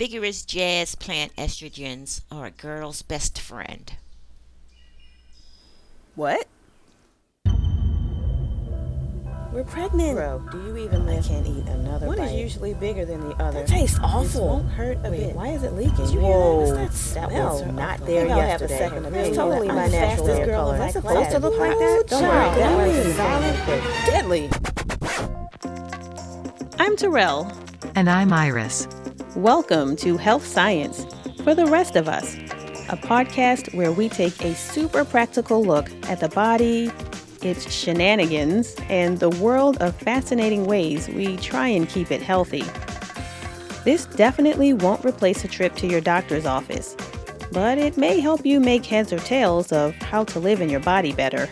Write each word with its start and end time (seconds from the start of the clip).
vigorous 0.00 0.46
jazz 0.46 0.94
plant 0.94 1.30
estrogens 1.36 2.22
are 2.32 2.46
a 2.46 2.50
girl's 2.50 3.02
best 3.02 3.38
friend. 3.38 3.96
What? 6.14 6.46
We're 9.52 9.62
pregnant. 9.64 10.16
Bro, 10.16 10.48
do 10.52 10.58
you 10.68 10.76
even 10.78 11.04
live? 11.04 11.22
I 11.22 11.28
can't 11.28 11.46
eat 11.46 11.66
another 11.68 12.06
One 12.06 12.16
bite. 12.16 12.28
is 12.28 12.32
usually 12.32 12.72
bigger 12.72 13.04
than 13.04 13.28
the 13.28 13.34
other. 13.42 13.58
That 13.60 13.68
tastes 13.68 13.96
This 13.98 14.04
awful. 14.06 14.46
won't 14.48 14.70
hurt 14.70 14.96
a 15.04 15.10
Wait, 15.10 15.18
bit. 15.20 15.36
why 15.36 15.48
is 15.48 15.64
it 15.64 15.74
leaking? 15.74 15.96
Did 15.96 16.14
you 16.14 16.20
hear 16.20 16.28
that? 16.30 16.34
Whoa, 16.38 16.82
What's 16.82 17.12
that 17.12 17.20
that 17.20 17.28
smell? 17.28 17.52
was 17.52 17.72
not 17.74 18.00
I 18.00 18.04
there 18.06 18.20
think 18.22 18.30
I'll 18.32 18.40
have 18.40 18.48
a 18.62 18.64
yesterday. 18.64 18.78
second 18.78 19.04
It's 19.04 19.08
opinion. 19.14 19.34
totally 19.34 19.68
I'm 19.68 19.74
my 19.76 19.86
natural 19.88 20.00
fastest 20.26 20.38
hair 20.38 20.46
girl 20.46 20.62
color. 20.64 20.72
in 20.76 20.78
my 20.80 20.86
It's 20.88 20.96
class. 21.00 21.12
supposed 21.12 21.30
to 21.32 21.38
look 21.40 21.58
like 21.58 21.78
that. 21.78 22.04
Don't 22.08 22.22
worry, 22.22 22.30
that 22.30 22.56
that 22.56 22.76
was 22.88 23.06
was 23.06 23.16
solid. 23.16 23.84
Deadly. 24.06 24.50
I'm 26.78 26.96
Terrell. 26.96 27.52
And 27.96 28.08
I'm 28.08 28.32
Iris. 28.32 28.86
Welcome 29.36 29.94
to 29.98 30.16
Health 30.16 30.44
Science 30.44 31.06
for 31.44 31.54
the 31.54 31.66
Rest 31.66 31.94
of 31.94 32.08
Us, 32.08 32.34
a 32.88 32.96
podcast 32.96 33.72
where 33.72 33.92
we 33.92 34.08
take 34.08 34.44
a 34.44 34.56
super 34.56 35.04
practical 35.04 35.62
look 35.62 35.88
at 36.08 36.18
the 36.18 36.28
body, 36.28 36.90
its 37.40 37.72
shenanigans, 37.72 38.74
and 38.88 39.20
the 39.20 39.30
world 39.30 39.76
of 39.80 39.94
fascinating 39.94 40.66
ways 40.66 41.08
we 41.08 41.36
try 41.36 41.68
and 41.68 41.88
keep 41.88 42.10
it 42.10 42.20
healthy. 42.20 42.64
This 43.84 44.06
definitely 44.06 44.72
won't 44.72 45.04
replace 45.04 45.44
a 45.44 45.48
trip 45.48 45.76
to 45.76 45.86
your 45.86 46.00
doctor's 46.00 46.44
office, 46.44 46.96
but 47.52 47.78
it 47.78 47.96
may 47.96 48.18
help 48.18 48.44
you 48.44 48.58
make 48.58 48.84
heads 48.84 49.12
or 49.12 49.20
tails 49.20 49.70
of 49.70 49.94
how 49.94 50.24
to 50.24 50.40
live 50.40 50.60
in 50.60 50.68
your 50.68 50.80
body 50.80 51.12
better. 51.12 51.48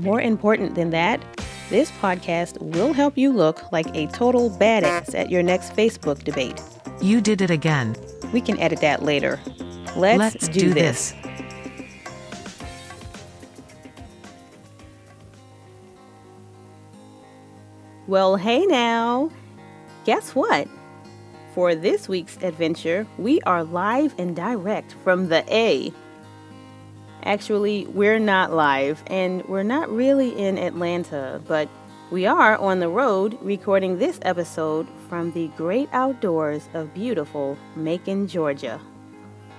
More 0.00 0.20
important 0.20 0.74
than 0.74 0.90
that, 0.90 1.24
this 1.70 1.90
podcast 1.92 2.60
will 2.60 2.92
help 2.92 3.16
you 3.16 3.32
look 3.32 3.72
like 3.72 3.86
a 3.96 4.06
total 4.08 4.50
badass 4.50 5.14
at 5.14 5.30
your 5.30 5.42
next 5.42 5.74
Facebook 5.74 6.22
debate. 6.22 6.60
You 7.00 7.20
did 7.20 7.40
it 7.40 7.50
again. 7.50 7.96
We 8.32 8.40
can 8.40 8.58
edit 8.58 8.80
that 8.80 9.02
later. 9.02 9.40
Let's, 9.96 10.18
Let's 10.18 10.48
do, 10.48 10.60
do 10.60 10.74
this. 10.74 11.12
this. 11.12 11.24
Well, 18.06 18.36
hey 18.36 18.66
now. 18.66 19.30
Guess 20.04 20.34
what? 20.34 20.68
For 21.54 21.74
this 21.74 22.08
week's 22.08 22.36
adventure, 22.42 23.06
we 23.16 23.40
are 23.42 23.64
live 23.64 24.14
and 24.18 24.36
direct 24.36 24.94
from 25.04 25.28
the 25.28 25.44
A. 25.54 25.92
Actually, 27.22 27.86
we're 27.86 28.18
not 28.18 28.52
live, 28.52 29.02
and 29.06 29.42
we're 29.46 29.62
not 29.62 29.88
really 29.88 30.36
in 30.38 30.58
Atlanta, 30.58 31.40
but 31.48 31.68
we 32.10 32.26
are 32.26 32.58
on 32.58 32.80
the 32.80 32.88
road 32.88 33.38
recording 33.40 33.98
this 33.98 34.18
episode 34.22 34.86
from 35.14 35.30
the 35.30 35.46
great 35.56 35.88
outdoors 35.92 36.68
of 36.74 36.92
beautiful 36.92 37.56
Macon, 37.76 38.26
Georgia. 38.26 38.80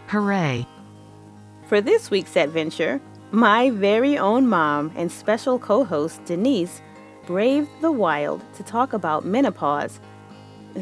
Hooray. 0.08 0.67
For 1.67 1.80
this 1.80 2.11
week's 2.11 2.36
adventure, 2.36 3.00
my 3.31 3.70
very 3.70 4.17
own 4.17 4.48
mom 4.48 4.92
and 4.98 5.09
special 5.09 5.58
co 5.58 5.86
host 5.86 6.26
Denise 6.26 6.81
braved 7.26 7.70
the 7.80 7.94
wild 7.94 8.42
to 8.56 8.64
talk 8.64 8.92
about 8.92 9.23
menopause 9.23 10.02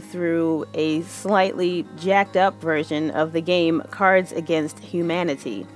through 0.10 0.66
a 0.74 1.04
slightly 1.04 1.86
jacked 1.96 2.36
up 2.36 2.60
version 2.60 3.12
of 3.12 3.32
the 3.32 3.42
game 3.42 3.84
Cards 3.92 4.32
Against 4.32 4.80
Humanity. 4.80 5.68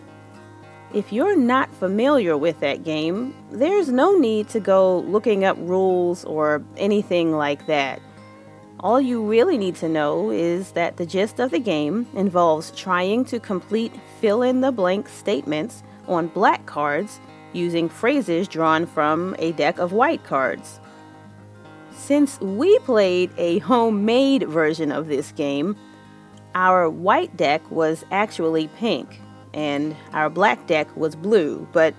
If 0.91 1.13
you're 1.13 1.37
not 1.37 1.71
familiar 1.75 2.35
with 2.35 2.61
that 2.61 2.83
game, 2.83 3.35
there's 3.51 3.89
no 3.89 4.17
need 4.17 4.49
to 4.49 4.59
go 4.59 5.01
looking 5.01 5.45
up 5.45 5.55
rules 5.59 6.25
or 6.25 6.63
anything 6.77 7.33
like 7.33 7.67
that. 7.67 8.01
All 8.79 9.01
you 9.01 9.25
really 9.25 9.57
need 9.57 9.75
to 9.77 9.89
know 9.89 10.29
is 10.29 10.73
that 10.73 10.97
the 10.97 11.05
gist 11.05 11.39
of 11.39 11.49
the 11.49 11.59
game 11.59 12.05
involves 12.13 12.69
trying 12.71 13.25
to 13.25 13.39
complete 13.39 13.91
fill 14.21 14.43
in 14.43 14.61
the 14.61 14.71
blank 14.71 15.09
statements 15.09 15.81
on 16.07 16.27
black 16.27 16.67
cards 16.67 17.19
using 17.53 17.89
phrases 17.89 18.47
drawn 18.47 18.85
from 18.85 19.35
a 19.39 19.51
deck 19.53 19.79
of 19.79 19.93
white 19.93 20.23
cards. 20.23 20.79
Since 21.91 22.39
we 22.39 22.77
played 22.79 23.31
a 23.35 23.57
homemade 23.59 24.43
version 24.43 24.91
of 24.91 25.07
this 25.07 25.31
game, 25.31 25.75
our 26.53 26.87
white 26.87 27.35
deck 27.35 27.69
was 27.71 28.05
actually 28.11 28.67
pink 28.77 29.19
and 29.55 29.95
our 30.13 30.29
black 30.29 30.67
deck 30.67 30.95
was 30.95 31.15
blue, 31.15 31.67
but 31.71 31.95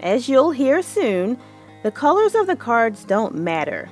as 0.00 0.28
you'll 0.28 0.50
hear 0.50 0.82
soon, 0.82 1.38
the 1.84 1.92
colors 1.92 2.34
of 2.34 2.48
the 2.48 2.56
cards 2.56 3.04
don't 3.04 3.36
matter. 3.36 3.88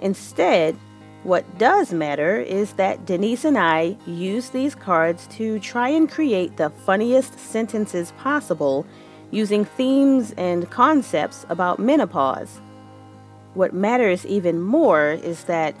Instead, 0.00 0.78
what 1.24 1.58
does 1.58 1.92
matter 1.92 2.36
is 2.38 2.74
that 2.74 3.04
Denise 3.04 3.44
and 3.44 3.58
I 3.58 3.96
use 4.06 4.50
these 4.50 4.74
cards 4.74 5.26
to 5.32 5.58
try 5.58 5.88
and 5.88 6.10
create 6.10 6.56
the 6.56 6.70
funniest 6.70 7.38
sentences 7.38 8.12
possible 8.18 8.86
using 9.30 9.64
themes 9.64 10.32
and 10.36 10.70
concepts 10.70 11.44
about 11.48 11.78
menopause. 11.78 12.60
What 13.54 13.74
matters 13.74 14.24
even 14.26 14.60
more 14.60 15.10
is 15.10 15.44
that 15.44 15.74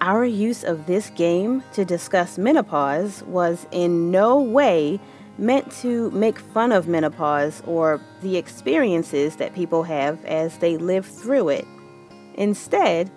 our 0.00 0.24
use 0.24 0.62
of 0.62 0.86
this 0.86 1.10
game 1.10 1.64
to 1.72 1.84
discuss 1.84 2.38
menopause 2.38 3.22
was 3.24 3.66
in 3.72 4.10
no 4.10 4.40
way 4.40 5.00
meant 5.38 5.70
to 5.70 6.10
make 6.12 6.38
fun 6.38 6.72
of 6.72 6.86
menopause 6.86 7.62
or 7.66 8.00
the 8.22 8.36
experiences 8.36 9.36
that 9.36 9.54
people 9.54 9.82
have 9.82 10.24
as 10.24 10.58
they 10.58 10.76
live 10.76 11.04
through 11.04 11.48
it. 11.48 11.66
Instead, 12.34 13.10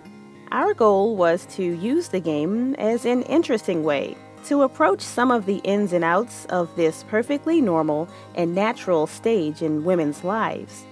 our 0.52 0.74
goal 0.74 1.16
was 1.16 1.46
to 1.46 1.62
use 1.62 2.08
the 2.08 2.20
game 2.20 2.74
as 2.74 3.04
an 3.04 3.22
interesting 3.22 3.84
way 3.84 4.16
to 4.44 4.62
approach 4.62 5.00
some 5.00 5.30
of 5.30 5.46
the 5.46 5.58
ins 5.58 5.92
and 5.92 6.02
outs 6.02 6.46
of 6.46 6.74
this 6.74 7.04
perfectly 7.08 7.60
normal 7.60 8.08
and 8.34 8.54
natural 8.54 9.06
stage 9.06 9.62
in 9.62 9.84
women's 9.84 10.24
lives. 10.24 10.84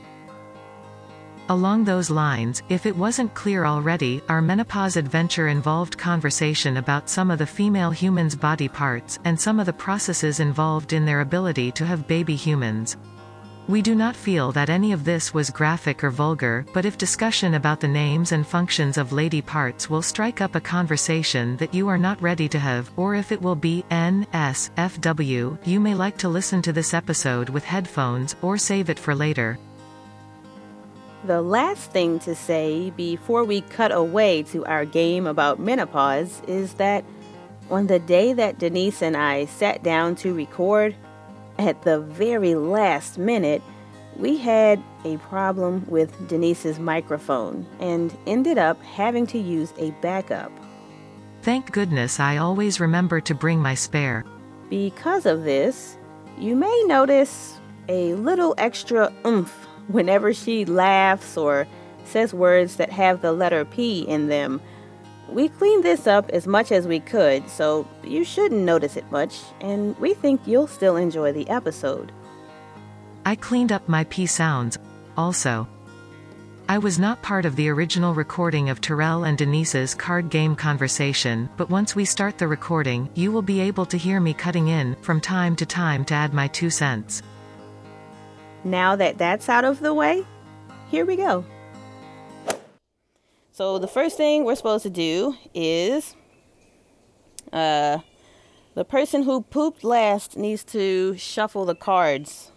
Along 1.50 1.82
those 1.82 2.10
lines, 2.10 2.62
if 2.68 2.84
it 2.84 2.94
wasn't 2.94 3.32
clear 3.32 3.64
already, 3.64 4.20
our 4.28 4.42
menopause 4.42 4.96
adventure 4.96 5.48
involved 5.48 5.96
conversation 5.96 6.76
about 6.76 7.08
some 7.08 7.30
of 7.30 7.38
the 7.38 7.46
female 7.46 7.90
humans' 7.90 8.36
body 8.36 8.68
parts, 8.68 9.18
and 9.24 9.40
some 9.40 9.58
of 9.58 9.64
the 9.64 9.72
processes 9.72 10.40
involved 10.40 10.92
in 10.92 11.06
their 11.06 11.22
ability 11.22 11.72
to 11.72 11.86
have 11.86 12.06
baby 12.06 12.36
humans. 12.36 12.98
We 13.68 13.82
do 13.82 13.94
not 13.94 14.16
feel 14.16 14.50
that 14.52 14.70
any 14.70 14.92
of 14.92 15.04
this 15.04 15.34
was 15.34 15.50
graphic 15.50 16.02
or 16.02 16.08
vulgar, 16.08 16.64
but 16.72 16.86
if 16.86 16.96
discussion 16.96 17.52
about 17.52 17.80
the 17.80 17.86
names 17.86 18.32
and 18.32 18.46
functions 18.46 18.96
of 18.96 19.12
lady 19.12 19.42
parts 19.42 19.90
will 19.90 20.00
strike 20.00 20.40
up 20.40 20.54
a 20.54 20.60
conversation 20.60 21.54
that 21.58 21.74
you 21.74 21.86
are 21.86 21.98
not 21.98 22.22
ready 22.22 22.48
to 22.48 22.58
have, 22.58 22.90
or 22.96 23.14
if 23.14 23.30
it 23.30 23.42
will 23.42 23.54
be 23.54 23.84
NSFW, 23.90 25.58
you 25.66 25.80
may 25.80 25.94
like 25.94 26.16
to 26.16 26.30
listen 26.30 26.62
to 26.62 26.72
this 26.72 26.94
episode 26.94 27.50
with 27.50 27.62
headphones, 27.62 28.36
or 28.40 28.56
save 28.56 28.88
it 28.88 28.98
for 28.98 29.14
later. 29.14 29.58
The 31.24 31.42
last 31.42 31.90
thing 31.90 32.20
to 32.20 32.34
say 32.34 32.88
before 32.96 33.44
we 33.44 33.60
cut 33.60 33.92
away 33.92 34.44
to 34.44 34.64
our 34.64 34.86
game 34.86 35.26
about 35.26 35.60
menopause 35.60 36.40
is 36.48 36.72
that 36.74 37.04
on 37.70 37.86
the 37.86 37.98
day 37.98 38.32
that 38.32 38.58
Denise 38.58 39.02
and 39.02 39.14
I 39.14 39.44
sat 39.44 39.82
down 39.82 40.16
to 40.16 40.32
record, 40.32 40.96
at 41.58 41.82
the 41.82 42.00
very 42.00 42.54
last 42.54 43.18
minute, 43.18 43.62
we 44.16 44.36
had 44.36 44.82
a 45.04 45.16
problem 45.18 45.84
with 45.88 46.28
Denise's 46.28 46.78
microphone 46.78 47.66
and 47.80 48.16
ended 48.26 48.58
up 48.58 48.82
having 48.82 49.26
to 49.28 49.38
use 49.38 49.72
a 49.78 49.90
backup. 50.02 50.52
Thank 51.42 51.72
goodness 51.72 52.18
I 52.18 52.36
always 52.36 52.80
remember 52.80 53.20
to 53.20 53.34
bring 53.34 53.60
my 53.60 53.74
spare. 53.74 54.24
Because 54.68 55.24
of 55.24 55.44
this, 55.44 55.96
you 56.36 56.56
may 56.56 56.84
notice 56.86 57.58
a 57.88 58.14
little 58.14 58.54
extra 58.58 59.12
oomph 59.24 59.66
whenever 59.86 60.34
she 60.34 60.64
laughs 60.64 61.36
or 61.36 61.66
says 62.04 62.34
words 62.34 62.76
that 62.76 62.90
have 62.90 63.22
the 63.22 63.32
letter 63.32 63.64
P 63.64 64.02
in 64.02 64.28
them. 64.28 64.60
We 65.28 65.50
cleaned 65.50 65.84
this 65.84 66.06
up 66.06 66.30
as 66.30 66.46
much 66.46 66.72
as 66.72 66.86
we 66.86 67.00
could, 67.00 67.48
so 67.50 67.86
you 68.02 68.24
shouldn't 68.24 68.62
notice 68.62 68.96
it 68.96 69.10
much, 69.10 69.40
and 69.60 69.98
we 69.98 70.14
think 70.14 70.40
you'll 70.46 70.66
still 70.66 70.96
enjoy 70.96 71.32
the 71.32 71.48
episode. 71.50 72.12
I 73.26 73.36
cleaned 73.36 73.72
up 73.72 73.86
my 73.88 74.04
P 74.04 74.24
sounds, 74.24 74.78
also. 75.16 75.68
I 76.70 76.78
was 76.78 76.98
not 76.98 77.22
part 77.22 77.44
of 77.44 77.56
the 77.56 77.68
original 77.68 78.14
recording 78.14 78.70
of 78.70 78.80
Terrell 78.80 79.24
and 79.24 79.36
Denise's 79.36 79.94
card 79.94 80.30
game 80.30 80.56
conversation, 80.56 81.48
but 81.56 81.70
once 81.70 81.94
we 81.94 82.04
start 82.04 82.38
the 82.38 82.48
recording, 82.48 83.10
you 83.14 83.30
will 83.30 83.42
be 83.42 83.60
able 83.60 83.86
to 83.86 83.98
hear 83.98 84.20
me 84.20 84.32
cutting 84.34 84.68
in, 84.68 84.94
from 84.96 85.20
time 85.20 85.56
to 85.56 85.66
time 85.66 86.04
to 86.06 86.14
add 86.14 86.32
my 86.32 86.48
two 86.48 86.70
cents. 86.70 87.22
Now 88.64 88.96
that 88.96 89.18
that's 89.18 89.48
out 89.48 89.64
of 89.64 89.80
the 89.80 89.94
way, 89.94 90.26
here 90.90 91.04
we 91.04 91.16
go. 91.16 91.44
So 93.58 93.80
the 93.80 93.88
first 93.88 94.16
thing 94.16 94.44
we're 94.44 94.54
supposed 94.54 94.84
to 94.84 94.90
do 94.90 95.34
is 95.52 96.14
uh 97.52 97.98
the 98.76 98.84
person 98.84 99.24
who 99.24 99.42
pooped 99.42 99.82
last 99.82 100.36
needs 100.36 100.62
to 100.66 101.16
shuffle 101.16 101.64
the 101.64 101.74
cards. 101.74 102.52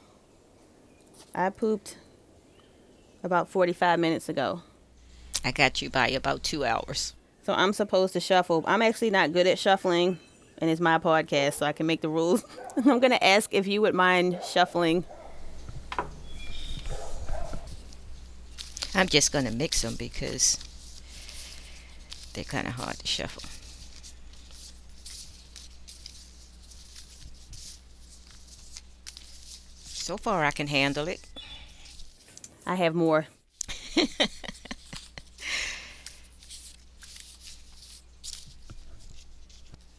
I 1.34 1.50
pooped 1.50 1.98
about 3.24 3.50
45 3.50 3.98
minutes 3.98 4.30
ago. 4.30 4.62
I 5.44 5.50
got 5.50 5.82
you 5.82 5.90
by 5.90 6.10
about 6.10 6.44
two 6.44 6.64
hours. 6.64 7.16
So 7.48 7.54
I'm 7.54 7.74
supposed 7.74 8.14
to 8.14 8.20
shuffle. 8.20 8.64
I'm 8.68 8.84
actually 8.84 9.10
not 9.10 9.34
good 9.34 9.48
at 9.48 9.58
shuffling. 9.58 10.20
and 10.60 10.70
it's 10.70 10.80
my 10.80 11.00
podcast, 11.00 11.54
so 11.54 11.66
I 11.66 11.72
can 11.72 11.88
make 11.88 12.02
the 12.02 12.10
rules. 12.10 12.46
I'm 12.78 13.00
going 13.00 13.10
to 13.10 13.24
ask 13.24 13.52
if 13.52 13.66
you 13.66 13.82
would 13.82 13.96
mind 13.96 14.40
shuffling. 14.48 15.06
I'm 18.94 19.08
just 19.08 19.32
going 19.32 19.46
to 19.46 19.52
mix 19.52 19.82
them 19.82 19.96
because 19.96 20.60
they're 22.34 22.44
kind 22.44 22.68
of 22.68 22.74
hard 22.74 23.00
to 23.00 23.08
shuffle. 23.08 23.44
So 29.84 30.18
far, 30.18 30.44
I 30.44 30.52
can 30.52 30.68
handle 30.68 31.08
it. 31.08 31.22
I 32.66 32.76
have 32.76 32.94
more. 32.96 33.28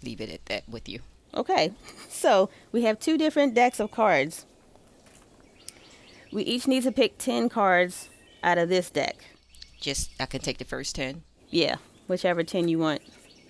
Leave 0.03 0.21
it 0.21 0.31
at 0.31 0.45
that 0.47 0.69
with 0.69 0.89
you. 0.89 1.01
Okay, 1.35 1.73
so 2.09 2.51
we 2.73 2.83
have 2.83 2.99
two 2.99 3.17
different 3.17 3.55
decks 3.55 3.81
of 3.81 3.91
cards. 3.91 4.45
We 6.33 6.43
each 6.43 6.67
need 6.67 6.83
to 6.83 6.93
pick 6.93 7.17
10 7.19 7.49
cards 7.49 8.11
out 8.43 8.59
of 8.59 8.69
this 8.69 8.91
deck. 8.91 9.25
Just, 9.81 10.11
I 10.21 10.27
can 10.27 10.41
take 10.41 10.59
the 10.59 10.65
first 10.65 10.95
10. 10.97 11.23
Yeah, 11.51 11.77
whichever 12.07 12.43
10 12.43 12.69
you 12.69 12.79
want. 12.79 13.03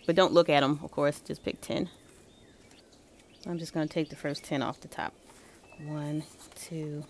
But 0.06 0.16
don't 0.16 0.32
look 0.32 0.48
at 0.48 0.60
them, 0.60 0.80
of 0.82 0.90
course, 0.90 1.20
just 1.20 1.44
pick 1.44 1.60
10. 1.60 1.88
I'm 3.46 3.58
just 3.58 3.72
going 3.72 3.86
to 3.86 3.92
take 3.92 4.08
the 4.08 4.16
first 4.16 4.44
10 4.44 4.62
off 4.62 4.80
the 4.80 4.88
top. 4.88 5.14
One, 5.84 6.22
two, 6.54 7.04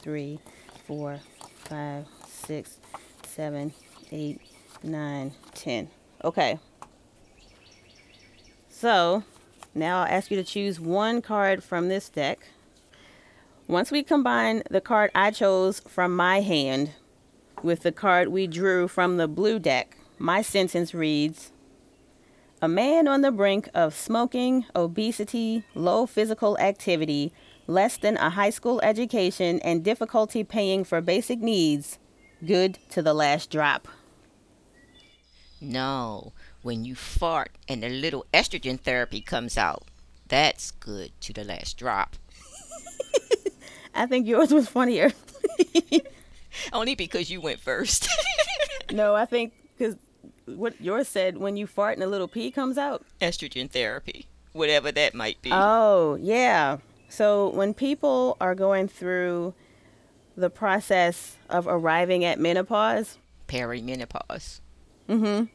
three, 0.00 0.40
four, 0.86 1.20
five, 1.68 2.06
six, 2.26 2.78
seven, 3.24 3.72
eight, 4.10 4.40
nine, 4.82 5.32
ten. 5.54 5.88
Okay. 6.24 6.58
So 8.68 9.22
now 9.74 10.00
I'll 10.00 10.12
ask 10.12 10.30
you 10.30 10.36
to 10.36 10.44
choose 10.44 10.80
one 10.80 11.22
card 11.22 11.62
from 11.62 11.88
this 11.88 12.08
deck. 12.08 12.40
Once 13.68 13.90
we 13.90 14.02
combine 14.02 14.62
the 14.70 14.80
card 14.80 15.10
I 15.14 15.30
chose 15.30 15.80
from 15.80 16.14
my 16.14 16.40
hand 16.40 16.92
with 17.62 17.82
the 17.82 17.92
card 17.92 18.28
we 18.28 18.46
drew 18.46 18.86
from 18.86 19.16
the 19.16 19.26
blue 19.26 19.58
deck, 19.58 19.96
my 20.18 20.42
sentence 20.42 20.94
reads 20.94 21.52
A 22.62 22.68
man 22.68 23.06
on 23.06 23.20
the 23.20 23.30
brink 23.30 23.68
of 23.74 23.94
smoking, 23.94 24.64
obesity, 24.74 25.64
low 25.74 26.06
physical 26.06 26.58
activity, 26.58 27.32
less 27.66 27.96
than 27.96 28.16
a 28.16 28.30
high 28.30 28.50
school 28.50 28.80
education, 28.82 29.60
and 29.60 29.84
difficulty 29.84 30.44
paying 30.44 30.84
for 30.84 31.00
basic 31.00 31.40
needs, 31.40 31.98
good 32.44 32.78
to 32.90 33.02
the 33.02 33.14
last 33.14 33.50
drop. 33.50 33.88
No, 35.60 36.32
when 36.62 36.84
you 36.84 36.94
fart 36.94 37.52
and 37.68 37.84
a 37.84 37.88
little 37.88 38.26
estrogen 38.32 38.78
therapy 38.78 39.20
comes 39.20 39.56
out, 39.56 39.84
that's 40.28 40.70
good 40.70 41.12
to 41.22 41.32
the 41.32 41.44
last 41.44 41.78
drop. 41.78 42.16
I 43.94 44.06
think 44.06 44.26
yours 44.26 44.52
was 44.52 44.68
funnier. 44.68 45.12
Only 46.72 46.94
because 46.94 47.30
you 47.30 47.40
went 47.40 47.60
first. 47.60 48.08
no, 48.92 49.14
I 49.14 49.24
think 49.24 49.52
because 49.76 49.96
what 50.46 50.80
yours 50.80 51.08
said 51.08 51.38
when 51.38 51.56
you 51.56 51.66
fart 51.66 51.94
and 51.96 52.02
a 52.04 52.06
little 52.06 52.28
pee 52.28 52.50
comes 52.50 52.78
out. 52.78 53.04
estrogen 53.20 53.70
therapy, 53.70 54.26
whatever 54.52 54.90
that 54.92 55.14
might 55.14 55.40
be. 55.42 55.50
Oh, 55.52 56.16
yeah. 56.20 56.78
So 57.08 57.50
when 57.50 57.74
people 57.74 58.36
are 58.40 58.54
going 58.54 58.88
through 58.88 59.54
the 60.36 60.50
process 60.50 61.36
of 61.48 61.66
arriving 61.66 62.24
at 62.24 62.38
menopause, 62.38 63.18
Perimenopause. 63.48 64.60
Mhm. 65.08 65.48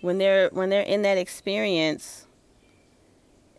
When 0.00 0.18
they're 0.18 0.48
when 0.52 0.70
they're 0.70 0.82
in 0.82 1.02
that 1.02 1.18
experience 1.18 2.26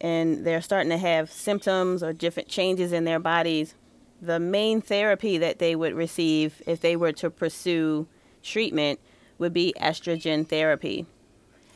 and 0.01 0.45
they're 0.45 0.61
starting 0.61 0.89
to 0.89 0.97
have 0.97 1.31
symptoms 1.31 2.01
or 2.01 2.13
different 2.13 2.47
changes 2.47 2.93
in 2.93 3.03
their 3.03 3.19
bodies, 3.19 3.75
the 4.21 4.39
main 4.39 4.79
therapy 4.81 5.37
that 5.37 5.59
they 5.59 5.75
would 5.75 5.93
receive 5.93 6.61
if 6.65 6.79
they 6.79 6.95
were 6.95 7.11
to 7.13 7.29
pursue 7.29 8.07
treatment 8.41 8.99
would 9.39 9.53
be 9.53 9.73
estrogen 9.79 10.47
therapy. 10.47 11.05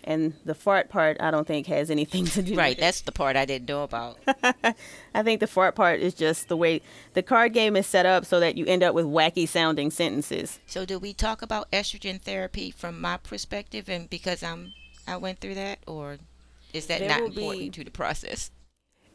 And 0.06 0.34
the 0.44 0.54
fart 0.54 0.90
part, 0.90 1.16
I 1.22 1.32
don't 1.32 1.48
think 1.48 1.68
has 1.68 1.90
anything 1.90 2.26
to 2.26 2.42
do 2.44 2.56
Right, 2.56 2.72
with 2.72 2.80
it. 2.80 2.82
that's 2.82 3.00
the 3.02 3.14
part 3.14 3.38
I 3.38 3.46
didn't 3.46 3.70
know 3.70 3.84
about. 3.84 4.18
I 5.16 5.24
think 5.24 5.40
the 5.40 5.48
fart 5.48 5.76
part 5.76 6.02
is 6.02 6.14
just 6.14 6.50
the 6.50 6.58
way 6.58 6.82
the 7.14 7.24
card 7.24 7.54
game 7.54 7.78
is 7.78 7.88
set 7.88 8.06
up 8.06 8.26
so 8.26 8.42
that 8.42 8.58
you 8.58 8.66
end 8.66 8.84
up 8.84 8.94
with 8.94 9.06
wacky 9.06 9.48
sounding 9.48 9.92
sentences. 9.92 10.60
so, 10.68 10.86
do 10.86 11.00
we 11.00 11.14
talk 11.14 11.42
about 11.42 11.72
estrogen 11.72 12.20
therapy 12.22 12.70
from 12.70 13.00
my 13.00 13.16
perspective, 13.16 13.88
and 13.88 14.10
because 14.10 14.44
I'm 14.44 14.74
I 15.08 15.16
went 15.16 15.40
through 15.40 15.56
that, 15.56 15.80
or 15.88 16.18
is 16.74 16.88
that 16.88 17.00
There 17.00 17.08
not 17.10 17.22
important 17.22 17.60
be- 17.62 17.70
to 17.70 17.84
the 17.86 17.92
process? 17.92 18.52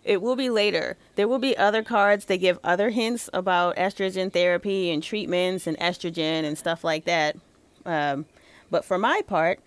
It 0.05 0.23
will 0.23 0.37
be 0.37 0.49
later. 0.49 0.97
There 1.17 1.29
will 1.29 1.39
be 1.39 1.55
other 1.55 1.83
cards 1.83 2.25
that 2.27 2.39
give 2.39 2.59
other 2.65 2.89
hints 2.89 3.29
about 3.35 3.77
estrogen 3.77 4.33
therapy 4.33 4.91
and 4.91 5.03
treatments 5.03 5.67
and 5.67 5.77
estrogen 5.79 6.45
and 6.45 6.57
stuff 6.57 6.83
like 6.83 7.05
that. 7.05 7.37
Um, 7.85 8.25
but 8.71 8.85
for 8.85 8.99
my 8.99 9.23
part, 9.27 9.61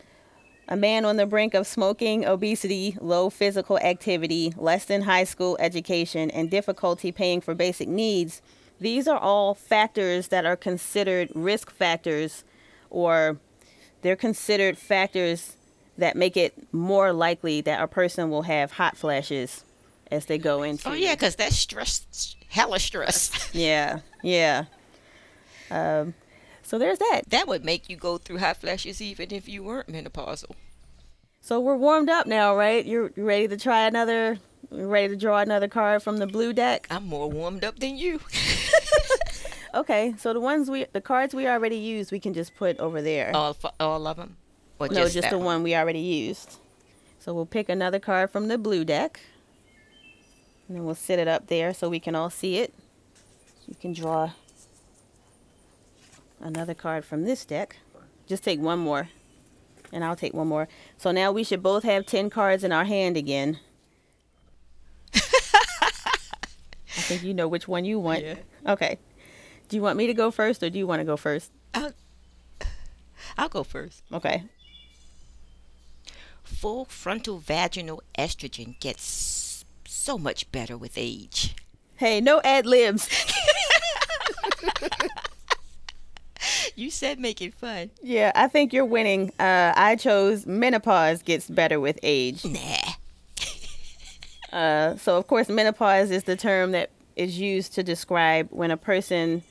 a 0.67 0.75
man 0.77 1.03
on 1.05 1.17
the 1.17 1.25
brink 1.25 1.53
of 1.53 1.67
smoking, 1.67 2.25
obesity, 2.25 2.95
low 3.01 3.29
physical 3.29 3.77
activity, 3.79 4.53
less 4.57 4.85
than 4.85 5.01
high 5.03 5.23
school 5.25 5.57
education, 5.59 6.29
and 6.31 6.49
difficulty 6.49 7.11
paying 7.11 7.41
for 7.41 7.53
basic 7.53 7.87
needs, 7.87 8.41
these 8.79 9.07
are 9.07 9.17
all 9.19 9.53
factors 9.53 10.29
that 10.29 10.45
are 10.45 10.55
considered 10.55 11.29
risk 11.35 11.69
factors 11.71 12.43
or 12.89 13.37
they're 14.01 14.15
considered 14.15 14.77
factors 14.77 15.55
that 15.97 16.15
make 16.15 16.35
it 16.37 16.53
more 16.73 17.11
likely 17.13 17.61
that 17.61 17.81
a 17.81 17.87
person 17.87 18.29
will 18.29 18.43
have 18.43 18.71
hot 18.73 18.97
flashes 18.97 19.63
as 20.09 20.25
they 20.25 20.37
go 20.37 20.63
into 20.63 20.89
Oh 20.89 20.93
yeah, 20.93 21.13
because 21.15 21.35
that's 21.35 21.55
stress, 21.55 22.35
hella 22.49 22.79
stress. 22.79 23.49
yeah 23.53 23.99
yeah 24.23 24.65
um, 25.69 26.13
so 26.71 26.77
there's 26.77 26.99
that. 26.99 27.23
That 27.27 27.49
would 27.49 27.65
make 27.65 27.89
you 27.89 27.97
go 27.97 28.17
through 28.17 28.37
hot 28.37 28.55
flashes 28.55 29.01
even 29.01 29.33
if 29.33 29.49
you 29.49 29.61
weren't 29.61 29.91
menopausal. 29.91 30.51
so 31.41 31.59
we're 31.59 31.75
warmed 31.75 32.09
up 32.09 32.27
now 32.27 32.55
right? 32.55 32.85
You're 32.85 33.11
ready 33.17 33.49
to 33.49 33.57
try 33.57 33.85
another 33.87 34.39
ready 34.69 35.09
to 35.09 35.17
draw 35.17 35.39
another 35.39 35.67
card 35.67 36.01
from 36.01 36.15
the 36.15 36.27
blue 36.27 36.53
deck? 36.53 36.87
I'm 36.89 37.05
more 37.05 37.29
warmed 37.29 37.65
up 37.65 37.79
than 37.79 37.97
you. 37.97 38.21
okay 39.75 40.15
so 40.17 40.31
the 40.31 40.39
ones 40.39 40.69
we 40.71 40.85
the 40.93 41.01
cards 41.01 41.35
we 41.35 41.45
already 41.45 41.75
used 41.75 42.09
we 42.09 42.21
can 42.21 42.33
just 42.33 42.55
put 42.55 42.79
over 42.79 43.01
there. 43.01 43.31
All, 43.35 43.57
all 43.77 44.07
of 44.07 44.15
them, 44.15 44.37
or 44.79 44.87
no 44.87 45.09
just, 45.09 45.23
that 45.23 45.31
the 45.31 45.39
one? 45.39 45.63
we 45.63 45.75
already 45.75 45.99
used. 45.99 46.57
So 47.19 47.33
we'll 47.33 47.45
pick 47.45 47.67
another 47.67 47.99
card 47.99 48.31
from 48.31 48.47
the 48.47 48.57
blue 48.57 48.85
deck. 48.85 49.19
And 50.69 50.77
then 50.77 50.85
we'll 50.85 50.95
sit 50.95 51.19
it 51.19 51.27
up 51.27 51.47
there 51.47 51.73
so 51.73 51.89
we 51.89 51.99
can 51.99 52.15
all 52.15 52.29
see 52.29 52.59
it. 52.59 52.73
You 53.67 53.75
can 53.75 53.91
draw 53.91 54.31
another 56.41 56.73
card 56.73 57.05
from 57.05 57.23
this 57.23 57.45
deck. 57.45 57.77
Just 58.27 58.43
take 58.43 58.59
one 58.59 58.79
more 58.79 59.09
and 59.91 60.03
I'll 60.03 60.15
take 60.15 60.33
one 60.33 60.47
more. 60.47 60.67
So 60.97 61.11
now 61.11 61.31
we 61.31 61.43
should 61.43 61.61
both 61.61 61.83
have 61.83 62.05
10 62.05 62.29
cards 62.29 62.63
in 62.63 62.71
our 62.71 62.85
hand 62.85 63.17
again. 63.17 63.59
I 65.13 65.19
think 66.87 67.23
you 67.23 67.33
know 67.33 67.47
which 67.47 67.67
one 67.67 67.85
you 67.85 67.99
want. 67.99 68.23
Yeah. 68.23 68.35
okay. 68.67 68.97
Do 69.69 69.75
you 69.75 69.81
want 69.81 69.97
me 69.97 70.07
to 70.07 70.13
go 70.13 70.31
first 70.31 70.63
or 70.63 70.69
do 70.69 70.77
you 70.77 70.87
want 70.87 70.99
to 70.99 71.05
go 71.05 71.17
first? 71.17 71.51
I'll, 71.73 71.93
I'll 73.37 73.49
go 73.49 73.63
first. 73.63 74.03
okay. 74.13 74.43
Full 76.43 76.85
frontal 76.85 77.39
vaginal 77.39 78.03
estrogen 78.17 78.79
gets 78.79 79.65
so 79.85 80.17
much 80.17 80.51
better 80.51 80.77
with 80.77 80.93
age. 80.97 81.55
hey 81.97 82.19
no 82.19 82.41
ad 82.43 82.65
libs 82.65 83.07
You 86.75 86.89
said 86.89 87.19
make 87.19 87.41
it 87.41 87.53
fun. 87.53 87.91
Yeah, 88.01 88.31
I 88.33 88.47
think 88.47 88.73
you're 88.73 88.85
winning. 88.85 89.31
Uh, 89.39 89.73
I 89.75 89.95
chose 89.95 90.45
menopause 90.45 91.21
gets 91.21 91.49
better 91.49 91.79
with 91.79 91.99
age. 92.03 92.45
Nah. 92.45 92.59
Uh, 94.51 94.97
so, 94.97 95.15
of 95.15 95.27
course, 95.27 95.47
menopause 95.47 96.11
is 96.11 96.25
the 96.25 96.35
term 96.35 96.71
that 96.73 96.89
is 97.15 97.39
used 97.39 97.73
to 97.73 97.83
describe 97.83 98.49
when 98.51 98.69
a 98.69 98.75
person 98.75 99.43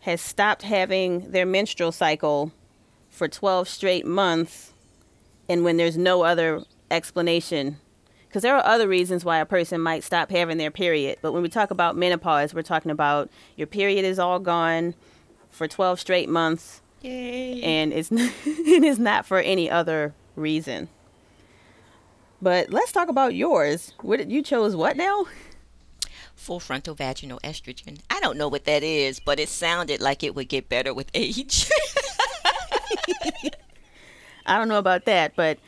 has 0.00 0.20
stopped 0.20 0.62
having 0.62 1.32
their 1.32 1.44
menstrual 1.44 1.90
cycle 1.90 2.52
for 3.08 3.26
12 3.26 3.68
straight 3.68 4.06
months 4.06 4.72
and 5.48 5.64
when 5.64 5.76
there's 5.76 5.96
no 5.96 6.22
other 6.22 6.62
explanation. 6.90 7.78
Because 8.28 8.42
there 8.42 8.54
are 8.54 8.64
other 8.64 8.86
reasons 8.86 9.24
why 9.24 9.38
a 9.38 9.46
person 9.46 9.80
might 9.80 10.04
stop 10.04 10.30
having 10.30 10.58
their 10.58 10.70
period. 10.70 11.18
But 11.20 11.32
when 11.32 11.42
we 11.42 11.48
talk 11.48 11.70
about 11.70 11.96
menopause, 11.96 12.54
we're 12.54 12.62
talking 12.62 12.90
about 12.90 13.30
your 13.56 13.66
period 13.66 14.04
is 14.04 14.18
all 14.18 14.38
gone 14.38 14.94
for 15.50 15.66
12 15.68 16.00
straight 16.00 16.28
months 16.28 16.80
Yay. 17.02 17.62
and 17.62 17.92
it's 17.92 18.10
it 18.12 18.84
is 18.84 18.98
not 18.98 19.26
for 19.26 19.38
any 19.40 19.70
other 19.70 20.14
reason. 20.36 20.88
But 22.40 22.70
let's 22.70 22.92
talk 22.92 23.08
about 23.08 23.34
yours. 23.34 23.94
What 24.00 24.28
you 24.30 24.42
chose? 24.42 24.76
What 24.76 24.96
now? 24.96 25.26
Full 26.36 26.60
frontal 26.60 26.94
vaginal 26.94 27.40
estrogen. 27.42 27.98
I 28.10 28.20
don't 28.20 28.38
know 28.38 28.46
what 28.48 28.64
that 28.66 28.84
is, 28.84 29.18
but 29.18 29.40
it 29.40 29.48
sounded 29.48 30.00
like 30.00 30.22
it 30.22 30.36
would 30.36 30.48
get 30.48 30.68
better 30.68 30.94
with 30.94 31.10
age. 31.14 31.68
I 34.46 34.56
don't 34.56 34.68
know 34.68 34.78
about 34.78 35.04
that, 35.06 35.34
but 35.36 35.58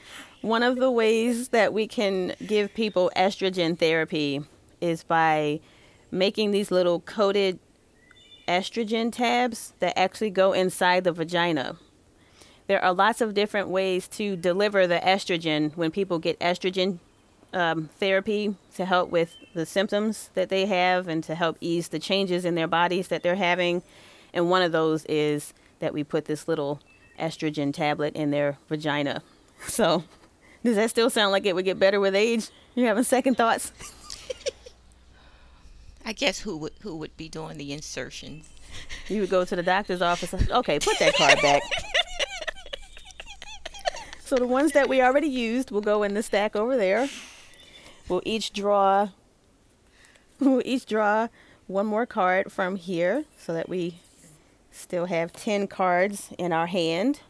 One 0.43 0.63
of 0.63 0.77
the 0.77 0.91
ways 0.91 1.49
that 1.49 1.75
we 1.75 1.87
can 1.87 2.35
give 2.47 2.73
people 2.73 3.11
estrogen 3.15 3.79
therapy 3.79 4.41
is 4.81 5.03
by 5.05 5.61
making 6.11 6.53
these 6.53 6.71
little 6.71 7.01
coated 7.01 7.59
estrogen 8.49 9.13
tabs 9.13 9.73
that 9.81 9.99
actually 9.99 10.31
go 10.31 10.53
inside 10.53 11.05
the 11.05 11.13
vagina. 11.13 11.77
There 12.67 12.83
are 12.83 12.93
lots 12.93 13.21
of 13.21 13.35
different 13.35 13.69
ways 13.69 14.07
to 14.09 14.37
deliver 14.37 14.87
the 14.87 15.01
estrogen 15.01 15.77
when 15.77 15.91
people 15.91 16.19
get 16.19 16.39
estrogen 16.39 16.99
um, 17.53 17.91
therapy 17.99 18.55
to 18.77 18.85
help 18.85 19.11
with 19.11 19.35
the 19.55 19.67
symptoms 19.67 20.31
that 20.35 20.51
they 20.51 20.67
have 20.67 21.09
and 21.09 21.25
to 21.25 21.35
help 21.35 21.57
ease 21.61 21.89
the 21.89 21.99
changes 21.99 22.45
in 22.45 22.55
their 22.55 22.69
bodies 22.69 23.09
that 23.09 23.23
they're 23.23 23.35
having. 23.35 23.83
And 24.33 24.51
one 24.51 24.63
of 24.63 24.73
those 24.73 25.05
is 25.07 25.53
that 25.81 25.93
we 25.93 26.05
put 26.05 26.27
this 26.27 26.47
little 26.47 26.81
estrogen 27.19 27.75
tablet 27.75 28.15
in 28.15 28.31
their 28.31 28.59
vagina. 28.69 29.23
So, 29.67 30.05
does 30.65 30.77
that 30.77 30.89
still 30.89 31.11
sound 31.11 31.33
like 31.33 31.45
it 31.45 31.55
would 31.55 31.67
get 31.67 31.79
better 31.79 32.01
with 32.01 32.15
age? 32.15 32.49
You 32.75 32.87
having 32.87 33.05
second 33.05 33.35
thoughts? 33.35 33.73
I 36.05 36.13
guess 36.13 36.41
who 36.41 36.57
would 36.57 36.73
who 36.81 36.97
would 36.97 37.17
be 37.17 37.29
doing 37.29 37.59
the 37.59 37.73
insertions? 37.73 38.49
You 39.09 39.21
would 39.23 39.31
go 39.31 39.45
to 39.45 39.57
the 39.57 39.63
doctor's 39.63 40.03
office. 40.03 40.33
Okay, 40.51 40.79
put 40.79 40.99
that 40.99 41.15
card 41.15 41.41
back. 41.43 41.63
so 44.25 44.37
the 44.37 44.47
ones 44.47 44.73
that 44.73 44.89
we 44.89 45.03
already 45.03 45.29
used 45.29 45.71
will 45.71 45.81
go 45.81 46.03
in 46.03 46.15
the 46.15 46.23
stack 46.23 46.57
over 46.57 46.77
there. 46.77 47.09
We'll 48.09 48.23
each 48.25 48.53
draw. 48.53 49.11
We'll 50.39 50.63
each 50.65 50.87
draw 50.87 51.29
one 51.67 51.87
more 51.87 52.07
card 52.07 52.51
from 52.51 52.77
here, 52.77 53.25
so 53.39 53.53
that 53.53 53.69
we 53.69 54.01
still 54.73 55.07
have 55.07 55.33
ten 55.33 55.67
cards 55.67 56.31
in 56.39 56.53
our 56.53 56.67
hand. 56.67 57.21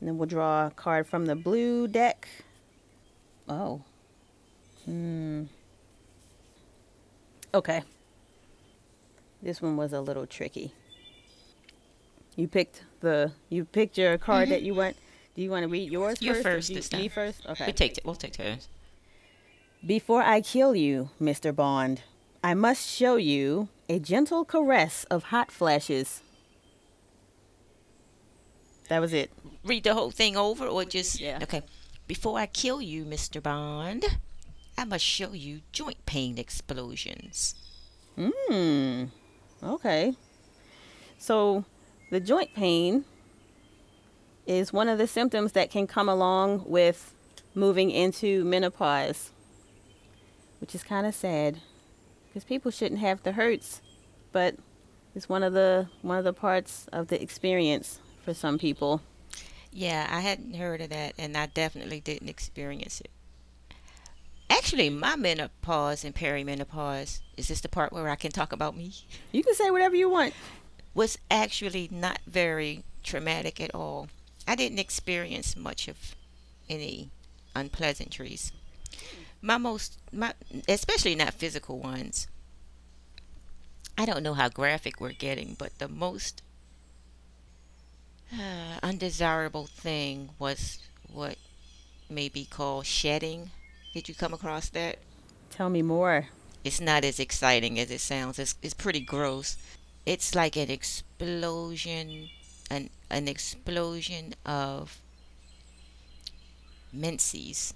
And 0.00 0.08
then 0.08 0.18
we'll 0.18 0.26
draw 0.26 0.66
a 0.66 0.70
card 0.70 1.06
from 1.06 1.26
the 1.26 1.36
blue 1.36 1.86
deck. 1.86 2.28
Oh. 3.48 3.82
Hmm. 4.84 5.44
Okay. 7.54 7.84
This 9.40 9.62
one 9.62 9.76
was 9.76 9.92
a 9.92 10.00
little 10.00 10.26
tricky. 10.26 10.74
You 12.34 12.48
picked 12.48 12.82
the 13.00 13.32
you 13.48 13.64
picked 13.64 13.96
your 13.96 14.18
card 14.18 14.48
that 14.48 14.58
mm-hmm. 14.58 14.66
you 14.66 14.74
want. 14.74 14.96
Do 15.36 15.42
you 15.42 15.50
want 15.50 15.62
to 15.62 15.68
read 15.68 15.90
yours 15.90 16.20
You 16.20 16.32
first? 16.32 16.42
first 16.42 16.70
you- 16.70 16.76
this 16.76 16.88
time. 16.88 17.00
Me 17.00 17.08
first. 17.08 17.46
Okay. 17.46 17.66
We 17.66 17.72
take 17.72 18.00
we'll 18.04 18.16
take 18.16 18.32
turns. 18.32 18.68
Before 19.86 20.22
I 20.22 20.40
kill 20.40 20.74
you, 20.74 21.10
Mr. 21.20 21.54
Bond, 21.54 22.02
I 22.42 22.54
must 22.54 22.88
show 22.88 23.16
you 23.16 23.68
a 23.88 23.98
gentle 23.98 24.44
caress 24.44 25.04
of 25.04 25.24
hot 25.24 25.52
flashes. 25.52 26.22
That 28.88 29.00
was 29.00 29.12
it. 29.12 29.30
Read 29.62 29.84
the 29.84 29.94
whole 29.94 30.10
thing 30.10 30.36
over 30.36 30.66
or 30.66 30.84
just 30.84 31.20
Yeah. 31.20 31.38
okay. 31.42 31.62
Before 32.06 32.38
I 32.38 32.46
kill 32.46 32.82
you, 32.82 33.04
Mr. 33.04 33.42
Bond, 33.42 34.04
I 34.76 34.84
must 34.84 35.04
show 35.04 35.32
you 35.32 35.60
joint 35.72 36.04
pain 36.06 36.38
explosions. 36.38 37.54
Hmm. 38.16 39.04
Okay. 39.62 40.14
So, 41.18 41.64
the 42.10 42.20
joint 42.20 42.54
pain 42.54 43.04
is 44.46 44.72
one 44.72 44.88
of 44.88 44.98
the 44.98 45.06
symptoms 45.06 45.52
that 45.52 45.70
can 45.70 45.86
come 45.86 46.08
along 46.08 46.64
with 46.66 47.14
moving 47.54 47.90
into 47.90 48.44
menopause, 48.44 49.30
which 50.60 50.74
is 50.74 50.82
kind 50.82 51.06
of 51.06 51.14
sad 51.14 51.60
because 52.26 52.44
people 52.44 52.70
shouldn't 52.70 53.00
have 53.00 53.22
the 53.22 53.32
hurts, 53.32 53.80
but 54.32 54.56
it's 55.14 55.28
one 55.28 55.42
of 55.42 55.52
the 55.52 55.88
one 56.02 56.18
of 56.18 56.24
the 56.24 56.32
parts 56.32 56.88
of 56.92 57.08
the 57.08 57.22
experience 57.22 58.00
for 58.24 58.34
some 58.34 58.58
people. 58.58 59.00
Yeah, 59.72 60.06
I 60.10 60.20
hadn't 60.20 60.54
heard 60.54 60.80
of 60.80 60.90
that, 60.90 61.14
and 61.18 61.36
I 61.36 61.46
definitely 61.46 62.00
didn't 62.00 62.28
experience 62.28 63.00
it. 63.00 63.10
Actually, 64.50 64.90
my 64.90 65.16
menopause 65.16 66.04
and 66.04 66.14
perimenopause 66.14 67.20
is 67.36 67.48
this 67.48 67.60
the 67.60 67.68
part 67.68 67.92
where 67.92 68.08
I 68.08 68.16
can 68.16 68.30
talk 68.30 68.52
about 68.52 68.76
me? 68.76 68.92
You 69.32 69.42
can 69.42 69.54
say 69.54 69.70
whatever 69.70 69.96
you 69.96 70.08
want. 70.08 70.34
Was 70.94 71.18
actually 71.30 71.88
not 71.90 72.20
very 72.26 72.84
traumatic 73.02 73.60
at 73.60 73.74
all. 73.74 74.08
I 74.46 74.54
didn't 74.54 74.78
experience 74.78 75.56
much 75.56 75.88
of 75.88 76.14
any 76.68 77.10
unpleasantries. 77.54 78.52
My 79.42 79.58
most, 79.58 79.98
my 80.12 80.34
especially 80.68 81.14
not 81.14 81.34
physical 81.34 81.78
ones. 81.78 82.26
I 83.96 84.06
don't 84.06 84.22
know 84.22 84.34
how 84.34 84.48
graphic 84.48 85.00
we're 85.00 85.12
getting, 85.12 85.54
but 85.58 85.78
the 85.78 85.88
most 85.88 86.42
uh, 88.32 88.78
undesirable 88.82 89.66
thing 89.66 90.30
was 90.38 90.78
what 91.12 91.36
may 92.10 92.28
be 92.28 92.44
called 92.44 92.86
shedding. 92.86 93.50
Did 93.94 94.08
you 94.08 94.14
come 94.16 94.34
across 94.34 94.68
that? 94.70 94.98
Tell 95.50 95.70
me 95.70 95.80
more. 95.80 96.26
It's 96.64 96.80
not 96.80 97.04
as 97.04 97.20
exciting 97.20 97.78
as 97.78 97.92
it 97.92 98.00
sounds. 98.00 98.40
It's, 98.40 98.56
it's 98.60 98.74
pretty 98.74 98.98
gross. 98.98 99.56
It's 100.04 100.34
like 100.34 100.56
an 100.56 100.68
explosion, 100.68 102.28
an 102.68 102.90
an 103.08 103.28
explosion 103.28 104.34
of 104.44 105.00
menses 106.92 107.72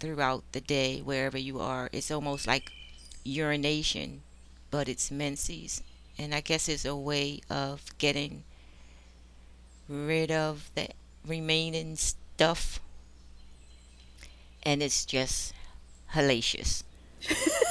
throughout 0.00 0.44
the 0.52 0.60
day 0.60 1.00
wherever 1.00 1.38
you 1.38 1.60
are. 1.60 1.88
It's 1.92 2.10
almost 2.10 2.46
like 2.46 2.70
urination, 3.24 4.20
but 4.70 4.86
it's 4.86 5.10
menses, 5.10 5.82
and 6.18 6.34
I 6.34 6.42
guess 6.42 6.68
it's 6.68 6.84
a 6.84 6.94
way 6.94 7.40
of 7.48 7.96
getting 7.96 8.44
rid 9.88 10.30
of 10.30 10.70
the 10.74 10.88
remaining 11.26 11.96
stuff, 11.96 12.80
and 14.64 14.82
it's 14.82 15.04
just 15.04 15.52
hellacious 16.14 16.84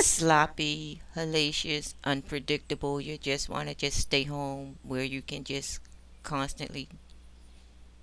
sloppy, 0.00 1.00
hellacious, 1.16 1.94
unpredictable. 2.04 3.00
You 3.00 3.18
just 3.18 3.48
want 3.48 3.68
to 3.68 3.74
just 3.74 3.98
stay 3.98 4.24
home 4.24 4.76
where 4.82 5.02
you 5.02 5.22
can 5.22 5.44
just 5.44 5.80
constantly 6.22 6.88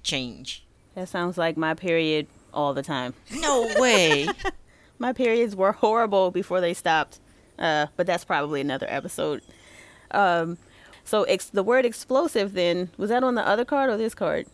change. 0.04 0.64
That 0.96 1.08
sounds 1.10 1.38
like 1.38 1.58
my 1.58 1.74
period 1.74 2.28
all 2.54 2.74
the 2.74 2.84
time. 2.84 3.14
No 3.32 3.70
way. 3.78 4.28
My 5.00 5.14
periods 5.14 5.56
were 5.56 5.72
horrible 5.72 6.30
before 6.30 6.62
they 6.62 6.76
stopped, 6.76 7.20
uh, 7.58 7.88
but 7.96 8.06
that's 8.06 8.24
probably 8.24 8.62
another 8.62 8.86
episode. 8.88 9.42
Um, 10.12 10.60
so 11.06 11.24
ex- 11.24 11.50
the 11.50 11.64
word 11.64 11.88
explosive 11.88 12.54
then 12.54 12.92
was 12.98 13.10
that 13.10 13.24
on 13.24 13.34
the 13.34 13.48
other 13.48 13.66
card 13.66 13.90
or 13.90 13.98
this 13.98 14.14
card? 14.14 14.46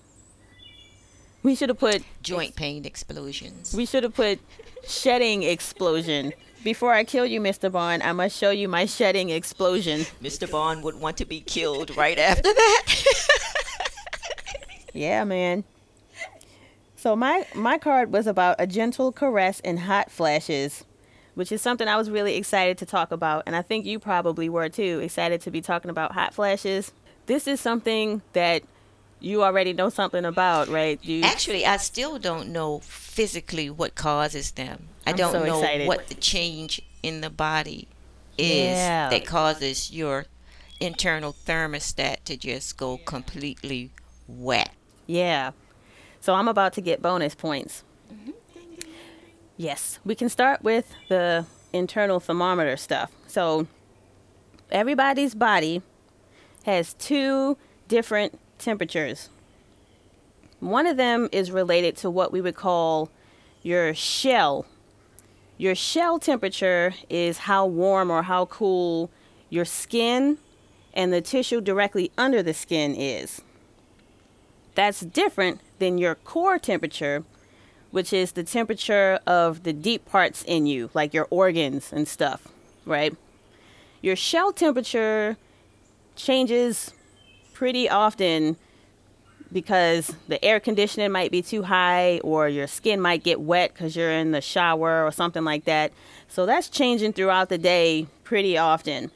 We 1.47 1.55
should 1.55 1.69
have 1.69 1.79
put 1.79 2.03
Joint 2.21 2.57
pain 2.57 2.83
explosions. 2.83 3.73
we 3.73 3.85
should 3.85 4.03
have 4.03 4.13
put 4.13 4.37
shedding 4.85 5.43
explosion. 5.43 6.33
Before 6.61 6.93
I 6.93 7.05
kill 7.05 7.25
you, 7.25 7.39
Mr. 7.39 7.71
Bond, 7.71 8.03
I 8.03 8.11
must 8.11 8.37
show 8.37 8.49
you 8.49 8.67
my 8.67 8.85
shedding 8.85 9.29
explosion. 9.29 10.01
Mr. 10.21 10.51
Bond 10.51 10.83
would 10.83 10.99
want 10.99 11.15
to 11.17 11.25
be 11.25 11.39
killed 11.39 11.95
right 11.95 12.19
after 12.19 12.53
that. 12.53 12.83
Yeah, 14.93 15.23
man. 15.23 15.63
So 16.97 17.15
my 17.15 17.45
my 17.55 17.77
card 17.77 18.11
was 18.11 18.27
about 18.27 18.57
a 18.59 18.67
gentle 18.67 19.13
caress 19.13 19.61
and 19.63 19.79
hot 19.79 20.11
flashes, 20.11 20.83
which 21.35 21.53
is 21.53 21.61
something 21.61 21.87
I 21.87 21.95
was 21.95 22.09
really 22.09 22.35
excited 22.35 22.77
to 22.79 22.85
talk 22.85 23.13
about, 23.13 23.43
and 23.45 23.55
I 23.55 23.61
think 23.61 23.85
you 23.85 23.99
probably 23.99 24.49
were 24.49 24.67
too, 24.67 24.99
excited 25.01 25.39
to 25.41 25.51
be 25.51 25.61
talking 25.61 25.91
about 25.91 26.13
hot 26.13 26.33
flashes. 26.33 26.91
This 27.27 27.47
is 27.47 27.61
something 27.61 28.21
that 28.33 28.63
you 29.19 29.43
already 29.43 29.73
know 29.73 29.89
something 29.89 30.25
about, 30.25 30.67
right? 30.67 30.99
You 31.03 31.23
Actually, 31.23 31.65
I 31.65 31.77
still 31.77 32.19
don't 32.19 32.49
know 32.49 32.79
physically 32.79 33.69
what 33.69 33.95
causes 33.95 34.51
them. 34.51 34.89
I 35.05 35.11
I'm 35.11 35.15
don't 35.15 35.31
so 35.31 35.43
know 35.43 35.59
excited. 35.59 35.87
what 35.87 36.07
the 36.07 36.13
change 36.15 36.81
in 37.01 37.21
the 37.21 37.29
body 37.29 37.87
is 38.37 38.77
Yeah. 38.77 39.09
that 39.09 39.25
causes 39.25 39.91
your 39.91 40.25
internal 40.79 41.33
thermostat 41.33 42.23
to 42.25 42.37
just 42.37 42.77
go 42.77 42.97
completely 42.97 43.91
wet. 44.27 44.69
Yeah. 45.07 45.51
So 46.19 46.33
I'm 46.35 46.47
about 46.47 46.73
to 46.73 46.81
get 46.81 47.01
bonus 47.01 47.33
points. 47.33 47.83
Mm-hmm. 48.13 48.31
Yes, 49.55 49.99
we 50.05 50.13
can 50.13 50.29
start 50.29 50.63
with 50.63 50.93
the 51.09 51.45
internal 51.73 52.19
thermometer 52.19 52.77
stuff. 52.77 53.11
So 53.27 53.65
everybody's 54.71 55.33
body 55.33 55.81
has 56.65 56.93
two 56.95 57.57
different 57.87 58.37
temperatures. 58.57 59.29
One 60.59 60.87
of 60.87 60.97
them 60.97 61.29
is 61.31 61.51
related 61.51 61.95
to 61.97 62.09
what 62.09 62.31
we 62.31 62.41
would 62.41 62.55
call 62.55 63.09
your 63.61 63.93
shell. 63.93 64.65
Your 65.57 65.75
shell 65.75 66.19
temperature 66.19 66.93
is 67.09 67.39
how 67.39 67.65
warm 67.65 68.09
or 68.11 68.23
how 68.23 68.45
cool 68.45 69.11
your 69.49 69.65
skin 69.65 70.37
and 70.93 71.13
the 71.13 71.21
tissue 71.21 71.61
directly 71.61 72.11
under 72.17 72.41
the 72.41 72.53
skin 72.53 72.95
is. 72.95 73.41
That's 74.75 75.01
different 75.01 75.61
than 75.79 75.97
your 75.97 76.15
core 76.15 76.59
temperature, 76.59 77.23
which 77.91 78.11
is 78.11 78.33
the 78.33 78.43
temperature 78.43 79.19
of 79.25 79.63
the 79.63 79.73
deep 79.73 80.05
parts 80.05 80.43
in 80.43 80.65
you, 80.65 80.89
like 80.93 81.13
your 81.13 81.27
organs 81.29 81.91
and 81.91 82.07
stuff, 82.07 82.47
right? 82.85 83.15
Your 84.01 84.15
shell 84.15 84.51
temperature 84.51 85.37
changes 86.15 86.93
pretty 87.57 87.89
often 87.89 88.55
because 89.51 90.13
the 90.27 90.43
air 90.45 90.59
conditioning 90.59 91.11
might 91.11 91.31
be 91.31 91.41
too 91.41 91.63
high 91.63 92.19
or 92.23 92.47
your 92.47 92.67
skin 92.67 93.01
might 93.01 93.23
get 93.23 93.41
wet 93.41 93.73
because 93.73 93.95
you're 93.95 94.11
in 94.11 94.31
the 94.31 94.41
shower 94.41 95.03
or 95.03 95.11
something 95.11 95.43
like 95.43 95.65
that. 95.65 95.91
So 96.27 96.45
that's 96.45 96.69
changing 96.69 97.13
throughout 97.13 97.49
the 97.49 97.57
day 97.57 98.05
pretty 98.23 98.59
often. 98.59 99.09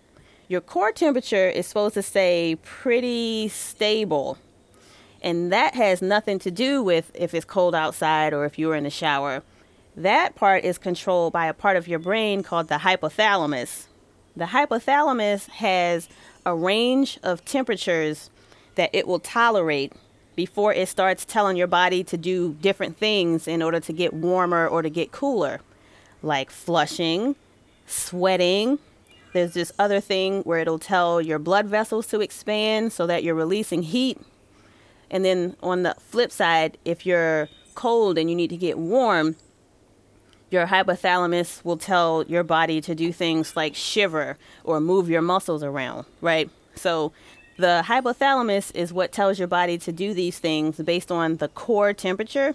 Your 0.47 0.59
core 0.59 0.91
temperature 0.91 1.49
is 1.49 1.67
supposed 1.67 1.93
to 1.93 2.01
stay 2.01 2.57
pretty 2.63 3.47
stable. 3.49 4.39
And 5.21 5.51
that 5.53 5.75
has 5.75 6.01
nothing 6.01 6.39
to 6.39 6.49
do 6.49 6.81
with 6.81 7.11
if 7.13 7.35
it's 7.35 7.45
cold 7.45 7.75
outside 7.75 8.33
or 8.33 8.45
if 8.45 8.57
you're 8.57 8.73
in 8.73 8.85
the 8.85 8.89
shower. 8.89 9.43
That 9.95 10.33
part 10.33 10.63
is 10.63 10.79
controlled 10.79 11.31
by 11.31 11.45
a 11.45 11.53
part 11.53 11.77
of 11.77 11.87
your 11.87 11.99
brain 11.99 12.41
called 12.41 12.69
the 12.69 12.79
hypothalamus. 12.79 13.85
The 14.35 14.45
hypothalamus 14.45 15.47
has 15.49 16.07
a 16.45 16.55
range 16.55 17.19
of 17.23 17.43
temperatures 17.45 18.29
that 18.75 18.89
it 18.93 19.07
will 19.07 19.19
tolerate 19.19 19.93
before 20.35 20.73
it 20.73 20.87
starts 20.87 21.25
telling 21.25 21.57
your 21.57 21.67
body 21.67 22.03
to 22.03 22.17
do 22.17 22.53
different 22.61 22.97
things 22.97 23.47
in 23.47 23.61
order 23.61 23.79
to 23.79 23.93
get 23.93 24.13
warmer 24.13 24.67
or 24.67 24.81
to 24.81 24.89
get 24.89 25.11
cooler, 25.11 25.59
like 26.23 26.49
flushing, 26.49 27.35
sweating. 27.85 28.79
There's 29.33 29.53
this 29.53 29.71
other 29.77 29.99
thing 29.99 30.41
where 30.41 30.59
it'll 30.59 30.79
tell 30.79 31.21
your 31.21 31.39
blood 31.39 31.67
vessels 31.67 32.07
to 32.07 32.21
expand 32.21 32.93
so 32.93 33.05
that 33.07 33.23
you're 33.23 33.35
releasing 33.35 33.83
heat. 33.83 34.17
And 35.09 35.25
then 35.25 35.55
on 35.61 35.83
the 35.83 35.95
flip 35.99 36.31
side, 36.31 36.77
if 36.85 37.05
you're 37.05 37.49
cold 37.75 38.17
and 38.17 38.29
you 38.29 38.35
need 38.35 38.49
to 38.49 38.57
get 38.57 38.77
warm, 38.77 39.35
your 40.51 40.67
hypothalamus 40.67 41.63
will 41.63 41.77
tell 41.77 42.23
your 42.27 42.43
body 42.43 42.81
to 42.81 42.93
do 42.93 43.11
things 43.11 43.55
like 43.55 43.73
shiver 43.73 44.37
or 44.63 44.79
move 44.79 45.09
your 45.09 45.21
muscles 45.21 45.63
around, 45.63 46.05
right? 46.19 46.49
So 46.75 47.13
the 47.57 47.83
hypothalamus 47.85 48.75
is 48.75 48.91
what 48.91 49.11
tells 49.11 49.39
your 49.39 49.47
body 49.47 49.77
to 49.79 49.91
do 49.91 50.13
these 50.13 50.39
things 50.39 50.77
based 50.77 51.11
on 51.11 51.37
the 51.37 51.47
core 51.47 51.93
temperature. 51.93 52.53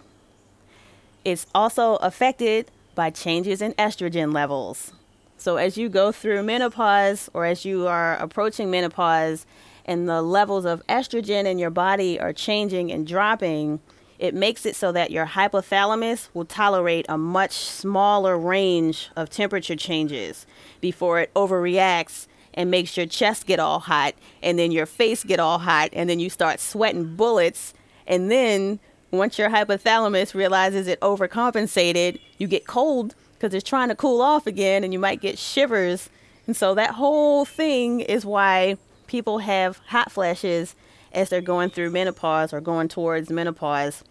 It's 1.25 1.47
also 1.55 1.97
affected 1.97 2.71
by 2.95 3.11
changes 3.11 3.62
in 3.62 3.73
estrogen 3.75 4.33
levels. 4.33 4.93
So 5.38 5.57
as 5.57 5.76
you 5.76 5.88
go 5.88 6.12
through 6.12 6.43
menopause 6.43 7.31
or 7.33 7.47
as 7.47 7.65
you 7.65 7.87
are 7.87 8.17
approaching 8.17 8.71
menopause 8.71 9.47
and 9.85 10.09
the 10.09 10.23
levels 10.23 10.65
of 10.65 10.87
estrogen 10.87 11.45
in 11.45 11.59
your 11.59 11.71
body 11.71 12.19
are 12.21 12.33
changing 12.33 12.91
and 12.91 13.07
dropping, 13.07 13.81
it 14.19 14.35
makes 14.35 14.65
it 14.67 14.77
so 14.77 14.93
that 14.93 15.11
your 15.11 15.27
hypothalamus 15.27 16.29
will 16.35 16.45
tolerate 16.45 17.07
a 17.09 17.19
much 17.19 17.53
smaller 17.53 18.39
range 18.39 19.11
of 19.17 19.31
temperature 19.31 19.77
changes 19.77 20.47
before 20.81 21.21
it 21.21 21.33
overreacts 21.35 22.27
and 22.55 22.71
makes 22.71 22.97
your 22.97 23.07
chest 23.07 23.47
get 23.47 23.59
all 23.59 23.81
hot 23.81 24.15
and 24.43 24.59
then 24.59 24.73
your 24.73 24.87
face 24.87 25.25
get 25.25 25.39
all 25.39 25.59
hot 25.59 25.91
and 25.93 26.09
then 26.09 26.19
you 26.19 26.31
start 26.31 26.61
sweating 26.61 27.17
bullets 27.17 27.75
and 28.07 28.31
then 28.31 28.79
once 29.11 29.39
your 29.39 29.51
hypothalamus 29.51 30.35
realizes 30.35 30.87
it 30.89 31.01
overcompensated, 31.01 32.19
you 32.39 32.47
get 32.47 32.67
cold 32.67 33.15
because 33.35 33.55
it's 33.55 33.69
trying 33.69 33.89
to 33.89 33.95
cool 33.95 34.21
off 34.21 34.47
again 34.47 34.85
and 34.85 34.93
you 34.93 34.99
might 34.99 35.21
get 35.21 35.39
shivers. 35.39 36.09
And 36.47 36.57
so 36.57 36.75
that 36.75 36.93
whole 36.93 37.45
thing 37.45 38.01
is 38.01 38.25
why 38.25 38.77
people 39.07 39.39
have 39.39 39.79
hot 39.87 40.11
flashes 40.11 40.75
as 41.17 41.31
they're 41.31 41.41
going 41.41 41.71
through 41.71 41.91
menopause 41.91 42.53
or 42.53 42.61
going 42.61 42.87
towards 42.87 43.31
menopause. 43.31 44.05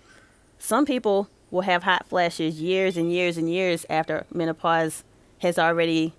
Some 0.58 0.86
people 0.86 1.30
will 1.52 1.62
have 1.62 1.84
hot 1.84 2.08
flashes 2.08 2.60
years 2.60 2.98
and 2.98 3.12
years 3.12 3.38
and 3.38 3.50
years 3.50 3.86
after 3.90 4.26
menopause 4.34 5.04
has 5.40 5.60
already 5.60 6.14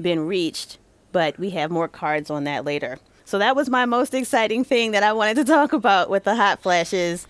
been 0.00 0.26
reached, 0.26 0.78
but 1.10 1.38
we 1.38 1.50
have 1.50 1.70
more 1.70 1.88
cards 1.88 2.30
on 2.30 2.44
that 2.44 2.64
later. 2.64 2.98
So 3.24 3.38
that 3.38 3.56
was 3.56 3.70
my 3.70 3.86
most 3.86 4.14
exciting 4.14 4.62
thing 4.62 4.92
that 4.92 5.02
I 5.02 5.12
wanted 5.14 5.36
to 5.36 5.44
talk 5.44 5.72
about 5.72 6.10
with 6.10 6.24
the 6.24 6.36
hot 6.36 6.60
flashes. 6.60 7.26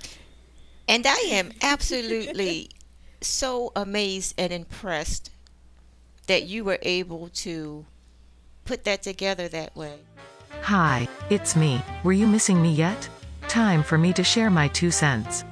And 0.89 1.07
I 1.07 1.19
am 1.29 1.53
absolutely 1.63 2.71
so 3.21 3.73
amazed 3.77 4.35
and 4.37 4.53
impressed 4.53 5.31
that 6.27 6.43
you 6.43 6.65
were 6.65 6.79
able 6.83 7.29
to 7.29 7.87
put 8.65 8.85
that 8.85 9.03
together 9.03 9.49
that 9.49 9.77
way. 9.77 10.01
Hi, 10.63 11.09
it's 11.31 11.55
me. 11.57 11.81
Were 12.03 12.13
you 12.13 12.27
missing 12.27 12.61
me 12.61 12.73
yet? 12.73 13.09
Time 13.49 13.83
for 13.83 13.97
me 13.97 14.13
to 14.13 14.25
share 14.25 14.51
my 14.51 14.69
two 14.69 14.91
cents. 14.91 15.45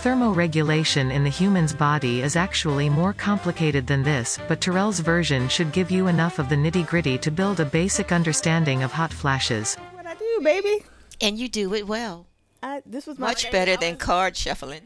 Thermoregulation 0.00 1.12
in 1.12 1.24
the 1.24 1.30
human's 1.30 1.74
body 1.74 2.22
is 2.22 2.36
actually 2.36 2.88
more 2.88 3.12
complicated 3.12 3.86
than 3.86 4.02
this, 4.02 4.38
but 4.48 4.60
Terrell's 4.60 5.00
version 5.00 5.46
should 5.48 5.72
give 5.72 5.90
you 5.90 6.06
enough 6.06 6.38
of 6.38 6.48
the 6.48 6.56
nitty 6.56 6.86
gritty 6.86 7.18
to 7.18 7.30
build 7.30 7.60
a 7.60 7.66
basic 7.66 8.12
understanding 8.12 8.82
of 8.82 8.92
hot 8.92 9.12
flashes. 9.12 9.74
What 9.92 10.06
I 10.06 10.14
do, 10.14 10.40
baby? 10.42 10.84
And 11.20 11.38
you 11.38 11.48
do 11.48 11.74
it 11.74 11.86
well. 11.86 12.26
I, 12.62 12.82
this 12.86 13.06
was 13.06 13.18
my 13.18 13.28
Much 13.28 13.50
better 13.50 13.76
than 13.76 13.96
card 13.96 14.36
shuffling. 14.36 14.82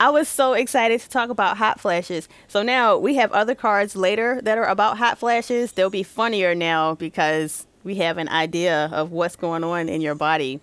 I 0.00 0.10
was 0.10 0.28
so 0.28 0.52
excited 0.52 1.00
to 1.00 1.08
talk 1.08 1.30
about 1.30 1.56
hot 1.56 1.80
flashes. 1.80 2.28
So 2.46 2.62
now 2.62 2.98
we 2.98 3.16
have 3.16 3.32
other 3.32 3.54
cards 3.54 3.96
later 3.96 4.40
that 4.42 4.58
are 4.58 4.66
about 4.66 4.98
hot 4.98 5.18
flashes. 5.18 5.72
They'll 5.72 5.90
be 5.90 6.04
funnier 6.04 6.54
now 6.54 6.94
because 6.94 7.66
we 7.84 7.96
have 7.96 8.18
an 8.18 8.28
idea 8.28 8.88
of 8.92 9.12
what's 9.12 9.36
going 9.36 9.64
on 9.64 9.88
in 9.88 10.00
your 10.00 10.14
body 10.14 10.60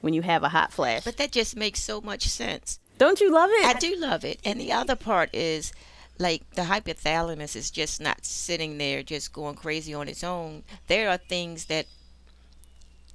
when 0.00 0.14
you 0.14 0.22
have 0.22 0.42
a 0.42 0.48
hot 0.48 0.72
flash. 0.72 1.04
But 1.04 1.16
that 1.16 1.32
just 1.32 1.56
makes 1.56 1.82
so 1.82 2.00
much 2.00 2.28
sense. 2.28 2.78
Don't 2.98 3.20
you 3.20 3.32
love 3.32 3.50
it? 3.50 3.64
I 3.64 3.78
do 3.78 3.96
love 3.96 4.24
it. 4.24 4.40
And 4.44 4.60
the 4.60 4.72
other 4.72 4.96
part 4.96 5.30
is 5.34 5.72
like 6.18 6.48
the 6.54 6.62
hypothalamus 6.62 7.56
is 7.56 7.70
just 7.70 8.00
not 8.00 8.24
sitting 8.24 8.78
there 8.78 9.02
just 9.02 9.32
going 9.32 9.54
crazy 9.54 9.94
on 9.94 10.08
its 10.08 10.22
own. 10.22 10.62
There 10.86 11.08
are 11.08 11.16
things 11.16 11.66
that 11.66 11.86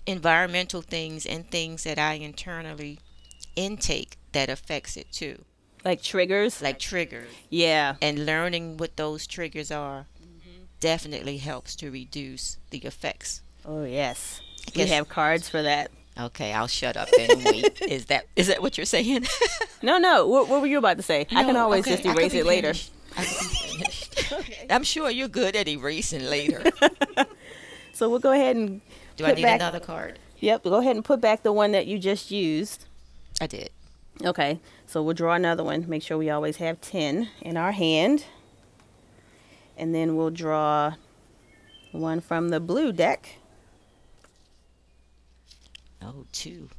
environmental 0.05 0.81
things 0.81 1.25
and 1.25 1.49
things 1.49 1.83
that 1.83 1.99
I 1.99 2.13
internally 2.13 2.99
intake 3.55 4.17
that 4.31 4.49
affects 4.49 4.97
it 4.97 5.11
too. 5.11 5.43
Like 5.85 6.01
triggers? 6.01 6.61
Like 6.61 6.79
triggers. 6.79 7.29
Yeah. 7.49 7.95
And 8.01 8.25
learning 8.25 8.77
what 8.77 8.97
those 8.97 9.27
triggers 9.27 9.71
are 9.71 10.05
definitely 10.79 11.37
helps 11.37 11.75
to 11.77 11.91
reduce 11.91 12.57
the 12.69 12.79
effects. 12.79 13.41
Oh, 13.65 13.83
yes. 13.83 14.41
We 14.75 14.85
have 14.87 15.09
cards 15.09 15.47
for 15.49 15.61
that. 15.61 15.91
Okay, 16.19 16.51
I'll 16.53 16.67
shut 16.67 16.97
up 16.97 17.09
and 17.19 17.43
wait. 17.45 17.79
is 17.87 18.05
that 18.05 18.25
is 18.35 18.47
that 18.47 18.61
what 18.61 18.77
you're 18.77 18.85
saying? 18.85 19.25
No, 19.83 19.99
no. 19.99 20.25
What, 20.25 20.49
what 20.49 20.59
were 20.61 20.65
you 20.67 20.79
about 20.79 20.97
to 20.97 21.03
say? 21.03 21.27
I 21.31 21.43
can 21.43 21.55
always 21.55 21.85
okay, 21.85 22.01
just 22.01 22.05
erase 22.07 22.33
it 22.33 22.47
later. 22.47 22.73
finished. 22.73 22.91
I 23.15 23.23
could 23.25 23.39
be 23.39 23.55
finished. 23.77 24.65
I'm 24.71 24.81
sure 24.83 25.11
you're 25.11 25.27
good 25.27 25.55
at 25.55 25.67
erasing 25.67 26.23
later. 26.25 26.63
So 27.93 28.09
we'll 28.09 28.17
go 28.19 28.31
ahead 28.31 28.55
and 28.55 28.81
Do 29.17 29.25
I 29.25 29.33
need 29.33 29.43
back- 29.43 29.59
another 29.61 29.79
card? 29.79 30.17
Yep, 30.39 30.63
go 30.63 30.75
ahead 30.77 30.95
and 30.95 31.05
put 31.05 31.21
back 31.21 31.43
the 31.43 31.53
one 31.53 31.71
that 31.73 31.85
you 31.85 31.99
just 31.99 32.31
used. 32.31 32.85
I 33.39 33.45
did. 33.45 33.69
Okay, 34.25 34.59
so 34.87 35.03
we'll 35.03 35.13
draw 35.13 35.33
another 35.33 35.63
one. 35.63 35.87
Make 35.87 36.01
sure 36.01 36.17
we 36.17 36.31
always 36.31 36.57
have 36.57 36.81
10 36.81 37.29
in 37.41 37.55
our 37.55 37.71
hand. 37.71 38.25
And 39.77 39.93
then 39.93 40.15
we'll 40.15 40.31
draw 40.31 40.95
one 41.91 42.19
from 42.19 42.49
the 42.49 42.59
blue 42.59 42.91
deck. 42.91 43.37
Oh, 46.01 46.25
two. 46.31 46.69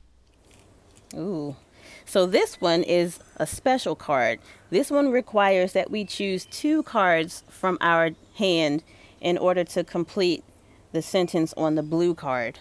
Ooh. 1.15 1.57
So 2.05 2.27
this 2.27 2.61
one 2.61 2.83
is 2.83 3.21
a 3.37 3.47
special 3.47 3.95
card. 3.95 4.41
This 4.71 4.91
one 4.91 5.11
requires 5.11 5.73
that 5.73 5.91
we 5.91 6.05
choose 6.05 6.45
two 6.47 6.83
cards 6.83 7.45
from 7.49 7.79
our 7.81 8.11
hand 8.37 8.83
in 9.21 9.39
order 9.39 9.65
to 9.65 9.85
complete 9.85 10.45
the 10.93 11.03
sentence 11.03 11.55
on 11.57 11.75
the 11.75 11.83
blue 11.83 12.15
card. 12.15 12.59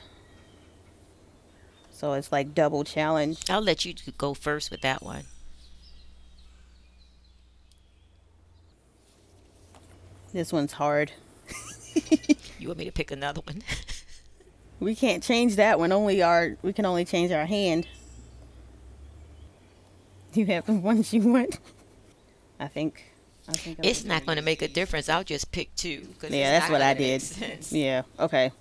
So 1.89 2.13
it's 2.13 2.31
like 2.31 2.53
double 2.53 2.83
challenge. 2.83 3.49
I'll 3.49 3.61
let 3.61 3.85
you 3.85 3.95
go 4.17 4.33
first 4.33 4.69
with 4.69 4.81
that 4.81 5.01
one. 5.01 5.23
This 10.33 10.51
one's 10.53 10.73
hard. 10.73 11.11
You 12.59 12.67
want 12.67 12.79
me 12.79 12.85
to 12.85 12.91
pick 12.91 13.11
another 13.11 13.41
one? 13.41 13.61
We 14.79 14.93
can't 14.93 15.23
change 15.23 15.55
that 15.55 15.79
one. 15.79 15.91
Only 15.91 16.21
our 16.21 16.55
we 16.61 16.71
can 16.71 16.85
only 16.85 17.03
change 17.03 17.31
our 17.31 17.47
hand. 17.47 17.87
Do 20.33 20.39
you 20.39 20.45
have 20.45 20.67
the 20.67 20.73
ones 20.73 21.11
you 21.13 21.21
want? 21.21 21.57
I 22.59 22.67
think. 22.67 23.03
I 23.49 23.53
think. 23.53 23.79
It's 23.81 24.03
not 24.03 24.25
going 24.25 24.35
to 24.35 24.43
make 24.43 24.61
a 24.61 24.67
difference. 24.67 25.09
I'll 25.09 25.23
just 25.23 25.51
pick 25.51 25.73
two. 25.75 26.07
Yeah, 26.29 26.59
that's 26.59 26.69
what 26.69 26.83
I 26.83 26.93
did. 26.93 27.23
Yeah. 27.71 28.03
Okay. 28.19 28.51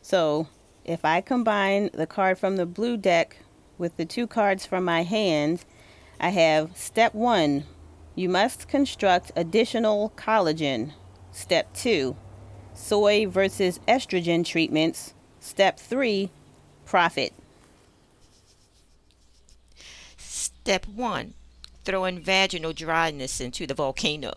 So 0.00 0.48
if 0.84 1.04
I 1.04 1.20
combine 1.20 1.90
the 1.92 2.06
card 2.06 2.38
from 2.38 2.56
the 2.56 2.64
blue 2.64 2.96
deck 2.96 3.36
with 3.76 3.98
the 3.98 4.06
two 4.06 4.26
cards 4.26 4.64
from 4.64 4.84
my 4.84 5.02
hand, 5.02 5.64
I 6.18 6.30
have 6.30 6.74
step 6.74 7.14
one. 7.14 7.64
You 8.14 8.28
must 8.28 8.68
construct 8.68 9.32
additional 9.34 10.12
collagen. 10.16 10.92
Step 11.32 11.72
two. 11.74 12.16
Soy 12.74 13.26
versus 13.26 13.80
estrogen 13.88 14.44
treatments. 14.44 15.14
Step 15.40 15.78
three. 15.78 16.30
Profit. 16.86 17.32
Step 20.64 20.86
one, 20.86 21.34
throwing 21.84 22.18
vaginal 22.20 22.72
dryness 22.72 23.38
into 23.38 23.66
the 23.66 23.74
volcano. 23.74 24.32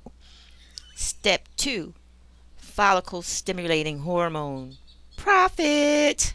Step 0.94 1.48
two, 1.56 1.94
follicle 2.58 3.22
stimulating 3.22 4.00
hormone. 4.00 4.76
Profit. 5.16 6.34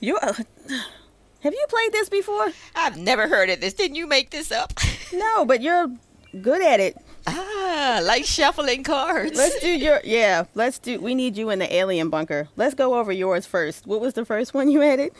You. 0.00 0.18
Have 1.40 1.52
you 1.52 1.66
played 1.68 1.92
this 1.92 2.08
before? 2.08 2.48
I've 2.74 2.96
never 2.96 3.28
heard 3.28 3.50
of 3.50 3.60
this. 3.60 3.74
Didn't 3.74 3.96
you 3.96 4.06
make 4.08 4.30
this 4.30 4.50
up? 4.50 4.72
No, 5.12 5.44
but 5.44 5.62
you're 5.62 5.92
good 6.42 6.62
at 6.62 6.80
it. 6.80 6.96
ah, 7.26 8.00
like 8.02 8.24
shuffling 8.24 8.82
cards. 8.82 9.36
Let's 9.36 9.60
do 9.60 9.68
your 9.68 10.00
yeah. 10.04 10.44
Let's 10.54 10.78
do. 10.78 11.00
We 11.00 11.14
need 11.14 11.36
you 11.36 11.50
in 11.50 11.58
the 11.58 11.74
alien 11.74 12.10
bunker. 12.10 12.48
Let's 12.56 12.74
go 12.74 12.98
over 12.98 13.12
yours 13.12 13.46
first. 13.46 13.86
What 13.86 14.00
was 14.00 14.14
the 14.14 14.24
first 14.24 14.54
one 14.54 14.70
you 14.70 14.82
added? 14.82 15.12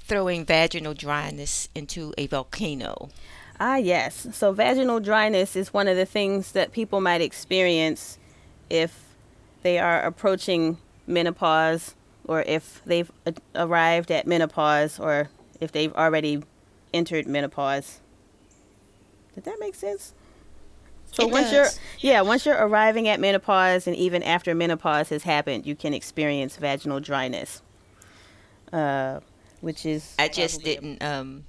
Throwing 0.00 0.44
vaginal 0.44 0.94
dryness 0.94 1.68
into 1.74 2.12
a 2.18 2.26
volcano. 2.26 3.08
Ah, 3.58 3.76
yes. 3.76 4.26
So 4.32 4.52
vaginal 4.52 5.00
dryness 5.00 5.56
is 5.56 5.72
one 5.72 5.88
of 5.88 5.96
the 5.96 6.04
things 6.06 6.52
that 6.52 6.72
people 6.72 7.00
might 7.00 7.20
experience 7.20 8.18
if 8.68 9.14
they 9.62 9.78
are 9.78 10.02
approaching 10.02 10.78
menopause 11.06 11.94
or 12.26 12.42
if 12.42 12.82
they've 12.84 13.10
arrived 13.54 14.10
at 14.10 14.26
menopause 14.26 14.98
or 14.98 15.30
if 15.60 15.70
they've 15.72 15.94
already 15.94 16.42
entered 16.92 17.26
menopause. 17.26 18.00
Did 19.34 19.44
that 19.44 19.56
make 19.60 19.74
sense? 19.74 20.14
So 21.12 21.26
It 21.28 21.32
once 21.32 21.50
does. 21.50 21.78
you're 22.02 22.12
yeah, 22.12 22.20
once 22.22 22.44
you're 22.46 22.56
arriving 22.56 23.08
at 23.08 23.20
menopause 23.20 23.86
and 23.86 23.94
even 23.96 24.22
after 24.22 24.54
menopause 24.54 25.10
has 25.10 25.22
happened, 25.24 25.64
you 25.66 25.74
can 25.76 25.94
experience 25.94 26.56
vaginal 26.56 27.00
dryness. 27.00 27.62
Uh, 28.72 29.20
which 29.60 29.86
is 29.86 30.14
I 30.18 30.28
just 30.28 30.62
didn't 30.62 31.02
um 31.02 31.44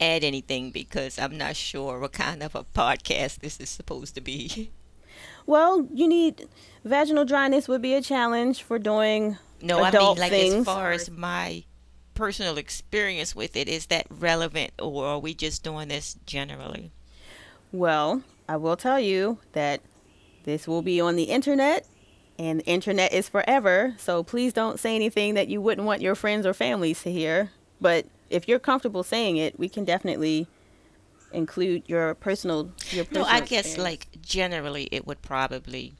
add 0.00 0.24
anything 0.24 0.70
because 0.70 1.18
I'm 1.18 1.38
not 1.38 1.56
sure 1.56 1.98
what 2.00 2.12
kind 2.12 2.42
of 2.42 2.54
a 2.54 2.64
podcast 2.64 3.38
this 3.40 3.58
is 3.60 3.68
supposed 3.70 4.14
to 4.16 4.20
be. 4.20 4.70
Well, 5.46 5.86
you 5.92 6.08
need 6.08 6.48
vaginal 6.84 7.24
dryness 7.26 7.68
would 7.68 7.82
be 7.82 7.92
a 7.94 8.00
challenge 8.00 8.62
for 8.62 8.78
doing 8.78 9.36
No, 9.62 9.76
I 9.78 9.82
mean 9.82 9.88
adult 9.88 10.18
like 10.18 10.30
things. 10.30 10.54
as 10.54 10.64
far 10.64 10.90
as 10.92 11.10
my 11.10 11.64
personal 12.14 12.56
experience 12.58 13.34
with 13.34 13.56
it, 13.56 13.68
is 13.68 13.86
that 13.86 14.06
relevant 14.10 14.72
or 14.80 15.04
are 15.06 15.18
we 15.18 15.34
just 15.34 15.62
doing 15.62 15.88
this 15.88 16.16
generally? 16.26 16.92
Well, 17.72 18.22
I 18.48 18.56
will 18.56 18.76
tell 18.76 19.00
you 19.00 19.38
that 19.52 19.80
this 20.44 20.68
will 20.68 20.82
be 20.82 21.00
on 21.00 21.16
the 21.16 21.24
internet 21.24 21.86
and 22.38 22.60
the 22.60 22.66
internet 22.66 23.12
is 23.12 23.28
forever, 23.28 23.94
so 23.98 24.22
please 24.22 24.52
don't 24.52 24.78
say 24.80 24.94
anything 24.94 25.34
that 25.34 25.48
you 25.48 25.60
wouldn't 25.60 25.86
want 25.86 26.02
your 26.02 26.14
friends 26.14 26.46
or 26.46 26.52
families 26.54 27.02
to 27.02 27.12
hear. 27.12 27.50
But 27.80 28.06
if 28.30 28.48
you're 28.48 28.58
comfortable 28.58 29.02
saying 29.02 29.36
it, 29.36 29.58
we 29.58 29.68
can 29.68 29.84
definitely 29.84 30.46
include 31.32 31.82
your 31.86 32.14
personal 32.14 32.70
your 32.90 33.04
No, 33.10 33.22
personal 33.22 33.26
I 33.26 33.40
guess 33.40 33.66
experience. 33.66 33.78
like 33.78 34.06
generally 34.22 34.88
it 34.92 35.06
would 35.06 35.20
probably 35.22 35.94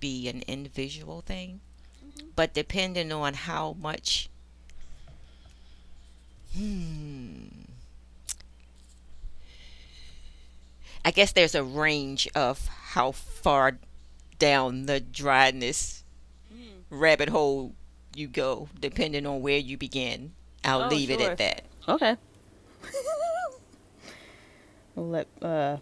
be 0.00 0.28
an 0.28 0.42
individual 0.46 1.22
thing. 1.22 1.60
Mm-hmm. 2.04 2.28
But 2.36 2.52
depending 2.54 3.10
on 3.12 3.34
how 3.34 3.74
much 3.80 4.28
hmm 6.54 7.46
I 11.04 11.10
guess 11.10 11.32
there's 11.32 11.54
a 11.54 11.62
range 11.64 12.28
of 12.34 12.66
how 12.68 13.12
far 13.12 13.78
down 14.38 14.86
the 14.86 15.00
dryness 15.00 16.02
rabbit 16.90 17.28
hole 17.28 17.74
you 18.14 18.26
go 18.28 18.68
depending 18.78 19.26
on 19.26 19.42
where 19.42 19.58
you 19.58 19.76
begin. 19.76 20.32
I'll 20.64 20.82
Oh, 20.84 20.88
leave 20.88 21.10
it 21.10 21.20
at 21.20 21.36
that. 21.38 21.64
Okay. 21.88 22.16
we'll 24.94 25.08
let 25.10 25.26
uh 25.42 25.78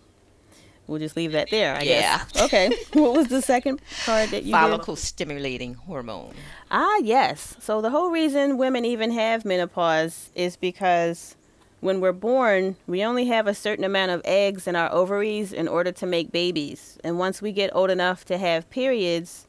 we'll 0.86 0.98
just 0.98 1.16
leave 1.16 1.32
that 1.32 1.50
there, 1.50 1.74
I 1.76 1.82
Yeah. 1.82 2.18
guess. 2.32 2.42
Okay. 2.44 2.70
what 2.92 3.14
was 3.16 3.28
the 3.28 3.42
second 3.42 3.80
card 4.04 4.30
that 4.30 4.44
you? 4.44 4.52
Follicle 4.52 4.96
stimulating 4.96 5.74
hormone. 5.74 6.34
Ah, 6.70 6.98
yes. 7.02 7.56
So 7.60 7.80
the 7.80 7.90
whole 7.90 8.10
reason 8.10 8.56
women 8.58 8.84
even 8.84 9.10
have 9.12 9.44
menopause 9.44 10.30
is 10.34 10.56
because 10.56 11.36
when 11.80 12.00
we're 12.00 12.12
born, 12.12 12.76
we 12.86 13.04
only 13.04 13.24
have 13.26 13.46
a 13.46 13.54
certain 13.54 13.84
amount 13.84 14.12
of 14.12 14.20
eggs 14.24 14.66
in 14.68 14.76
our 14.76 14.90
ovaries 14.92 15.52
in 15.52 15.66
order 15.66 15.90
to 15.92 16.06
make 16.06 16.30
babies. 16.30 16.98
And 17.02 17.18
once 17.18 17.42
we 17.42 17.50
get 17.52 17.74
old 17.74 17.90
enough 17.90 18.24
to 18.26 18.38
have 18.38 18.70
periods, 18.70 19.46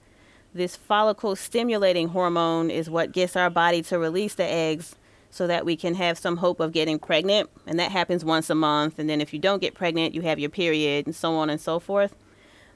this 0.53 0.75
follicle 0.75 1.35
stimulating 1.35 2.09
hormone 2.09 2.69
is 2.71 2.89
what 2.89 3.11
gets 3.11 3.35
our 3.35 3.49
body 3.49 3.81
to 3.83 3.99
release 3.99 4.35
the 4.35 4.45
eggs 4.45 4.95
so 5.33 5.47
that 5.47 5.65
we 5.65 5.75
can 5.75 5.95
have 5.95 6.15
some 6.15 6.37
hope 6.37 6.59
of 6.59 6.71
getting 6.71 6.99
pregnant. 6.99 7.49
And 7.65 7.79
that 7.79 7.91
happens 7.91 8.23
once 8.23 8.51
a 8.51 8.55
month. 8.55 8.99
And 8.99 9.09
then 9.09 9.19
if 9.19 9.33
you 9.33 9.39
don't 9.39 9.61
get 9.61 9.73
pregnant, 9.73 10.13
you 10.13 10.21
have 10.21 10.37
your 10.37 10.51
period 10.51 11.07
and 11.07 11.15
so 11.15 11.33
on 11.33 11.49
and 11.49 11.59
so 11.59 11.79
forth. 11.79 12.15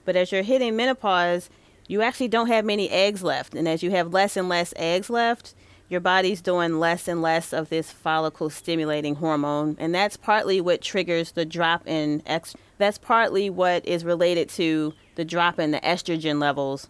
But 0.06 0.16
as 0.16 0.32
you're 0.32 0.42
hitting 0.42 0.76
menopause, 0.76 1.52
you 1.88 2.02
actually 2.02 2.30
don't 2.30 2.48
have 2.48 2.66
many 2.66 2.90
eggs 2.90 3.22
left. 3.22 3.54
And 3.54 3.68
as 3.68 3.84
you 3.84 3.92
have 3.92 4.12
less 4.12 4.36
and 4.36 4.50
less 4.50 4.74
eggs 4.76 5.08
left, 5.08 5.54
your 5.88 6.00
body's 6.00 6.42
doing 6.42 6.80
less 6.80 7.08
and 7.08 7.22
less 7.22 7.54
of 7.54 7.70
this 7.70 7.92
follicle 7.92 8.50
stimulating 8.50 9.16
hormone. 9.16 9.76
And 9.78 9.94
that's 9.94 10.18
partly 10.18 10.60
what 10.60 10.82
triggers 10.82 11.34
the 11.34 11.46
drop 11.46 11.88
in 11.88 12.24
ex- 12.26 12.56
that's 12.80 12.98
partly 12.98 13.52
what 13.52 13.86
is 13.86 14.04
related 14.04 14.50
to 14.50 14.96
the 15.14 15.24
drop 15.24 15.60
in 15.60 15.70
the 15.70 15.80
estrogen 15.82 16.42
levels 16.42 16.88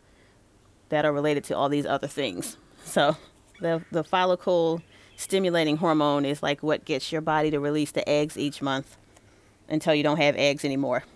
that 0.87 1.03
are 1.03 1.11
related 1.11 1.43
to 1.45 1.57
all 1.57 1.67
these 1.67 1.85
other 1.85 2.07
things. 2.07 2.55
So 2.85 3.17
the 3.59 3.83
the 3.91 4.05
follicle 4.05 4.81
stimulating 5.17 5.77
hormone 5.77 6.23
is 6.23 6.41
like 6.41 6.63
what 6.63 6.85
gets 6.85 7.11
your 7.11 7.21
body 7.21 7.51
to 7.51 7.59
release 7.59 7.91
the 7.91 8.07
eggs 8.07 8.37
each 8.37 8.61
month 8.61 8.95
until 9.67 9.93
you 9.93 10.03
don't 10.03 10.17
have 10.17 10.37
eggs 10.37 10.63
anymore. 10.63 11.03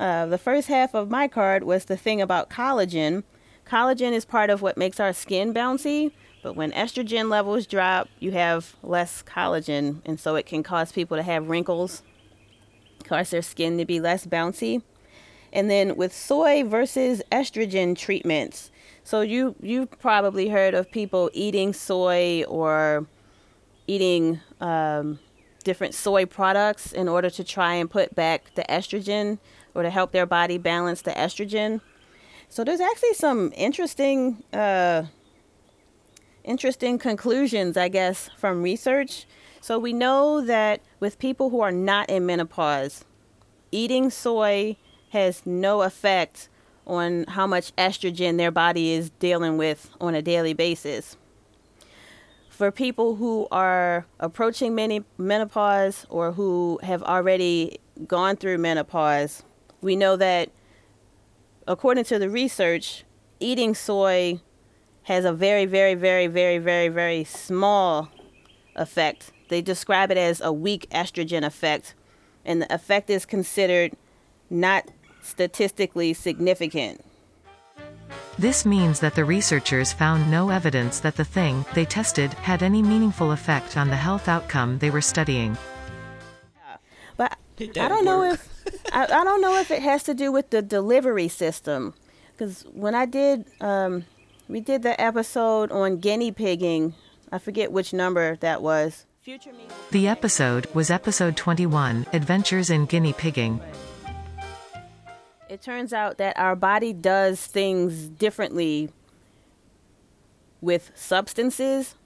Uh, 0.00 0.24
the 0.24 0.38
first 0.38 0.68
half 0.68 0.94
of 0.94 1.10
my 1.10 1.28
card 1.28 1.62
was 1.62 1.84
the 1.84 1.96
thing 1.96 2.22
about 2.22 2.48
collagen. 2.48 3.22
Collagen 3.66 4.12
is 4.12 4.24
part 4.24 4.48
of 4.48 4.62
what 4.62 4.78
makes 4.78 4.98
our 4.98 5.12
skin 5.12 5.52
bouncy, 5.52 6.10
but 6.42 6.56
when 6.56 6.72
estrogen 6.72 7.28
levels 7.28 7.66
drop, 7.66 8.08
you 8.18 8.30
have 8.30 8.74
less 8.82 9.22
collagen, 9.22 10.00
and 10.06 10.18
so 10.18 10.36
it 10.36 10.46
can 10.46 10.62
cause 10.62 10.90
people 10.90 11.18
to 11.18 11.22
have 11.22 11.50
wrinkles, 11.50 12.02
cause 13.04 13.28
their 13.28 13.42
skin 13.42 13.76
to 13.76 13.84
be 13.84 14.00
less 14.00 14.24
bouncy. 14.24 14.80
And 15.52 15.68
then 15.68 15.96
with 15.96 16.14
soy 16.14 16.64
versus 16.64 17.22
estrogen 17.30 17.94
treatments, 17.94 18.69
so 19.10 19.22
you 19.22 19.56
you've 19.60 19.90
probably 19.98 20.50
heard 20.50 20.72
of 20.72 20.88
people 20.88 21.32
eating 21.32 21.72
soy 21.72 22.44
or 22.46 23.08
eating 23.88 24.38
um, 24.60 25.18
different 25.64 25.94
soy 25.94 26.24
products 26.24 26.92
in 26.92 27.08
order 27.08 27.28
to 27.28 27.42
try 27.42 27.74
and 27.74 27.90
put 27.90 28.14
back 28.14 28.54
the 28.54 28.62
estrogen 28.68 29.40
or 29.74 29.82
to 29.82 29.90
help 29.90 30.12
their 30.12 30.26
body 30.26 30.58
balance 30.58 31.02
the 31.02 31.10
estrogen. 31.10 31.80
So 32.48 32.62
there's 32.62 32.78
actually 32.78 33.14
some 33.14 33.52
interesting 33.56 34.44
uh, 34.52 35.06
interesting 36.44 36.96
conclusions, 36.96 37.76
I 37.76 37.88
guess, 37.88 38.30
from 38.36 38.62
research. 38.62 39.26
So 39.60 39.76
we 39.80 39.92
know 39.92 40.40
that 40.40 40.82
with 41.00 41.18
people 41.18 41.50
who 41.50 41.60
are 41.62 41.72
not 41.72 42.08
in 42.08 42.26
menopause, 42.26 43.04
eating 43.72 44.08
soy 44.08 44.76
has 45.08 45.44
no 45.44 45.82
effect 45.82 46.48
on 46.86 47.24
how 47.28 47.46
much 47.46 47.74
estrogen 47.76 48.36
their 48.36 48.50
body 48.50 48.92
is 48.92 49.10
dealing 49.18 49.56
with 49.56 49.90
on 50.00 50.14
a 50.14 50.22
daily 50.22 50.52
basis. 50.52 51.16
For 52.48 52.70
people 52.70 53.16
who 53.16 53.48
are 53.50 54.06
approaching 54.18 54.74
meni- 54.74 55.04
menopause 55.16 56.06
or 56.10 56.32
who 56.32 56.78
have 56.82 57.02
already 57.02 57.78
gone 58.06 58.36
through 58.36 58.58
menopause, 58.58 59.42
we 59.80 59.96
know 59.96 60.16
that 60.16 60.50
according 61.66 62.04
to 62.04 62.18
the 62.18 62.28
research, 62.28 63.04
eating 63.38 63.74
soy 63.74 64.40
has 65.04 65.24
a 65.24 65.32
very, 65.32 65.64
very, 65.64 65.94
very, 65.94 66.26
very, 66.26 66.58
very, 66.58 66.88
very 66.88 67.24
small 67.24 68.08
effect. 68.76 69.32
They 69.48 69.62
describe 69.62 70.10
it 70.10 70.18
as 70.18 70.40
a 70.40 70.52
weak 70.52 70.86
estrogen 70.90 71.44
effect, 71.44 71.94
and 72.44 72.62
the 72.62 72.72
effect 72.72 73.10
is 73.10 73.24
considered 73.24 73.92
not 74.50 74.90
statistically 75.22 76.12
significant. 76.12 77.04
This 78.38 78.64
means 78.64 79.00
that 79.00 79.14
the 79.14 79.24
researchers 79.24 79.92
found 79.92 80.30
no 80.30 80.48
evidence 80.50 81.00
that 81.00 81.16
the 81.16 81.24
thing 81.24 81.64
they 81.74 81.84
tested 81.84 82.32
had 82.34 82.62
any 82.62 82.80
meaningful 82.80 83.32
effect 83.32 83.76
on 83.76 83.88
the 83.88 83.96
health 83.96 84.28
outcome 84.28 84.78
they 84.78 84.90
were 84.90 85.02
studying. 85.02 85.58
But 87.16 87.36
I 87.60 87.88
don't 87.88 88.04
know 88.04 88.22
if 88.24 88.48
I, 88.92 89.04
I 89.04 89.24
don't 89.24 89.42
know 89.42 89.58
if 89.58 89.70
it 89.70 89.82
has 89.82 90.02
to 90.04 90.14
do 90.14 90.32
with 90.32 90.50
the 90.50 90.62
delivery 90.62 91.28
system, 91.28 91.92
because 92.32 92.62
when 92.72 92.94
I 92.94 93.04
did 93.04 93.44
um, 93.60 94.06
we 94.48 94.60
did 94.60 94.82
the 94.82 94.98
episode 94.98 95.70
on 95.70 95.98
guinea 95.98 96.32
pigging, 96.32 96.94
I 97.30 97.38
forget 97.38 97.72
which 97.72 97.92
number 97.92 98.36
that 98.36 98.62
was. 98.62 99.04
Future 99.20 99.52
me. 99.52 99.66
The 99.90 100.08
episode 100.08 100.66
was 100.72 100.90
episode 100.90 101.36
21 101.36 102.06
Adventures 102.14 102.70
in 102.70 102.86
Guinea 102.86 103.12
Pigging. 103.12 103.60
It 105.50 105.60
turns 105.60 105.92
out 105.92 106.18
that 106.18 106.38
our 106.38 106.54
body 106.54 106.92
does 106.92 107.44
things 107.44 108.06
differently 108.06 108.90
with 110.60 110.92
substances, 110.94 111.96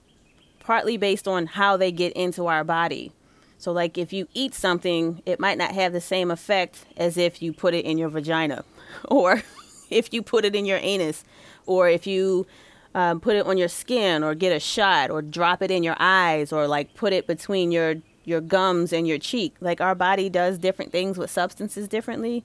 partly 0.59 0.97
based 0.97 1.27
on 1.27 1.45
how 1.45 1.77
they 1.77 1.91
get 1.91 2.11
into 2.13 2.47
our 2.47 2.63
body. 2.63 3.11
So, 3.59 3.71
like 3.71 3.99
if 3.99 4.11
you 4.11 4.27
eat 4.33 4.55
something, 4.55 5.21
it 5.27 5.39
might 5.39 5.59
not 5.59 5.73
have 5.73 5.93
the 5.93 6.01
same 6.01 6.31
effect 6.31 6.87
as 6.97 7.19
if 7.19 7.39
you 7.39 7.53
put 7.53 7.75
it 7.75 7.85
in 7.85 7.99
your 7.99 8.09
vagina, 8.09 8.65
or 9.09 9.43
if 9.91 10.11
you 10.11 10.23
put 10.23 10.43
it 10.43 10.55
in 10.55 10.65
your 10.65 10.79
anus, 10.81 11.23
or 11.67 11.87
if 11.87 12.07
you 12.07 12.47
um, 12.95 13.19
put 13.19 13.35
it 13.35 13.45
on 13.45 13.59
your 13.59 13.67
skin 13.67 14.23
or 14.23 14.33
get 14.33 14.55
a 14.55 14.59
shot 14.59 15.11
or 15.11 15.21
drop 15.21 15.61
it 15.61 15.69
in 15.69 15.83
your 15.83 15.97
eyes 15.99 16.51
or 16.51 16.67
like 16.67 16.95
put 16.95 17.13
it 17.13 17.27
between 17.27 17.71
your 17.71 17.97
your 18.23 18.41
gums 18.41 18.91
and 18.91 19.07
your 19.07 19.19
cheek. 19.19 19.53
Like 19.61 19.81
our 19.81 19.93
body 19.93 20.29
does 20.29 20.57
different 20.57 20.91
things 20.91 21.19
with 21.19 21.29
substances 21.29 21.87
differently. 21.87 22.43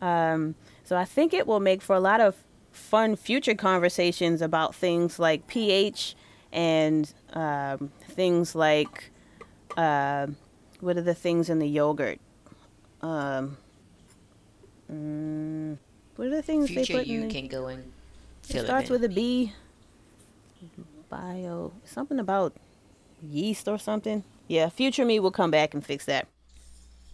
Um, 0.00 0.54
so 0.84 0.96
I 0.96 1.04
think 1.04 1.34
it 1.34 1.46
will 1.46 1.60
make 1.60 1.82
for 1.82 1.94
a 1.94 2.00
lot 2.00 2.20
of 2.20 2.36
fun 2.72 3.16
future 3.16 3.54
conversations 3.54 4.40
about 4.40 4.74
things 4.74 5.18
like 5.18 5.46
pH 5.46 6.14
and 6.52 7.12
um, 7.32 7.90
things 8.08 8.54
like 8.54 9.10
uh, 9.76 10.26
what 10.80 10.96
are 10.96 11.02
the 11.02 11.14
things 11.14 11.50
in 11.50 11.58
the 11.58 11.68
yogurt? 11.68 12.20
Um, 13.02 13.56
mm, 14.90 15.76
what 16.16 16.28
are 16.28 16.30
the 16.30 16.42
things 16.42 16.68
they 16.68 16.86
put 16.86 17.06
you 17.06 17.22
in? 17.22 17.30
Can 17.30 17.46
go 17.48 17.66
and 17.66 17.80
it 17.80 17.86
fill 18.42 18.62
it, 18.62 18.66
starts 18.66 18.88
in. 18.88 18.94
with 18.94 19.04
a 19.04 19.08
B. 19.08 19.52
Bio 21.08 21.72
something 21.84 22.18
about 22.18 22.54
yeast 23.22 23.66
or 23.68 23.78
something. 23.78 24.24
Yeah, 24.46 24.68
future 24.68 25.04
me 25.04 25.20
will 25.20 25.30
come 25.30 25.50
back 25.50 25.74
and 25.74 25.84
fix 25.84 26.04
that. 26.06 26.26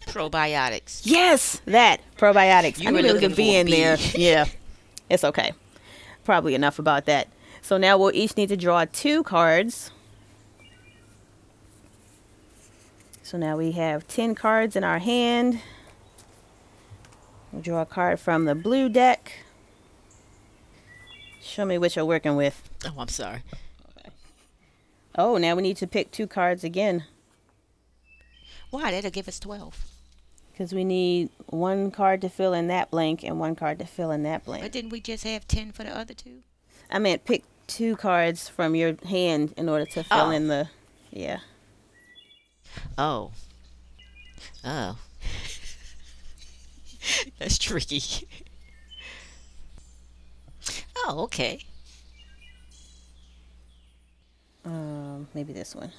Probiotics. 0.05 1.01
Yes, 1.03 1.61
that 1.65 2.01
probiotics. 2.17 2.79
You 2.79 2.89
I 2.89 2.91
knew 2.91 3.01
there 3.01 3.13
was 3.13 3.23
a 3.23 3.27
looking 3.27 3.35
B 3.35 3.55
in 3.55 3.67
there. 3.67 3.97
Yeah, 4.15 4.45
it's 5.09 5.23
okay. 5.23 5.53
Probably 6.23 6.55
enough 6.55 6.79
about 6.79 7.05
that. 7.05 7.27
So 7.61 7.77
now 7.77 7.97
we'll 7.97 8.15
each 8.15 8.37
need 8.37 8.49
to 8.49 8.57
draw 8.57 8.85
two 8.85 9.23
cards. 9.23 9.91
So 13.23 13.37
now 13.37 13.57
we 13.57 13.71
have 13.71 14.07
10 14.07 14.35
cards 14.35 14.75
in 14.75 14.83
our 14.83 14.99
hand. 14.99 15.59
We'll 17.51 17.61
draw 17.63 17.81
a 17.81 17.85
card 17.85 18.19
from 18.19 18.45
the 18.45 18.53
blue 18.53 18.87
deck. 18.87 19.39
Show 21.41 21.65
me 21.65 21.77
what 21.77 21.95
you're 21.95 22.05
working 22.05 22.35
with. 22.35 22.69
Oh, 22.85 22.93
I'm 22.99 23.07
sorry. 23.07 23.41
Oh, 25.17 25.37
now 25.37 25.55
we 25.55 25.61
need 25.63 25.77
to 25.77 25.87
pick 25.87 26.11
two 26.11 26.27
cards 26.27 26.63
again 26.63 27.05
Why? 28.69 28.91
That'll 28.91 29.11
give 29.11 29.27
us 29.27 29.39
twelve. 29.39 29.85
Because 30.55 30.73
we 30.73 30.85
need 30.85 31.29
one 31.47 31.91
card 31.91 32.21
to 32.21 32.29
fill 32.29 32.53
in 32.53 32.67
that 32.67 32.89
blank 32.89 33.23
and 33.25 33.37
one 33.41 33.55
card 33.57 33.77
to 33.79 33.85
fill 33.85 34.11
in 34.11 34.23
that 34.23 34.45
blank. 34.45 34.63
But 34.63 34.71
didn't 34.71 34.91
we 34.91 35.01
just 35.01 35.25
have 35.25 35.45
ten 35.45 35.73
for 35.73 35.83
the 35.83 35.95
other 35.95 36.13
two? 36.13 36.43
I 36.89 36.97
meant 36.97 37.25
pick 37.25 37.43
two 37.67 37.97
cards 37.97 38.47
from 38.47 38.73
your 38.73 38.95
hand 39.05 39.53
in 39.57 39.67
order 39.67 39.85
to 39.85 40.03
fill 40.03 40.17
Oh. 40.27 40.31
in 40.31 40.47
the. 40.47 40.69
Yeah. 41.11 41.39
Oh. 42.97 43.31
Oh. 44.63 44.97
That's 47.39 47.57
tricky. 47.57 48.25
oh, 50.99 51.23
okay. 51.23 51.59
Um, 54.63 55.27
maybe 55.33 55.51
this 55.51 55.75
one. 55.75 55.91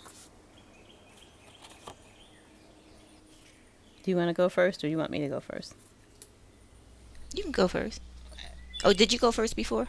Do 4.07 4.13
you 4.13 4.17
want 4.17 4.29
to 4.29 4.35
go 4.35 4.49
first, 4.49 4.85
or 4.85 4.89
you 4.89 4.99
want 4.99 5.11
me 5.11 5.19
to 5.19 5.27
go 5.27 5.41
first? 5.41 5.75
You 7.35 7.43
can 7.43 7.51
go 7.51 7.67
first. 7.67 8.01
Oh, 8.85 8.93
did 8.93 9.13
you 9.13 9.19
go 9.19 9.33
first 9.33 9.57
before? 9.57 9.89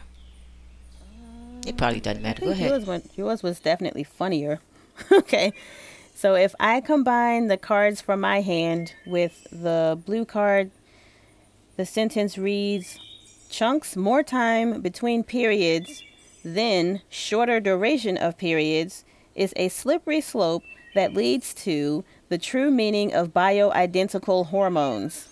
Um, 1.00 1.60
it 1.64 1.76
probably 1.76 2.00
doesn't 2.00 2.20
matter. 2.20 2.44
Go 2.44 2.50
ahead. 2.50 2.68
yours, 2.68 2.84
went, 2.84 3.12
yours 3.14 3.44
was 3.44 3.60
definitely 3.60 4.02
funnier. 4.02 4.58
okay. 5.12 5.52
So 6.16 6.34
if 6.34 6.52
I 6.58 6.80
combine 6.80 7.46
the 7.46 7.56
cards 7.56 8.00
from 8.00 8.20
my 8.20 8.40
hand 8.40 8.92
with 9.06 9.46
the 9.52 9.96
blue 10.04 10.24
card, 10.24 10.72
the 11.76 11.86
sentence 11.86 12.36
reads 12.36 12.98
chunks 13.48 13.94
more 13.94 14.24
time 14.24 14.80
between 14.80 15.22
periods, 15.22 16.02
then 16.44 17.02
shorter 17.08 17.60
duration 17.60 18.16
of 18.16 18.36
periods 18.36 19.04
is 19.36 19.54
a 19.54 19.68
slippery 19.68 20.20
slope 20.20 20.64
that 20.96 21.14
leads 21.14 21.54
to 21.54 22.02
the 22.28 22.38
true 22.38 22.70
meaning 22.70 23.14
of 23.14 23.32
bioidentical 23.32 24.46
hormones. 24.46 25.28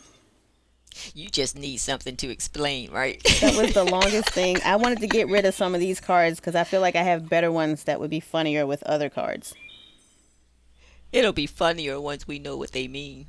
You 1.15 1.29
just 1.29 1.59
need 1.59 1.77
something 1.79 2.17
to 2.17 2.31
explain, 2.31 2.91
right? 2.91 3.23
That 3.41 3.57
was 3.57 3.75
the 3.75 3.85
longest 3.91 4.31
thing. 4.31 4.57
I 4.65 4.77
wanted 4.77 5.01
to 5.01 5.07
get 5.07 5.29
rid 5.29 5.45
of 5.45 5.55
some 5.55 5.75
of 5.75 5.81
these 5.81 6.01
cards 6.01 6.41
because 6.41 6.55
I 6.55 6.65
feel 6.65 6.81
like 6.81 6.97
I 6.97 7.03
have 7.03 7.29
better 7.29 7.53
ones 7.53 7.85
that 7.85 8.01
would 8.01 8.11
be 8.11 8.21
funnier 8.21 8.67
with 8.67 8.83
other 8.85 9.11
cards. 9.11 9.55
It'll 11.13 11.33
be 11.33 11.47
funnier 11.47 12.01
once 12.01 12.27
we 12.27 12.39
know 12.39 12.57
what 12.57 12.73
they 12.73 12.89
mean. 12.89 13.27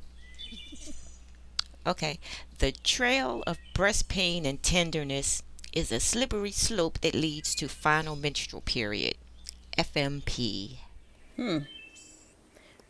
Okay. 1.86 2.18
The 2.58 2.72
trail 2.72 3.42
of 3.46 3.58
breast 3.74 4.08
pain 4.08 4.44
and 4.44 4.62
tenderness 4.62 5.42
is 5.72 5.92
a 5.92 6.00
slippery 6.00 6.50
slope 6.50 7.00
that 7.00 7.14
leads 7.14 7.54
to 7.56 7.68
final 7.68 8.16
menstrual 8.16 8.62
period. 8.62 9.14
FMP. 9.76 10.78
Hmm. 11.36 11.58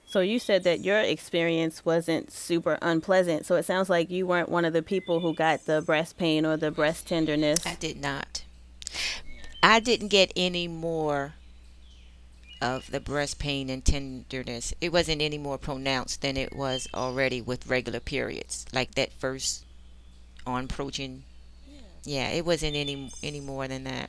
So 0.09 0.21
you 0.21 0.38
said 0.38 0.64
that 0.64 0.81
your 0.81 1.01
experience 1.01 1.85
wasn't 1.85 2.33
super 2.33 2.79
unpleasant. 2.81 3.44
So 3.44 3.57
it 3.57 3.64
sounds 3.64 3.90
like 3.90 4.11
you 4.11 4.27
weren't 4.27 4.49
one 4.49 4.64
of 4.64 4.73
the 4.73 4.83
people 4.83 5.21
who 5.21 5.35
got 5.35 5.66
the 5.66 5.83
breast 5.83 6.16
pain 6.16 6.47
or 6.47 6.57
the 6.57 6.71
breast 6.71 7.07
tenderness. 7.07 7.66
I 7.66 7.75
did 7.75 8.01
not. 8.01 8.42
I 9.62 9.81
didn't 9.81 10.09
get 10.09 10.33
any 10.35 10.66
more 10.66 11.35
of 12.62 12.90
the 12.90 13.01
breast 13.01 13.38
pain 13.38 13.68
and 13.68 13.85
tenderness. 13.85 14.73
It 14.81 14.92
wasn't 14.92 15.21
any 15.21 15.37
more 15.37 15.59
pronounced 15.59 16.23
than 16.23 16.38
it 16.38 16.57
was 16.57 16.88
already 16.94 17.42
with 17.42 17.66
regular 17.66 18.01
periods. 18.01 18.64
Like 18.73 18.94
that 18.94 19.12
first 19.12 19.66
on 20.47 20.64
approaching. 20.64 21.25
Yeah, 22.05 22.31
it 22.31 22.47
wasn't 22.47 22.77
any 22.77 23.12
any 23.23 23.40
more 23.40 23.68
than 23.68 23.85
that. 23.85 24.09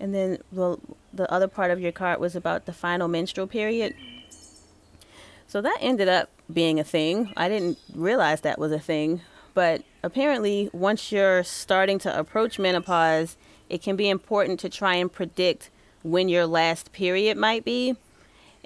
And 0.00 0.14
then 0.14 0.38
well, 0.52 0.80
the 1.12 1.30
other 1.32 1.48
part 1.48 1.70
of 1.70 1.80
your 1.80 1.92
card 1.92 2.20
was 2.20 2.36
about 2.36 2.66
the 2.66 2.72
final 2.72 3.08
menstrual 3.08 3.46
period. 3.46 3.94
So 5.46 5.60
that 5.60 5.78
ended 5.80 6.08
up 6.08 6.30
being 6.52 6.80
a 6.80 6.84
thing. 6.84 7.32
I 7.36 7.48
didn't 7.48 7.78
realize 7.94 8.40
that 8.40 8.58
was 8.58 8.72
a 8.72 8.78
thing, 8.78 9.20
but 9.54 9.82
apparently 10.02 10.68
once 10.72 11.12
you're 11.12 11.44
starting 11.44 11.98
to 12.00 12.18
approach 12.18 12.58
menopause, 12.58 13.36
it 13.68 13.82
can 13.82 13.96
be 13.96 14.08
important 14.08 14.60
to 14.60 14.68
try 14.68 14.96
and 14.96 15.12
predict 15.12 15.70
when 16.02 16.28
your 16.28 16.46
last 16.46 16.92
period 16.92 17.36
might 17.36 17.64
be. 17.64 17.96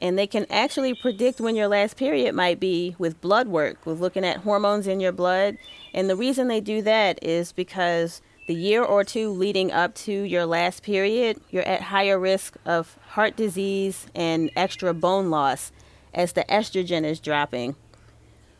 And 0.00 0.16
they 0.16 0.26
can 0.26 0.46
actually 0.48 0.94
predict 0.94 1.40
when 1.40 1.56
your 1.56 1.68
last 1.68 1.96
period 1.96 2.34
might 2.34 2.60
be 2.60 2.94
with 2.98 3.20
blood 3.20 3.48
work, 3.48 3.84
with 3.84 4.00
looking 4.00 4.24
at 4.24 4.38
hormones 4.38 4.86
in 4.86 5.00
your 5.00 5.12
blood. 5.12 5.58
And 5.92 6.08
the 6.08 6.16
reason 6.16 6.46
they 6.46 6.60
do 6.60 6.82
that 6.82 7.18
is 7.22 7.50
because 7.52 8.22
the 8.48 8.54
year 8.54 8.82
or 8.82 9.04
two 9.04 9.30
leading 9.30 9.70
up 9.70 9.94
to 9.94 10.10
your 10.10 10.46
last 10.46 10.82
period, 10.82 11.38
you're 11.50 11.68
at 11.68 11.82
higher 11.82 12.18
risk 12.18 12.56
of 12.64 12.98
heart 13.08 13.36
disease 13.36 14.06
and 14.14 14.50
extra 14.56 14.94
bone 14.94 15.28
loss 15.28 15.70
as 16.14 16.32
the 16.32 16.44
estrogen 16.44 17.04
is 17.04 17.20
dropping, 17.20 17.76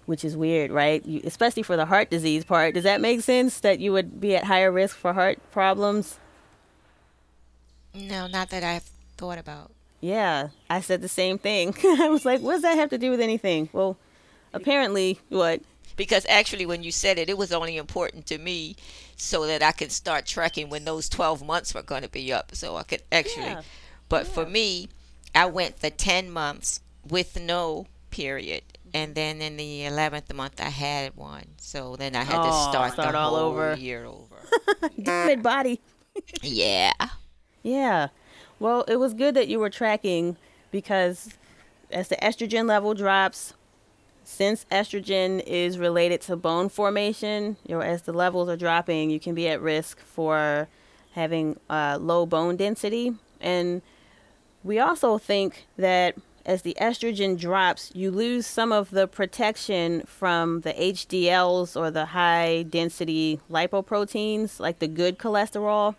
which 0.04 0.26
is 0.26 0.36
weird, 0.36 0.70
right? 0.70 1.04
You, 1.06 1.22
especially 1.24 1.62
for 1.62 1.74
the 1.74 1.86
heart 1.86 2.10
disease 2.10 2.44
part. 2.44 2.74
Does 2.74 2.84
that 2.84 3.00
make 3.00 3.22
sense 3.22 3.60
that 3.60 3.80
you 3.80 3.90
would 3.92 4.20
be 4.20 4.36
at 4.36 4.44
higher 4.44 4.70
risk 4.70 4.94
for 4.94 5.14
heart 5.14 5.38
problems? 5.50 6.18
No, 7.94 8.26
not 8.26 8.50
that 8.50 8.62
I've 8.62 8.90
thought 9.16 9.38
about. 9.38 9.70
Yeah, 10.02 10.48
I 10.68 10.82
said 10.82 11.00
the 11.00 11.08
same 11.08 11.38
thing. 11.38 11.74
I 11.82 12.10
was 12.10 12.26
like, 12.26 12.42
what 12.42 12.52
does 12.52 12.62
that 12.62 12.76
have 12.76 12.90
to 12.90 12.98
do 12.98 13.10
with 13.10 13.20
anything? 13.20 13.70
Well, 13.72 13.96
apparently, 14.52 15.18
what? 15.30 15.62
Because 15.96 16.26
actually, 16.28 16.66
when 16.66 16.82
you 16.82 16.92
said 16.92 17.18
it, 17.18 17.30
it 17.30 17.38
was 17.38 17.52
only 17.52 17.78
important 17.78 18.26
to 18.26 18.36
me 18.36 18.76
so 19.20 19.46
that 19.46 19.62
I 19.62 19.72
could 19.72 19.92
start 19.92 20.24
tracking 20.24 20.70
when 20.70 20.84
those 20.84 21.08
12 21.10 21.44
months 21.44 21.74
were 21.74 21.82
going 21.82 22.02
to 22.02 22.08
be 22.08 22.32
up. 22.32 22.54
So 22.54 22.76
I 22.76 22.84
could 22.84 23.02
actually. 23.12 23.42
Yeah, 23.46 23.62
But 24.08 24.26
for 24.26 24.46
me, 24.46 24.88
I 25.34 25.44
went 25.46 25.80
the 25.80 25.90
10 25.90 26.30
months 26.30 26.80
with 27.06 27.38
no 27.38 27.86
period. 28.10 28.62
And 28.94 29.14
then 29.14 29.42
in 29.42 29.56
the 29.58 29.80
11th 29.82 30.32
month, 30.32 30.60
I 30.60 30.70
had 30.70 31.14
one. 31.16 31.44
So 31.58 31.96
then 31.96 32.16
I 32.16 32.22
had 32.24 32.42
to 32.42 32.48
Oh, 32.50 32.70
start, 32.70 32.92
start 32.94 33.12
the 33.12 33.18
all 33.18 33.30
whole 33.36 33.46
over. 33.50 33.74
year 33.74 34.06
over. 34.06 34.36
It, 34.96 35.42
body. 35.42 35.80
yeah. 36.42 36.92
Yeah. 37.62 38.08
Well, 38.60 38.82
it 38.88 38.96
was 38.96 39.12
good 39.14 39.34
that 39.34 39.48
you 39.48 39.58
were 39.58 39.68
tracking 39.70 40.36
because 40.70 41.30
as 41.90 42.08
the 42.08 42.16
estrogen 42.16 42.66
level 42.66 42.94
drops, 42.94 43.52
since 44.28 44.66
estrogen 44.70 45.42
is 45.46 45.78
related 45.78 46.20
to 46.20 46.36
bone 46.36 46.68
formation, 46.68 47.56
you 47.66 47.74
know, 47.74 47.80
as 47.80 48.02
the 48.02 48.12
levels 48.12 48.46
are 48.50 48.58
dropping, 48.58 49.08
you 49.08 49.18
can 49.18 49.34
be 49.34 49.48
at 49.48 49.58
risk 49.58 49.98
for 50.00 50.68
having 51.12 51.58
uh, 51.70 51.96
low 51.98 52.26
bone 52.26 52.54
density. 52.54 53.14
And 53.40 53.80
we 54.62 54.78
also 54.78 55.16
think 55.16 55.66
that 55.78 56.14
as 56.44 56.60
the 56.60 56.76
estrogen 56.78 57.38
drops, 57.38 57.90
you 57.94 58.10
lose 58.10 58.46
some 58.46 58.70
of 58.70 58.90
the 58.90 59.08
protection 59.08 60.02
from 60.02 60.60
the 60.60 60.74
HDLs 60.74 61.74
or 61.74 61.90
the 61.90 62.04
high 62.04 62.64
density 62.64 63.40
lipoproteins, 63.50 64.60
like 64.60 64.78
the 64.78 64.88
good 64.88 65.18
cholesterol. 65.18 65.96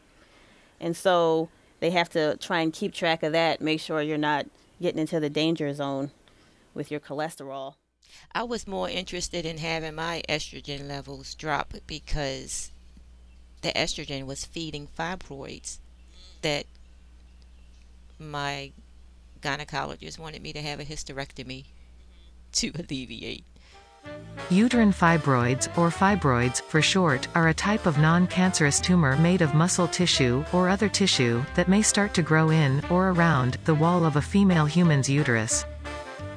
And 0.79 0.95
so 0.95 1.49
they 1.79 1.89
have 1.89 2.09
to 2.09 2.37
try 2.37 2.61
and 2.61 2.71
keep 2.71 2.93
track 2.93 3.23
of 3.23 3.31
that, 3.31 3.59
make 3.59 3.79
sure 3.79 4.03
you're 4.03 4.19
not 4.19 4.45
getting 4.79 4.99
into 4.99 5.19
the 5.19 5.31
danger 5.31 5.73
zone 5.73 6.11
with 6.75 6.91
your 6.91 6.99
cholesterol. 6.99 7.73
I 8.33 8.43
was 8.43 8.67
more 8.67 8.89
interested 8.89 9.45
in 9.45 9.57
having 9.57 9.95
my 9.95 10.23
estrogen 10.29 10.87
levels 10.87 11.35
drop 11.35 11.73
because 11.87 12.71
the 13.61 13.69
estrogen 13.69 14.25
was 14.25 14.45
feeding 14.45 14.87
fibroids 14.87 15.79
that 16.41 16.65
my 18.19 18.71
gynecologist 19.41 20.19
wanted 20.19 20.41
me 20.41 20.53
to 20.53 20.61
have 20.61 20.79
a 20.79 20.85
hysterectomy 20.85 21.65
to 22.53 22.71
alleviate. 22.79 23.43
Uterine 24.49 24.93
fibroids, 24.93 25.67
or 25.77 25.89
fibroids 25.89 26.61
for 26.61 26.81
short, 26.81 27.27
are 27.35 27.49
a 27.49 27.53
type 27.53 27.85
of 27.85 27.99
non-cancerous 27.99 28.79
tumor 28.79 29.15
made 29.17 29.41
of 29.41 29.53
muscle 29.53 29.87
tissue 29.87 30.43
or 30.53 30.69
other 30.69 30.89
tissue 30.89 31.43
that 31.55 31.67
may 31.67 31.81
start 31.81 32.13
to 32.15 32.21
grow 32.21 32.49
in 32.49 32.83
or 32.89 33.09
around 33.09 33.57
the 33.65 33.75
wall 33.75 34.05
of 34.05 34.15
a 34.15 34.21
female 34.21 34.65
human's 34.65 35.09
uterus. 35.09 35.65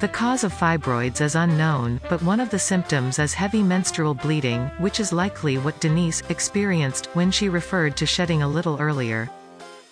The 0.02 0.08
cause 0.08 0.42
of 0.42 0.52
fibroids 0.52 1.20
is 1.20 1.36
unknown, 1.36 2.00
but 2.10 2.20
one 2.24 2.40
of 2.40 2.50
the 2.50 2.58
symptoms 2.58 3.20
is 3.20 3.32
heavy 3.34 3.62
menstrual 3.62 4.14
bleeding, 4.14 4.66
which 4.80 4.98
is 4.98 5.12
likely 5.12 5.58
what 5.58 5.80
Denise 5.80 6.24
experienced 6.28 7.06
when 7.14 7.30
she 7.30 7.48
referred 7.48 7.96
to 7.98 8.04
shedding 8.04 8.42
a 8.42 8.48
little 8.48 8.76
earlier. 8.80 9.30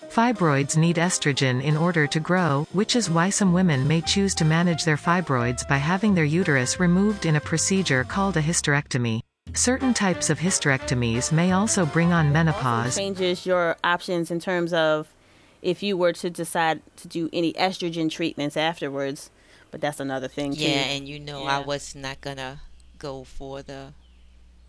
Fibroids 0.09 0.77
need 0.77 0.96
estrogen 0.96 1.62
in 1.62 1.77
order 1.77 2.09
to 2.09 2.18
grow, 2.18 2.66
which 2.73 2.96
is 2.96 3.09
why 3.09 3.31
some 3.31 3.53
women 3.53 3.87
may 3.87 4.01
choose 4.01 4.35
to 4.35 4.44
manage 4.44 4.85
their 4.85 4.96
fibroids 4.96 5.62
by 5.68 5.77
having 5.77 6.12
their 6.12 6.25
uterus 6.25 6.81
removed 6.81 7.25
in 7.25 7.37
a 7.37 7.40
procedure 7.40 8.03
called 8.03 8.37
a 8.37 8.42
hysterectomy. 8.42 9.20
Certain 9.55 9.94
types 9.94 10.29
of 10.29 10.40
hysterectomies 10.40 11.31
may 11.31 11.53
also 11.53 11.87
bring 11.87 12.12
on 12.12 12.33
menopause. 12.33 12.96
Changes 12.96 13.46
your 13.46 13.77
options 13.85 14.33
in 14.33 14.40
terms 14.40 14.73
of 14.73 15.14
if 15.62 15.85
you 15.85 15.96
were 15.96 16.14
to 16.14 16.29
decide 16.31 16.83
to 16.96 17.07
do 17.07 17.31
any 17.33 17.53
estrogen 17.53 18.11
treatments 18.11 18.57
afterwards. 18.57 19.31
But 19.70 19.80
that's 19.80 20.00
another 20.00 20.28
thing 20.28 20.54
too. 20.54 20.62
Yeah, 20.62 20.85
and 20.90 21.09
you 21.09 21.20
know 21.20 21.44
I 21.44 21.61
was 21.61 21.94
not 21.94 22.20
gonna 22.20 22.61
go 22.98 23.24
for 23.24 23.62
the 23.62 23.92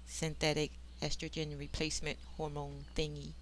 synthetic 0.06 0.72
estrogen 1.02 1.58
replacement 1.58 2.18
hormone 2.38 2.86
thingy. 2.96 3.34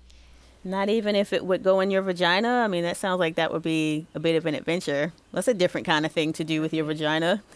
Not 0.63 0.89
even 0.89 1.15
if 1.15 1.31
it 1.31 1.45
would 1.45 1.63
go 1.63 1.79
in 1.79 1.89
your 1.89 2.01
vagina. 2.01 2.49
I 2.49 2.67
mean, 2.67 2.83
that 2.83 2.97
sounds 2.97 3.19
like 3.19 3.35
that 3.35 3.51
would 3.53 3.61
be 3.61 4.07
a 4.13 4.19
bit 4.19 4.35
of 4.35 4.45
an 4.45 4.55
adventure. 4.55 5.13
That's 5.31 5.47
a 5.47 5.53
different 5.53 5.87
kind 5.87 6.05
of 6.05 6.11
thing 6.11 6.33
to 6.33 6.43
do 6.43 6.61
with 6.61 6.73
your 6.73 6.85
vagina. 6.85 7.43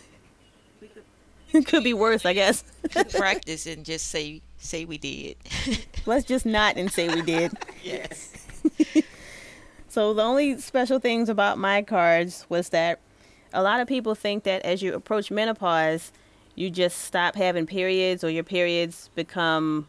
It 1.54 1.68
could 1.68 1.84
be 1.84 1.94
worse, 1.94 2.26
I 2.26 2.34
guess. 2.34 2.64
Practice 3.16 3.68
and 3.68 3.86
just 3.86 4.08
say 4.08 4.42
say 4.58 4.86
we 4.86 4.98
did. 4.98 5.38
Let's 6.08 6.26
just 6.26 6.48
not 6.48 6.78
and 6.78 6.92
say 6.92 7.14
we 7.14 7.22
did. 7.22 7.52
yes. 7.84 8.34
So 9.88 10.16
the 10.16 10.24
only 10.24 10.58
special 10.60 10.98
things 10.98 11.30
about 11.30 11.60
my 11.60 11.84
cards 11.84 12.48
was 12.50 12.70
that 12.70 13.00
a 13.54 13.62
lot 13.62 13.80
of 13.80 13.88
people 13.88 14.16
think 14.16 14.44
that 14.44 14.64
as 14.64 14.82
you 14.82 14.94
approach 14.94 15.32
menopause, 15.32 16.12
you 16.56 16.70
just 16.70 17.00
stop 17.00 17.36
having 17.36 17.66
periods 17.66 18.24
or 18.24 18.30
your 18.30 18.44
periods 18.44 19.10
become 19.16 19.88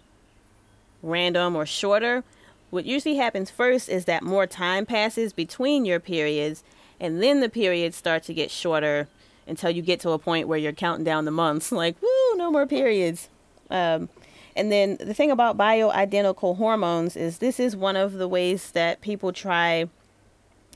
random 1.03 1.57
or 1.57 1.67
shorter. 1.67 2.25
What 2.71 2.85
usually 2.85 3.17
happens 3.17 3.51
first 3.51 3.89
is 3.89 4.07
that 4.07 4.23
more 4.23 4.47
time 4.47 4.87
passes 4.87 5.33
between 5.33 5.85
your 5.85 6.01
periods 6.01 6.65
and 7.01 7.23
then 7.23 7.41
the 7.41 7.49
periods 7.49 7.97
start 7.97 8.23
to 8.25 8.35
get 8.35 8.51
shorter 8.51 9.09
until 9.47 9.71
you 9.71 9.83
get 9.83 10.01
to 10.01 10.11
a 10.11 10.19
point 10.19 10.49
where 10.49 10.59
you're 10.59 10.73
counting 10.73 11.05
down 11.05 11.25
the 11.25 11.31
months 11.31 11.71
like, 11.73 12.01
woo, 12.01 12.37
no 12.37 12.51
more 12.51 12.67
periods. 12.67 13.29
Um, 13.71 14.09
and 14.57 14.71
then 14.71 14.97
the 14.99 15.15
thing 15.15 15.31
about 15.31 15.57
bioidentical 15.57 16.57
hormones 16.57 17.17
is 17.17 17.39
this 17.39 17.59
is 17.59 17.75
one 17.75 17.97
of 17.97 18.15
the 18.15 18.29
ways 18.29 18.71
that 18.71 19.01
people 19.01 19.33
try 19.33 19.89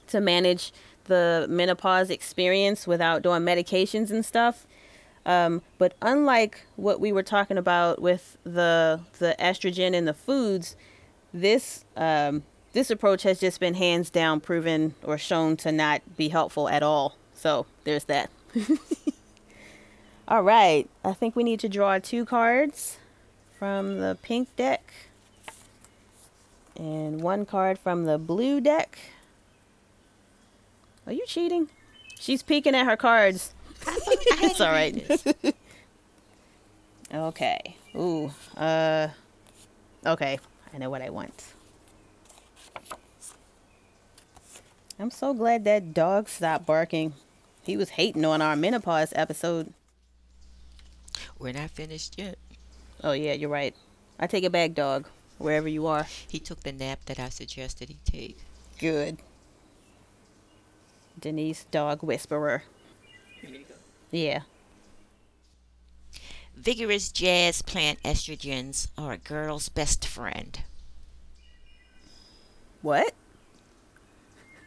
to 0.08 0.20
manage 0.20 0.72
the 1.08 1.46
menopause 1.48 2.10
experience 2.10 2.86
without 2.86 3.22
doing 3.22 3.42
medications 3.42 4.10
and 4.10 4.24
stuff. 4.24 4.66
Um, 5.26 5.62
but 5.76 5.94
unlike 6.00 6.64
what 6.76 7.00
we 7.00 7.12
were 7.12 7.22
talking 7.22 7.58
about 7.58 8.00
with 8.00 8.38
the 8.44 9.00
the 9.18 9.36
estrogen 9.38 9.94
and 9.94 10.08
the 10.08 10.14
foods, 10.14 10.76
this 11.34 11.84
um, 11.96 12.44
this 12.72 12.90
approach 12.90 13.24
has 13.24 13.40
just 13.40 13.60
been 13.60 13.74
hands 13.74 14.08
down 14.08 14.40
proven 14.40 14.94
or 15.02 15.18
shown 15.18 15.56
to 15.58 15.72
not 15.72 16.16
be 16.16 16.28
helpful 16.28 16.68
at 16.68 16.82
all. 16.82 17.16
So 17.34 17.66
there's 17.84 18.04
that. 18.04 18.30
all 20.28 20.42
right, 20.42 20.88
I 21.04 21.12
think 21.12 21.36
we 21.36 21.44
need 21.44 21.60
to 21.60 21.68
draw 21.68 21.98
two 21.98 22.24
cards 22.24 22.98
from 23.58 23.98
the 23.98 24.16
pink 24.22 24.54
deck 24.56 24.92
and 26.78 27.20
one 27.20 27.44
card 27.44 27.78
from 27.78 28.04
the 28.04 28.18
blue 28.18 28.60
deck. 28.60 28.98
Are 31.08 31.12
you 31.12 31.24
cheating? 31.24 31.70
She's 32.20 32.42
peeking 32.42 32.74
at 32.74 32.84
her 32.84 32.96
cards. 32.98 33.54
it's 33.86 34.60
all 34.60 34.70
right. 34.70 35.02
okay. 37.14 37.76
Ooh. 37.96 38.30
Uh. 38.54 39.08
Okay. 40.04 40.38
I 40.74 40.76
know 40.76 40.90
what 40.90 41.00
I 41.00 41.08
want. 41.08 41.54
I'm 44.98 45.10
so 45.10 45.32
glad 45.32 45.64
that 45.64 45.94
dog 45.94 46.28
stopped 46.28 46.66
barking. 46.66 47.14
He 47.62 47.78
was 47.78 47.88
hating 47.88 48.26
on 48.26 48.42
our 48.42 48.54
menopause 48.54 49.14
episode. 49.16 49.72
We're 51.38 51.54
not 51.54 51.70
finished 51.70 52.18
yet. 52.18 52.36
Oh 53.02 53.12
yeah, 53.12 53.32
you're 53.32 53.48
right. 53.48 53.74
I 54.20 54.26
take 54.26 54.44
it 54.44 54.52
back, 54.52 54.74
dog. 54.74 55.08
Wherever 55.38 55.68
you 55.68 55.86
are. 55.86 56.06
He 56.28 56.38
took 56.38 56.64
the 56.64 56.72
nap 56.72 56.98
that 57.06 57.18
I 57.18 57.30
suggested 57.30 57.88
he 57.88 57.96
take. 58.04 58.36
Good. 58.78 59.16
Denise, 61.18 61.64
dog 61.70 62.02
whisperer. 62.02 62.62
Yeah. 64.10 64.40
Vigorous 66.56 67.10
jazz 67.10 67.62
plant 67.62 68.02
estrogens 68.02 68.88
are 68.96 69.12
a 69.12 69.18
girl's 69.18 69.68
best 69.68 70.06
friend. 70.06 70.60
What? 72.82 73.12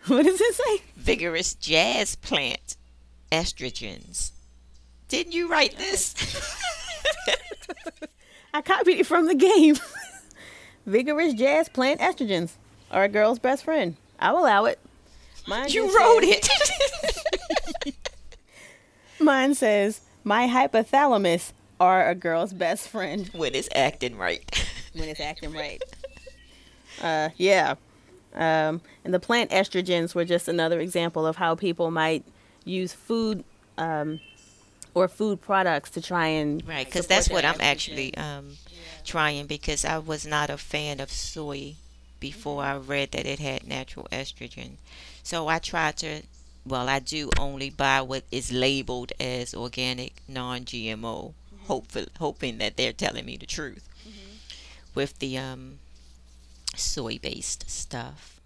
What 0.07 0.25
does 0.25 0.41
it 0.41 0.55
say? 0.55 0.83
Vigorous 0.95 1.53
jazz 1.53 2.15
plant 2.15 2.75
estrogens. 3.31 4.31
Didn't 5.07 5.33
you 5.33 5.47
write 5.47 5.77
this? 5.77 6.15
I 8.53 8.63
copied 8.63 8.99
it 8.99 9.05
from 9.05 9.27
the 9.27 9.35
game. 9.35 9.75
Vigorous 10.87 11.35
jazz 11.35 11.69
plant 11.69 11.99
estrogens 11.99 12.53
are 12.89 13.03
a 13.03 13.09
girl's 13.09 13.37
best 13.37 13.63
friend. 13.63 13.95
I'll 14.19 14.39
allow 14.39 14.65
it. 14.65 14.79
Mine 15.47 15.69
you 15.69 15.95
wrote 15.97 16.23
says- 16.23 16.49
it. 17.85 17.95
Mine 19.19 19.53
says, 19.55 20.01
my 20.23 20.47
hypothalamus 20.47 21.51
are 21.79 22.09
a 22.09 22.15
girl's 22.15 22.53
best 22.53 22.87
friend 22.87 23.27
when 23.33 23.53
it's 23.55 23.69
acting 23.75 24.17
right. 24.17 24.43
when 24.93 25.09
it's 25.09 25.19
acting 25.19 25.53
right. 25.53 25.81
Uh, 27.01 27.29
yeah. 27.37 27.75
Um, 28.33 28.81
and 29.03 29.13
the 29.13 29.19
plant 29.19 29.51
estrogens 29.51 30.15
were 30.15 30.25
just 30.25 30.47
another 30.47 30.79
example 30.79 31.25
of 31.25 31.35
how 31.35 31.55
people 31.55 31.91
might 31.91 32.23
use 32.65 32.93
food 32.93 33.43
um, 33.77 34.19
or 34.93 35.07
food 35.07 35.41
products 35.41 35.89
to 35.91 36.01
try 36.01 36.27
and 36.27 36.65
Right, 36.67 36.85
because 36.85 37.07
that's 37.07 37.29
what 37.29 37.43
I'm 37.45 37.59
actually 37.59 38.15
um, 38.17 38.57
trying 39.03 39.47
because 39.47 39.83
I 39.85 39.97
was 39.97 40.25
not 40.25 40.49
a 40.49 40.57
fan 40.57 40.99
of 40.99 41.11
soy 41.11 41.75
before 42.19 42.63
I 42.63 42.77
read 42.77 43.11
that 43.11 43.25
it 43.25 43.39
had 43.39 43.67
natural 43.67 44.07
estrogen. 44.11 44.73
So 45.23 45.47
I 45.47 45.59
try 45.59 45.91
to, 45.93 46.21
well, 46.65 46.89
I 46.89 46.99
do 46.99 47.29
only 47.39 47.69
buy 47.69 48.01
what 48.01 48.23
is 48.31 48.51
labeled 48.51 49.13
as 49.19 49.53
organic, 49.53 50.21
non 50.27 50.61
GMO, 50.61 51.33
hopeful, 51.65 52.05
hoping 52.19 52.57
that 52.57 52.77
they're 52.77 52.93
telling 52.93 53.25
me 53.25 53.37
the 53.37 53.45
truth 53.45 53.87
with 54.93 55.19
the 55.19 55.37
um, 55.37 55.79
soy 56.75 57.17
based 57.17 57.69
stuff. 57.69 58.39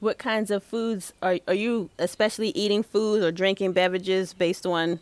What 0.00 0.18
kinds 0.18 0.50
of 0.50 0.64
foods 0.64 1.12
are 1.22 1.38
are 1.46 1.54
you 1.54 1.90
especially 1.98 2.48
eating 2.50 2.82
foods 2.82 3.24
or 3.24 3.30
drinking 3.30 3.72
beverages 3.72 4.34
based 4.34 4.66
on 4.66 4.98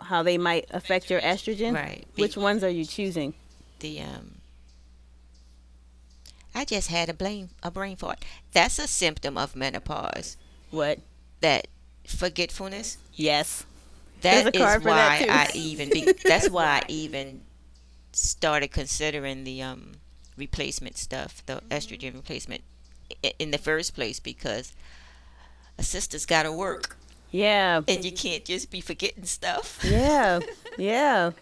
how 0.00 0.24
they 0.24 0.36
might 0.36 0.66
affect 0.70 1.10
your 1.10 1.20
estrogen? 1.20 1.74
Right. 1.74 2.04
Which 2.16 2.36
ones 2.36 2.64
are 2.64 2.70
you 2.70 2.84
choosing? 2.84 3.34
the 3.82 4.00
um 4.00 4.36
I 6.54 6.64
just 6.64 6.88
had 6.88 7.08
a 7.08 7.14
brain 7.14 7.50
a 7.62 7.70
brain 7.70 7.96
fart. 7.96 8.24
That's 8.52 8.78
a 8.78 8.86
symptom 8.88 9.38
of 9.38 9.56
menopause. 9.56 10.36
What? 10.70 10.98
That 11.40 11.66
forgetfulness. 12.06 12.98
Yes. 13.14 13.64
That 14.22 14.34
is 14.38 14.44
That 14.44 14.54
a 14.54 14.58
is 14.58 14.62
card 14.64 14.82
for 14.82 14.88
that, 14.90 15.20
why. 15.28 15.34
I 15.34 15.50
even 15.54 15.90
be, 15.90 16.12
that's 16.24 16.48
why 16.56 16.64
I 16.64 16.82
even 16.88 17.42
started 18.12 18.68
considering 18.68 19.44
the 19.44 19.62
um 19.62 19.92
replacement 20.36 20.96
stuff, 20.96 21.42
the 21.46 21.60
estrogen 21.70 22.14
replacement 22.14 22.62
in 23.38 23.50
the 23.50 23.58
first 23.58 23.94
place 23.94 24.20
because 24.20 24.72
a 25.78 25.82
sister's 25.82 26.24
got 26.26 26.44
to 26.44 26.52
work 26.52 26.96
Yeah. 27.30 27.82
and 27.88 28.04
you 28.04 28.12
can't 28.12 28.44
just 28.44 28.70
be 28.70 28.80
forgetting 28.80 29.24
stuff. 29.24 29.78
Yeah. 29.82 30.40
yeah. 30.78 31.32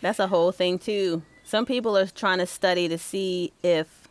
That's 0.00 0.18
a 0.18 0.26
whole 0.26 0.52
thing 0.52 0.78
too. 0.78 1.22
Some 1.44 1.64
people 1.66 1.96
are 1.96 2.06
trying 2.06 2.38
to 2.38 2.46
study 2.46 2.88
to 2.88 2.98
see 2.98 3.52
if 3.62 4.03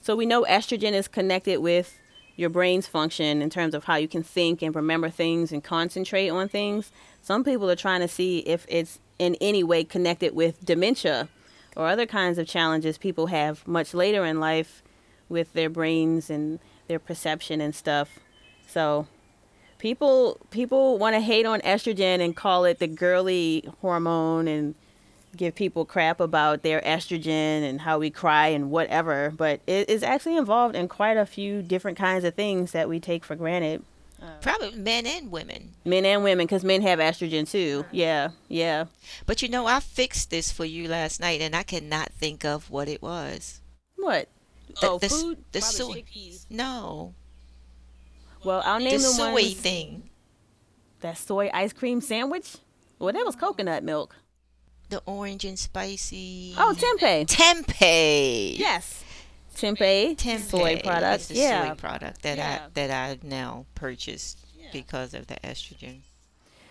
so 0.00 0.16
we 0.16 0.26
know 0.26 0.44
estrogen 0.44 0.92
is 0.92 1.08
connected 1.08 1.58
with 1.58 1.98
your 2.36 2.48
brain's 2.48 2.86
function 2.86 3.42
in 3.42 3.50
terms 3.50 3.74
of 3.74 3.84
how 3.84 3.96
you 3.96 4.08
can 4.08 4.22
think 4.22 4.62
and 4.62 4.74
remember 4.74 5.10
things 5.10 5.52
and 5.52 5.62
concentrate 5.62 6.30
on 6.30 6.48
things. 6.48 6.90
Some 7.20 7.44
people 7.44 7.70
are 7.70 7.76
trying 7.76 8.00
to 8.00 8.08
see 8.08 8.38
if 8.40 8.64
it's 8.68 8.98
in 9.18 9.36
any 9.42 9.62
way 9.62 9.84
connected 9.84 10.34
with 10.34 10.64
dementia 10.64 11.28
or 11.76 11.86
other 11.86 12.06
kinds 12.06 12.38
of 12.38 12.46
challenges 12.46 12.96
people 12.96 13.26
have 13.26 13.66
much 13.68 13.92
later 13.92 14.24
in 14.24 14.40
life 14.40 14.82
with 15.28 15.52
their 15.52 15.68
brains 15.68 16.30
and 16.30 16.58
their 16.88 16.98
perception 16.98 17.60
and 17.60 17.74
stuff. 17.74 18.18
So 18.66 19.06
people 19.78 20.38
people 20.50 20.98
want 20.98 21.14
to 21.14 21.20
hate 21.20 21.44
on 21.44 21.60
estrogen 21.60 22.20
and 22.20 22.34
call 22.34 22.64
it 22.64 22.78
the 22.78 22.86
girly 22.86 23.70
hormone 23.80 24.48
and 24.48 24.74
give 25.36 25.54
people 25.54 25.84
crap 25.84 26.20
about 26.20 26.62
their 26.62 26.80
estrogen 26.80 27.62
and 27.62 27.80
how 27.82 27.98
we 27.98 28.10
cry 28.10 28.48
and 28.48 28.70
whatever, 28.70 29.32
but 29.36 29.60
it 29.66 29.88
is 29.88 30.02
actually 30.02 30.36
involved 30.36 30.74
in 30.74 30.88
quite 30.88 31.16
a 31.16 31.26
few 31.26 31.62
different 31.62 31.96
kinds 31.98 32.24
of 32.24 32.34
things 32.34 32.72
that 32.72 32.88
we 32.88 32.98
take 33.00 33.24
for 33.24 33.36
granted. 33.36 33.82
Uh, 34.20 34.26
probably 34.42 34.72
men 34.76 35.06
and 35.06 35.30
women. 35.30 35.70
Men 35.84 36.04
and 36.04 36.22
women, 36.22 36.46
because 36.46 36.62
men 36.64 36.82
have 36.82 36.98
estrogen 36.98 37.48
too. 37.50 37.86
Yeah, 37.90 38.30
yeah. 38.48 38.84
But 39.24 39.40
you 39.40 39.48
know, 39.48 39.66
I 39.66 39.80
fixed 39.80 40.30
this 40.30 40.52
for 40.52 40.64
you 40.66 40.88
last 40.88 41.20
night, 41.20 41.40
and 41.40 41.56
I 41.56 41.62
cannot 41.62 42.12
think 42.12 42.44
of 42.44 42.68
what 42.70 42.86
it 42.88 43.00
was. 43.00 43.60
What? 43.96 44.28
The- 44.80 44.88
oh, 44.90 44.98
the 44.98 45.08
food. 45.08 45.38
the 45.52 45.60
Probably 45.60 46.04
soy- 46.04 46.38
No, 46.50 47.14
Well, 48.44 48.62
I'll 48.64 48.78
the 48.78 48.84
name 48.84 48.92
the 48.94 49.06
soy 49.06 49.32
ones. 49.32 49.54
thing, 49.54 50.10
That 51.00 51.16
soy 51.16 51.48
ice 51.54 51.72
cream 51.72 52.00
sandwich. 52.02 52.56
Well, 52.98 53.12
that 53.14 53.24
was 53.24 53.36
coconut 53.36 53.82
milk. 53.84 54.16
The 54.90 55.02
orange 55.06 55.44
and 55.44 55.58
spicy. 55.58 56.54
Oh, 56.58 56.74
tempeh. 56.76 57.26
tempeh. 57.26 58.58
Yes. 58.58 59.04
Tempeh. 59.56 60.16
tempeh. 60.16 60.38
Soy 60.40 60.70
It's 60.72 60.82
product. 60.82 61.28
the 61.28 61.34
Yeah. 61.34 61.68
soy 61.68 61.74
product 61.74 62.22
that 62.22 62.38
Yeah. 62.38 62.62
I 62.66 62.68
that 62.74 62.90
I 62.90 63.18
now 63.26 63.66
purchased 63.74 64.38
because 64.72 65.14
of 65.14 65.26
the 65.26 65.36
estrogen. 65.36 66.00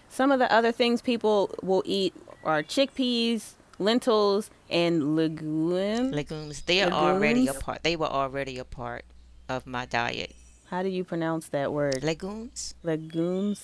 Some 0.09 0.31
of 0.31 0.39
the 0.39 0.51
other 0.51 0.71
things 0.71 1.01
people 1.01 1.53
will 1.61 1.83
eat 1.85 2.13
are 2.43 2.63
chickpeas, 2.63 3.53
lentils, 3.77 4.49
and 4.69 5.15
legumes. 5.15 6.13
Legumes. 6.13 6.61
They 6.61 6.81
are 6.81 6.91
already 6.91 7.47
a 7.47 7.53
part. 7.53 7.83
They 7.83 7.95
were 7.95 8.07
already 8.07 8.57
a 8.57 8.65
part 8.65 9.05
of 9.47 9.67
my 9.67 9.85
diet. 9.85 10.35
How 10.69 10.81
do 10.83 10.89
you 10.89 11.03
pronounce 11.03 11.49
that 11.49 11.71
word? 11.73 12.03
Legumes. 12.03 12.73
Legumes. 12.83 13.63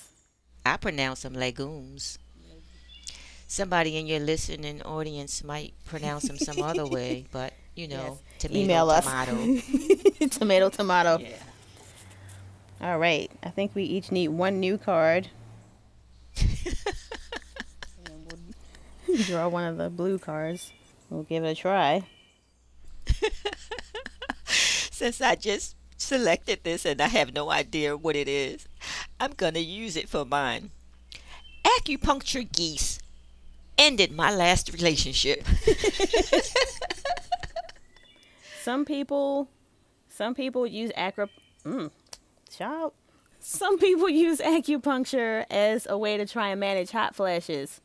I 0.65 0.77
pronounce 0.77 1.21
them 1.21 1.33
legumes. 1.33 2.17
Somebody 3.47 3.97
in 3.97 4.07
your 4.07 4.19
listening 4.19 4.81
audience 4.81 5.43
might 5.43 5.73
pronounce 5.85 6.23
them 6.27 6.37
some 6.37 6.61
other 6.61 6.85
way, 6.87 7.25
but 7.31 7.53
you 7.75 7.87
know, 7.87 8.19
tomato, 8.39 8.59
Email 8.59 8.89
us. 8.89 9.05
tomato. 9.05 9.61
tomato, 10.29 10.69
tomato. 10.69 11.17
yeah. 11.19 11.29
All 12.81 12.97
right. 12.97 13.31
I 13.43 13.49
think 13.49 13.73
we 13.75 13.83
each 13.83 14.11
need 14.11 14.29
one 14.29 14.59
new 14.59 14.77
card. 14.77 15.29
And 16.37 16.75
we'll 19.07 19.17
draw 19.23 19.47
one 19.47 19.63
of 19.65 19.77
the 19.77 19.89
blue 19.89 20.19
cards. 20.19 20.71
We'll 21.09 21.23
give 21.23 21.43
it 21.43 21.49
a 21.49 21.55
try. 21.55 22.03
Since 24.47 25.21
I 25.21 25.35
just 25.35 25.75
selected 25.97 26.61
this 26.63 26.85
and 26.85 27.01
I 27.01 27.07
have 27.07 27.33
no 27.33 27.51
idea 27.51 27.95
what 27.97 28.15
it 28.15 28.27
is, 28.27 28.67
I'm 29.19 29.31
gonna 29.33 29.59
use 29.59 29.95
it 29.95 30.09
for 30.09 30.25
mine. 30.25 30.71
Acupuncture 31.65 32.49
geese 32.51 32.99
ended 33.77 34.11
my 34.11 34.33
last 34.33 34.71
relationship. 34.73 35.45
Some 38.65 38.83
people, 38.83 39.47
some 40.09 40.33
people 40.33 40.65
use 40.65 40.91
acro, 40.95 41.29
mm, 41.63 41.91
child. 42.49 42.93
Some 43.39 43.77
people 43.77 44.09
use 44.09 44.39
acupuncture 44.39 45.45
as 45.51 45.85
a 45.87 45.99
way 45.99 46.17
to 46.17 46.25
try 46.25 46.47
and 46.47 46.59
manage 46.59 46.89
hot 46.89 47.13
flashes. 47.13 47.79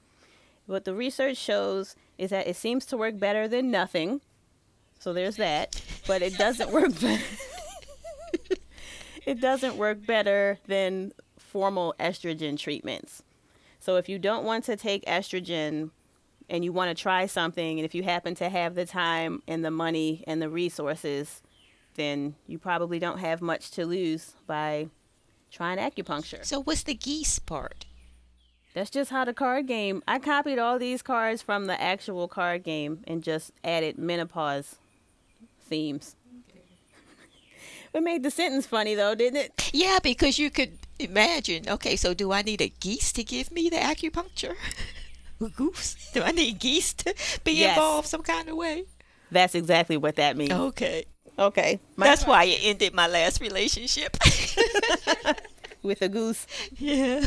What 0.65 0.87
the 0.87 0.95
research 0.95 1.37
shows 1.37 1.97
is 2.17 2.31
that 2.31 2.49
it 2.49 2.57
seems 2.57 2.87
to 2.87 2.97
work 2.97 3.19
better 3.19 3.47
than 3.47 3.71
nothing. 3.71 4.23
So 5.01 5.13
there's 5.13 5.37
that, 5.37 5.79
but 6.07 6.23
it 6.23 6.39
doesn't 6.39 6.71
work 6.73 6.99
better. 6.99 7.25
it 9.27 9.39
doesn't 9.39 9.77
work 9.77 10.07
better 10.07 10.61
than 10.67 11.13
formal 11.37 11.95
estrogen 12.01 12.59
treatments. 12.59 13.23
So 13.81 13.97
if 13.97 14.09
you 14.09 14.19
don't 14.19 14.45
want 14.45 14.65
to 14.65 14.77
take 14.77 15.05
estrogen 15.07 15.91
and 16.49 16.65
you 16.65 16.73
want 16.73 16.97
to 16.97 17.03
try 17.03 17.27
something, 17.27 17.79
and 17.79 17.85
if 17.85 17.95
you 17.95 18.03
happen 18.03 18.35
to 18.37 18.49
have 18.49 18.75
the 18.75 18.85
time 18.85 19.43
and 19.49 19.65
the 19.65 19.71
money 19.71 20.23
and 20.27 20.41
the 20.41 20.51
resources, 20.51 21.43
then 21.95 22.35
you 22.47 22.59
probably 22.59 22.99
don't 22.99 23.19
have 23.19 23.41
much 23.41 23.71
to 23.73 23.87
lose 23.87 24.35
by 24.47 24.89
trying 25.51 25.79
acupuncture. 25.79 26.45
So 26.45 26.63
what's 26.63 26.83
the 26.83 26.95
geese 26.95 27.39
part? 27.39 27.87
That's 28.75 28.91
just 28.91 29.11
how 29.11 29.25
the 29.25 29.35
card 29.35 29.67
game. 29.67 30.03
I 30.07 30.19
copied 30.19 30.59
all 30.59 30.79
these 30.79 31.03
cards 31.03 31.43
from 31.43 31.67
the 31.67 31.81
actual 31.81 32.29
card 32.29 32.63
game 32.63 33.03
and 33.07 33.23
just 33.23 33.51
added 33.65 33.99
menopause 33.99 34.77
themes. 35.63 36.15
it 37.95 38.03
made 38.03 38.23
the 38.23 38.31
sentence 38.31 38.67
funny 38.67 38.95
though, 38.95 39.15
didn't 39.15 39.41
it? 39.41 39.71
Yeah, 39.73 39.99
because 40.03 40.39
you 40.39 40.51
could 40.51 40.80
imagine. 41.01 41.69
Okay, 41.69 41.97
so 41.97 42.15
do 42.15 42.33
I 42.33 42.43
need 42.43 42.61
a 42.61 42.69
geese 42.69 43.13
to 43.13 43.25
give 43.25 43.51
me 43.51 43.69
the 43.69 43.77
acupuncture? 43.77 44.55
A 45.43 45.49
goose? 45.49 45.97
Do 46.13 46.23
I 46.23 46.33
need 46.33 46.59
geese 46.59 46.93
to 46.93 47.15
be 47.45 47.53
Yes. 47.53 47.71
involved 47.77 48.07
some 48.09 48.23
kind 48.23 48.47
of 48.51 48.57
way? 48.57 48.85
That's 49.33 49.55
exactly 49.55 49.97
what 49.97 50.17
that 50.17 50.37
means. 50.37 50.53
Okay. 50.53 51.05
Okay. 51.39 51.81
My 51.97 52.07
That's 52.07 52.27
why 52.27 52.45
it 52.45 52.61
ended 52.63 52.93
my 52.93 53.07
last 53.07 53.41
relationship. 53.41 54.19
with 55.83 56.03
a 56.03 56.09
goose. 56.11 56.47
yeah. 56.77 57.25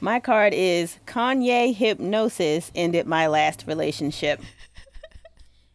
My 0.00 0.18
card 0.18 0.52
is 0.52 0.98
Kanye 1.06 1.72
hypnosis 1.72 2.72
ended 2.74 3.06
my 3.06 3.28
last 3.28 3.64
relationship. 3.68 4.40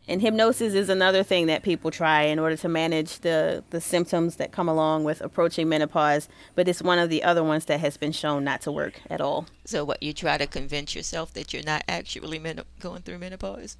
And 0.09 0.21
hypnosis 0.21 0.73
is 0.73 0.87
another 0.89 1.21
thing 1.21 1.47
that 1.47 1.63
people 1.63 1.91
try 1.91 2.23
in 2.23 2.39
order 2.39 2.55
to 2.57 2.69
manage 2.69 3.19
the, 3.19 3.63
the 3.71 3.81
symptoms 3.81 4.37
that 4.37 4.53
come 4.53 4.69
along 4.69 5.03
with 5.03 5.19
approaching 5.19 5.67
menopause, 5.67 6.29
but 6.55 6.67
it's 6.67 6.81
one 6.81 6.97
of 6.97 7.09
the 7.09 7.23
other 7.23 7.43
ones 7.43 7.65
that 7.65 7.81
has 7.81 7.97
been 7.97 8.13
shown 8.13 8.45
not 8.45 8.61
to 8.61 8.71
work 8.71 9.01
at 9.09 9.19
all. 9.19 9.47
So 9.65 9.83
what? 9.83 10.01
You 10.01 10.13
try 10.13 10.37
to 10.37 10.47
convince 10.47 10.95
yourself 10.95 11.33
that 11.33 11.53
you're 11.53 11.63
not 11.63 11.83
actually 11.89 12.39
men- 12.39 12.61
going 12.79 13.01
through 13.01 13.17
menopause? 13.19 13.75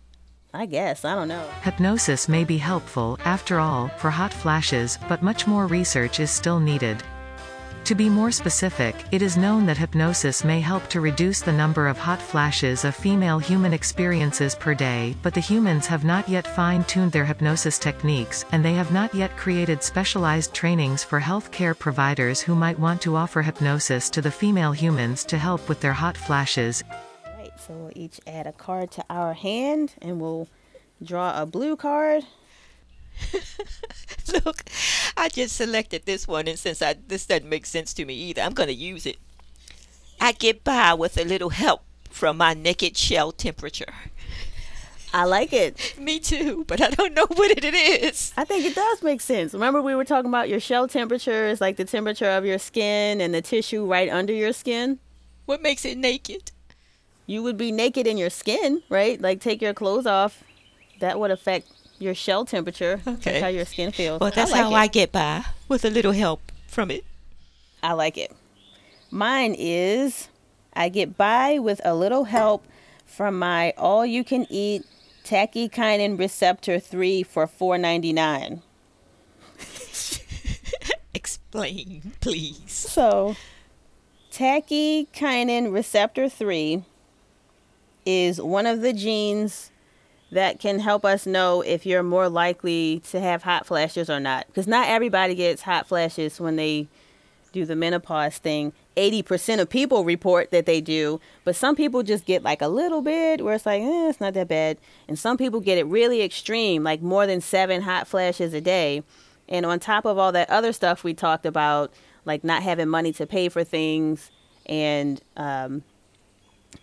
I 0.54 0.66
guess, 0.66 1.06
I 1.06 1.16
don't 1.16 1.28
know. 1.28 1.48
Hypnosis 1.62 2.28
may 2.28 2.44
be 2.44 2.58
helpful, 2.58 3.20
after 3.24 3.60
all, 3.60 3.90
for 3.98 4.10
hot 4.10 4.34
flashes, 4.34 4.98
but 5.08 5.22
much 5.22 5.48
more 5.48 5.68
research 5.68 6.20
is 6.20 6.32
still 6.32 6.60
needed. 6.60 7.04
To 7.88 7.96
be 7.96 8.10
more 8.10 8.32
specific, 8.32 8.96
it 9.14 9.22
is 9.22 9.38
known 9.38 9.66
that 9.66 9.78
hypnosis 9.78 10.44
may 10.44 10.60
help 10.60 10.90
to 10.90 11.00
reduce 11.00 11.40
the 11.40 11.54
number 11.54 11.88
of 11.88 11.98
hot 11.98 12.22
flashes 12.22 12.84
a 12.84 12.92
female 12.92 13.40
human 13.40 13.72
experiences 13.72 14.56
per 14.56 14.74
day, 14.74 15.16
but 15.24 15.34
the 15.34 15.40
humans 15.40 15.88
have 15.88 16.04
not 16.04 16.28
yet 16.28 16.46
fine-tuned 16.46 17.14
their 17.14 17.24
hypnosis 17.24 17.80
techniques, 17.80 18.44
and 18.52 18.66
they 18.66 18.74
have 18.74 18.92
not 18.92 19.16
yet 19.16 19.38
created 19.38 19.82
specialized 19.82 20.54
trainings 20.54 21.02
for 21.02 21.22
healthcare 21.22 21.80
providers 21.80 22.42
who 22.42 22.56
might 22.56 22.78
want 22.78 23.02
to 23.04 23.16
offer 23.16 23.42
hypnosis 23.42 24.10
to 24.10 24.22
the 24.22 24.32
female 24.32 24.74
humans 24.74 25.24
to 25.24 25.38
help 25.38 25.70
with 25.70 25.80
their 25.80 25.94
hot 25.94 26.18
flashes. 26.18 26.84
Right, 27.38 27.58
so 27.58 27.74
we'll 27.74 27.92
each 27.96 28.20
add 28.28 28.48
a 28.48 28.52
card 28.52 28.92
to 28.92 29.06
our 29.10 29.34
hand 29.34 29.94
and 30.02 30.20
we'll 30.20 30.50
draw 31.02 31.42
a 31.42 31.46
blue 31.46 31.78
card. 31.78 32.26
Look, 34.46 34.64
I 35.16 35.30
just 35.30 35.56
selected 35.56 36.06
this 36.06 36.28
one, 36.28 36.48
and 36.48 36.60
since 36.60 36.82
I 36.82 36.96
this 37.08 37.26
doesn't 37.26 37.50
make 37.50 37.66
sense 37.66 37.94
to 37.96 38.06
me 38.06 38.14
either, 38.14 38.42
I'm 38.42 38.54
going 38.54 38.68
to 38.68 38.76
use 38.76 39.06
it. 39.06 39.18
I 40.20 40.32
get 40.32 40.64
by 40.64 40.94
with 40.94 41.18
a 41.18 41.24
little 41.24 41.50
help 41.50 41.84
from 42.10 42.38
my 42.38 42.54
naked 42.54 42.98
shell 42.98 43.32
temperature. 43.32 43.94
I 45.14 45.24
like 45.24 45.54
it. 45.54 45.96
Me 46.00 46.20
too, 46.20 46.66
but 46.68 46.82
I 46.82 46.90
don't 46.90 47.14
know 47.14 47.28
what 47.28 47.52
it 47.52 47.64
is. 47.64 48.34
I 48.36 48.44
think 48.44 48.66
it 48.66 48.76
does 48.76 49.02
make 49.02 49.22
sense. 49.22 49.54
Remember, 49.54 49.82
we 49.82 49.96
were 49.96 50.06
talking 50.06 50.30
about 50.30 50.50
your 50.50 50.60
shell 50.60 50.88
temperature 50.88 51.48
is 51.48 51.62
like 51.62 51.78
the 51.78 51.86
temperature 51.86 52.30
of 52.30 52.46
your 52.46 52.60
skin 52.60 53.22
and 53.22 53.34
the 53.34 53.42
tissue 53.42 53.86
right 53.86 54.10
under 54.10 54.34
your 54.34 54.54
skin. 54.54 55.00
What 55.46 55.62
makes 55.62 55.86
it 55.86 55.98
naked? 55.98 56.52
You 57.26 57.44
would 57.44 57.58
be 57.58 57.72
naked 57.72 58.08
in 58.08 58.18
your 58.18 58.30
skin, 58.30 58.84
right? 58.90 59.20
Like 59.20 59.40
take 59.40 59.62
your 59.62 59.74
clothes 59.74 60.06
off. 60.06 60.44
That 61.00 61.20
would 61.20 61.32
affect 61.32 61.77
your 62.00 62.14
shell 62.16 62.46
temperature. 62.46 63.02
That's 63.06 63.26
Okay. 63.28 63.40
how 63.42 63.48
your 63.48 63.66
skin 63.66 63.92
feels. 63.92 64.20
Well, 64.20 64.32
that's 64.34 64.52
I 64.52 64.56
like 64.56 64.62
how 64.64 64.72
it. 64.72 64.76
I 64.76 64.88
get 64.88 65.12
by 65.12 65.44
with 65.68 65.84
a 65.86 65.90
little 65.90 66.12
help 66.12 66.42
from 66.68 66.92
it. 66.92 67.04
I 67.84 67.94
like 67.94 68.18
it. 68.18 68.32
Mine 69.12 69.56
is 69.58 70.28
I 70.74 70.90
get 70.90 71.18
by 71.18 71.60
with 71.60 71.82
a 71.86 71.96
little 71.96 72.26
help 72.26 72.66
from 73.06 73.40
my 73.40 73.74
all 73.78 74.06
you 74.06 74.24
can 74.24 74.46
eat 74.50 74.84
tachykinin 75.24 76.18
receptor 76.20 76.80
3 76.80 77.24
for 77.24 77.48
4.99. 77.48 78.62
Explain, 81.14 82.14
please. 82.22 82.72
So, 82.72 83.36
tachykinin 84.32 85.74
receptor 85.74 86.30
3 86.30 86.84
is 88.06 88.40
one 88.42 88.66
of 88.68 88.82
the 88.82 88.94
genes 88.94 89.72
that 90.32 90.60
can 90.60 90.80
help 90.80 91.06
us 91.06 91.26
know 91.26 91.62
if 91.62 91.86
you're 91.86 92.04
more 92.04 92.30
likely 92.30 93.02
to 93.12 93.20
have 93.20 93.44
hot 93.44 93.66
flashes 93.66 94.10
or 94.10 94.20
not. 94.20 94.48
Because 94.48 94.68
not 94.68 94.88
everybody 94.88 95.36
gets 95.36 95.62
hot 95.62 95.88
flashes 95.88 96.40
when 96.40 96.58
they 96.58 96.88
do 97.54 97.66
the 97.66 97.76
menopause 97.76 98.38
thing. 98.38 98.74
80% 98.98 99.60
of 99.60 99.70
people 99.70 100.04
report 100.04 100.52
that 100.52 100.66
they 100.66 100.82
do, 100.82 101.20
but 101.44 101.56
some 101.56 101.76
people 101.76 102.04
just 102.04 102.26
get 102.26 102.44
like 102.44 102.62
a 102.62 102.68
little 102.68 103.02
bit 103.02 103.44
where 103.44 103.54
it's 103.54 103.66
like, 103.66 103.82
eh, 103.82 104.10
it's 104.10 104.20
not 104.20 104.34
that 104.34 104.48
bad. 104.48 104.78
And 105.08 105.18
some 105.18 105.38
people 105.38 105.60
get 105.60 105.78
it 105.78 105.86
really 105.86 106.22
extreme, 106.22 106.84
like 106.84 107.02
more 107.02 107.26
than 107.26 107.40
seven 107.40 107.82
hot 107.82 108.08
flashes 108.08 108.54
a 108.54 108.62
day. 108.62 109.04
And 109.48 109.66
on 109.66 109.80
top 109.80 110.06
of 110.06 110.18
all 110.18 110.32
that 110.34 110.50
other 110.50 110.74
stuff 110.74 111.04
we 111.04 111.14
talked 111.14 111.46
about, 111.46 111.94
like 112.26 112.44
not 112.44 112.64
having 112.64 112.90
money 112.90 113.14
to 113.14 113.26
pay 113.26 113.50
for 113.50 113.64
things 113.64 114.30
and 114.66 115.22
um, 115.38 115.84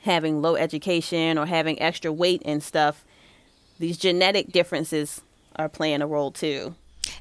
having 0.03 0.41
low 0.41 0.57
education 0.57 1.37
or 1.37 1.47
having 1.47 1.81
extra 1.81 2.13
weight 2.13 2.43
and 2.45 2.63
stuff, 2.63 3.05
these 3.79 3.97
genetic 3.99 4.53
differences 4.53 5.21
are 5.57 5.69
playing 5.69 6.03
a 6.03 6.07
role 6.07 6.31
too. 6.31 6.75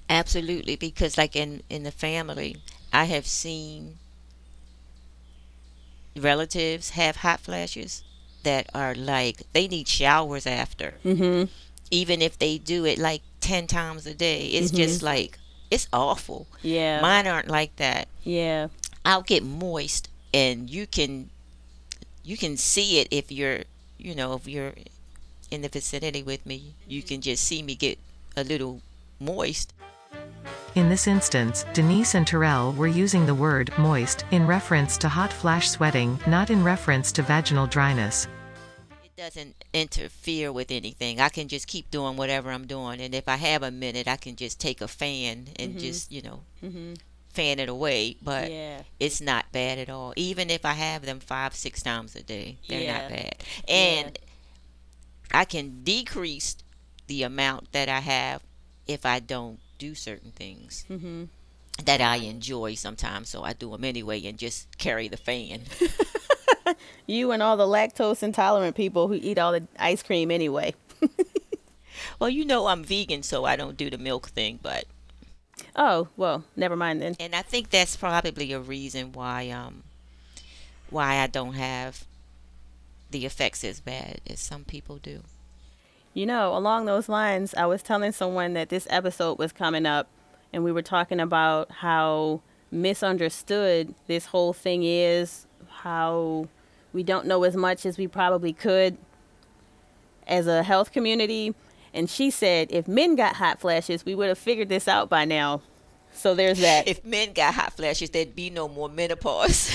Absolutely, 0.10 0.76
because 0.76 1.18
like 1.18 1.36
in 1.36 1.64
in 1.70 1.84
the 1.84 1.92
family, 1.92 2.58
I 2.92 3.06
have 3.06 3.26
seen 3.26 3.98
relatives 6.16 6.92
have 6.92 7.18
hot 7.18 7.40
flashes 7.40 8.04
that 8.44 8.70
are 8.74 8.94
like 8.94 9.44
they 9.54 9.68
need 9.68 9.88
showers 9.88 10.46
after. 10.46 10.96
Mm-hmm. 11.04 11.46
Even 11.92 12.22
if 12.22 12.38
they 12.38 12.58
do 12.58 12.86
it 12.86 12.98
like 12.98 13.22
10 13.42 13.68
times 13.68 14.06
a 14.08 14.14
day. 14.14 14.48
It's 14.48 14.72
just 14.72 15.04
like 15.04 15.38
it's 15.70 15.88
awful. 15.94 16.48
Yeah. 16.62 17.02
Mine 17.02 17.28
aren't 17.28 17.48
like 17.50 17.76
that. 17.78 18.08
yeah. 18.24 18.68
I'll 19.06 19.22
get 19.22 19.44
moist 19.44 20.10
and 20.34 20.70
you 20.70 20.88
can 20.88 21.30
you 22.24 22.38
can 22.38 22.56
see 22.56 23.00
it 23.00 23.10
if 23.12 23.34
you're 23.34 23.64
you 23.98 24.16
know 24.16 24.34
if 24.36 24.48
you're 24.48 24.72
in 25.54 25.62
the 25.62 25.70
vicinity 25.70 26.24
with 26.24 26.46
me 26.46 26.74
you 26.88 27.02
can 27.02 27.22
just 27.22 27.44
see 27.44 27.62
me 27.62 27.76
get 27.76 27.98
a 28.36 28.44
little 28.44 28.82
moist. 29.20 29.74
In 30.76 30.90
this 30.90 31.06
instance, 31.08 31.66
Denise 31.74 32.16
and 32.16 32.26
Terrell 32.26 32.74
were 32.74 32.88
using 32.88 33.26
the 33.26 33.36
word 33.36 33.72
moist 33.78 34.26
in 34.32 34.48
reference 34.48 34.98
to 34.98 35.08
hot 35.10 35.32
flash 35.32 35.70
sweating, 35.70 36.20
not 36.26 36.50
in 36.50 36.64
reference 36.64 37.12
to 37.14 37.22
vaginal 37.22 37.68
dryness. 37.68 38.28
it 39.04 39.16
doesn't 39.16 39.56
interfere 39.74 40.52
with 40.52 40.72
anything. 40.72 41.22
I 41.22 41.30
can 41.30 41.48
just 41.48 41.68
keep 41.68 41.92
doing 41.92 42.18
whatever 42.18 42.50
i'm 42.52 42.66
doing 42.66 43.00
and 43.00 43.14
if 43.14 43.28
i 43.28 43.36
have 43.36 43.62
a 43.64 43.72
minute 43.72 44.08
i 44.08 44.18
can 44.18 44.36
just 44.36 44.60
take 44.60 44.82
a 44.82 44.88
fan 44.88 45.48
and 45.60 45.72
mm-hmm. 45.72 45.78
just 45.78 46.12
you 46.12 46.22
know 46.24 46.40
mm-hmm. 46.64 46.94
fan 47.30 47.60
it 47.60 47.70
away 47.70 48.18
but 48.22 48.52
Yeah. 48.52 48.82
it's 49.00 49.22
not 49.22 49.52
bad 49.52 49.78
at 49.78 49.90
all. 49.90 50.14
Even 50.16 50.50
if 50.50 50.66
i 50.66 50.74
have 50.74 51.06
them 51.06 51.20
five 51.20 51.54
six 51.56 51.84
times 51.84 52.16
a 52.16 52.24
day 52.24 52.58
they're 52.68 52.82
Yeah. 52.82 53.02
not 53.02 53.10
bad 53.10 53.36
and 53.68 54.20
i 55.34 55.44
can 55.46 55.84
decrease 55.84 56.56
the 57.08 57.24
amount 57.24 57.72
that 57.72 57.90
i 57.90 58.00
have 58.00 58.42
if 58.88 59.06
i 59.06 59.20
don't 59.20 59.60
do 59.78 59.94
certain 59.96 60.32
things 60.32 60.86
Mm-hmm. 60.90 61.24
that 61.86 62.02
i 62.02 62.18
enjoy 62.18 62.76
sometimes 62.76 63.30
so 63.30 63.44
i 63.44 63.54
do 63.54 63.72
them 63.72 63.84
anyway 63.84 64.24
and 64.26 64.38
just 64.38 64.78
carry 64.78 65.08
the 65.08 65.18
fan 65.18 65.62
You 67.06 67.32
and 67.32 67.44
all 67.44 67.58
the 67.58 67.66
lactose 67.68 68.24
intolerant 68.24 68.76
people 68.78 69.10
who 69.10 69.16
eat 69.16 69.38
all 69.38 69.52
the 69.52 69.68
ice 69.78 70.02
cream 70.02 70.32
anyway. 70.32 70.74
well 72.20 72.30
you 72.30 72.46
know 72.46 72.68
i'm 72.68 72.84
vegan 72.86 73.22
so 73.22 73.44
i 73.44 73.58
don't 73.58 73.76
do 73.76 73.90
the 73.90 73.98
milk 73.98 74.28
thing 74.30 74.60
but 74.62 74.86
Oh, 75.76 76.08
well, 76.18 76.44
never 76.56 76.76
mind 76.76 77.02
then. 77.02 77.16
and 77.20 77.34
I 77.36 77.42
think 77.42 77.70
that's 77.70 77.96
probably 77.96 78.54
a 78.54 78.60
reason 78.60 79.12
why 79.12 79.50
um 79.50 79.84
why 80.90 81.16
I 81.18 81.28
don't 81.28 81.54
have 81.54 82.06
the 83.14 83.26
effects 83.26 83.64
as 83.64 83.80
bad 83.80 84.20
as 84.28 84.42
some 84.42 84.66
people 84.66 84.98
do. 84.98 85.22
You 86.14 86.26
know, 86.26 86.56
along 86.56 86.86
those 86.86 87.08
lines, 87.08 87.54
I 87.56 87.66
was 87.66 87.82
telling 87.82 88.12
someone 88.12 88.54
that 88.54 88.68
this 88.68 88.86
episode 88.90 89.40
was 89.40 89.54
coming 89.54 89.86
up, 89.86 90.10
and 90.52 90.64
we 90.64 90.72
were 90.72 90.82
talking 90.82 91.22
about 91.22 91.72
how 91.72 92.42
misunderstood 92.70 93.96
this 94.08 94.26
whole 94.26 94.52
thing 94.52 94.84
is, 94.84 95.48
how 95.70 96.50
we 96.92 97.04
don't 97.04 97.26
know 97.26 97.44
as 97.44 97.56
much 97.56 97.86
as 97.86 97.98
we 97.98 98.08
probably 98.08 98.52
could 98.52 98.98
as 100.28 100.48
a 100.48 100.64
health 100.64 100.92
community. 100.92 101.56
And 101.94 102.10
she 102.10 102.32
said 102.32 102.68
if 102.72 102.88
men 102.88 103.16
got 103.16 103.36
hot 103.36 103.60
flashes, 103.60 104.06
we 104.06 104.16
would 104.16 104.28
have 104.28 104.38
figured 104.38 104.70
this 104.70 104.88
out 104.88 105.10
by 105.10 105.26
now. 105.26 105.62
So 106.14 106.36
there's 106.36 106.60
that. 106.62 106.88
If 106.88 107.06
men 107.06 107.34
got 107.34 107.54
hot 107.54 107.74
flashes, 107.74 108.10
there'd 108.10 108.36
be 108.36 108.50
no 108.50 108.68
more 108.68 108.90
menopause. 108.90 109.70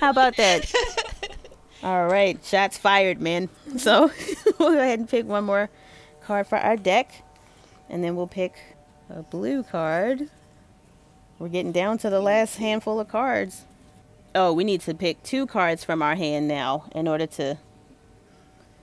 How 0.00 0.10
about 0.10 0.36
that? 0.36 0.72
All 1.82 2.06
right, 2.08 2.44
shots 2.44 2.76
fired, 2.76 3.20
man. 3.20 3.48
So 3.76 4.10
we'll 4.58 4.72
go 4.72 4.78
ahead 4.78 4.98
and 4.98 5.08
pick 5.08 5.26
one 5.26 5.44
more 5.44 5.70
card 6.22 6.48
for 6.48 6.58
our 6.58 6.76
deck, 6.76 7.22
and 7.88 8.02
then 8.02 8.16
we'll 8.16 8.26
pick 8.26 8.54
a 9.08 9.22
blue 9.22 9.62
card. 9.62 10.28
We're 11.38 11.48
getting 11.48 11.70
down 11.72 11.98
to 11.98 12.10
the 12.10 12.20
last 12.20 12.56
handful 12.56 12.98
of 12.98 13.08
cards. 13.08 13.64
Oh, 14.34 14.52
we 14.52 14.64
need 14.64 14.80
to 14.82 14.94
pick 14.94 15.22
two 15.22 15.46
cards 15.46 15.84
from 15.84 16.02
our 16.02 16.16
hand 16.16 16.48
now 16.48 16.88
in 16.92 17.06
order 17.06 17.26
to. 17.26 17.58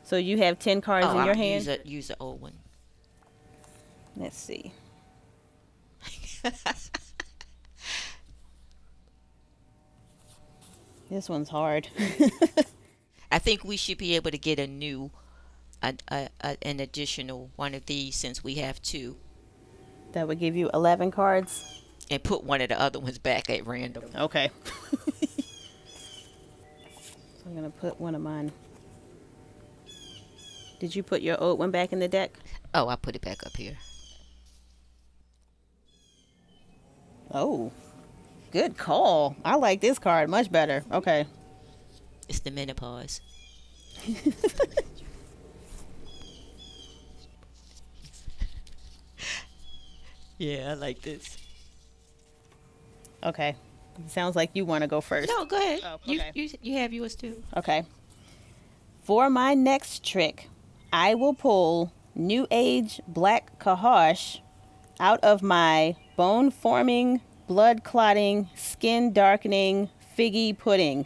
So 0.04 0.16
you 0.16 0.38
have 0.38 0.58
ten 0.58 0.80
cards 0.80 1.08
oh, 1.08 1.12
in 1.12 1.18
I'll 1.18 1.26
your 1.26 1.36
hand. 1.36 1.66
Use 1.66 1.68
a, 1.68 1.80
use 1.88 2.08
the 2.08 2.16
old 2.20 2.40
one. 2.42 2.54
Let's 4.16 4.38
see. 4.38 4.72
this 11.10 11.28
one's 11.28 11.50
hard. 11.50 11.90
I 13.32 13.40
think 13.40 13.64
we 13.64 13.78
should 13.78 13.98
be 13.98 14.16
able 14.16 14.32
to 14.32 14.38
get 14.38 14.60
a 14.60 14.68
new, 14.68 15.12
a, 15.82 15.96
a, 16.10 16.30
a, 16.42 16.58
an 16.62 16.80
additional 16.80 17.50
one 17.56 17.74
of 17.74 17.86
these 17.86 18.16
since 18.16 18.44
we 18.44 18.56
have 18.56 18.82
two, 18.82 19.18
that 20.14 20.28
would 20.28 20.40
give 20.40 20.56
you 20.56 20.70
eleven 20.74 21.12
cards. 21.12 21.82
and 22.10 22.24
put 22.24 22.44
one 22.44 22.62
of 22.62 22.70
the 22.70 22.80
other 22.80 23.00
ones 23.00 23.18
back 23.18 23.50
at 23.50 23.66
random. 23.66 24.04
Okay. 24.16 24.50
I'm 27.46 27.54
gonna 27.56 27.70
put 27.70 28.00
one 28.00 28.16
of 28.16 28.22
mine. 28.22 28.52
Did 30.80 30.96
you 30.96 31.04
put 31.04 31.22
your 31.22 31.42
old 31.42 31.60
one 31.60 31.72
back 31.72 31.94
in 31.94 32.00
the 32.00 32.08
deck? 32.08 32.38
Oh, 32.74 32.88
I 32.90 32.96
put 32.96 33.16
it 33.16 33.22
back 33.22 33.46
up 33.46 33.56
here. 33.56 33.78
Oh, 37.32 37.72
good 38.52 38.78
call. 38.78 39.36
I 39.44 39.56
like 39.56 39.82
this 39.82 40.00
card 40.00 40.30
much 40.30 40.52
better. 40.52 40.84
Okay. 40.92 41.26
It's 42.28 42.40
the 42.40 42.52
menopause. 42.52 43.22
yeah, 50.38 50.72
I 50.72 50.74
like 50.74 51.02
this. 51.02 51.38
Okay. 53.24 53.56
Sounds 54.08 54.36
like 54.36 54.52
you 54.54 54.66
want 54.66 54.82
to 54.82 54.88
go 54.88 55.00
first. 55.02 55.30
No, 55.30 55.46
go 55.46 55.58
ahead. 55.58 55.80
Oh, 55.84 56.00
You 56.04 56.20
okay. 56.20 56.32
you 56.34 56.50
you 56.62 56.78
have 56.80 56.92
yours 56.94 57.16
too. 57.16 57.42
Okay. 57.56 57.86
For 59.04 59.30
my 59.30 59.54
next 59.54 60.04
trick, 60.04 60.50
I 60.92 61.16
will 61.16 61.34
pull 61.34 61.94
New 62.14 62.48
Age 62.52 63.00
Black 63.08 63.58
Cohosh 63.60 64.40
out 65.00 65.24
of 65.24 65.42
my 65.42 65.96
bone 66.18 66.52
forming, 66.52 67.22
blood 67.48 67.84
clotting, 67.84 68.50
skin 68.56 69.14
darkening 69.14 69.90
figgy 70.18 70.58
pudding. 70.58 71.06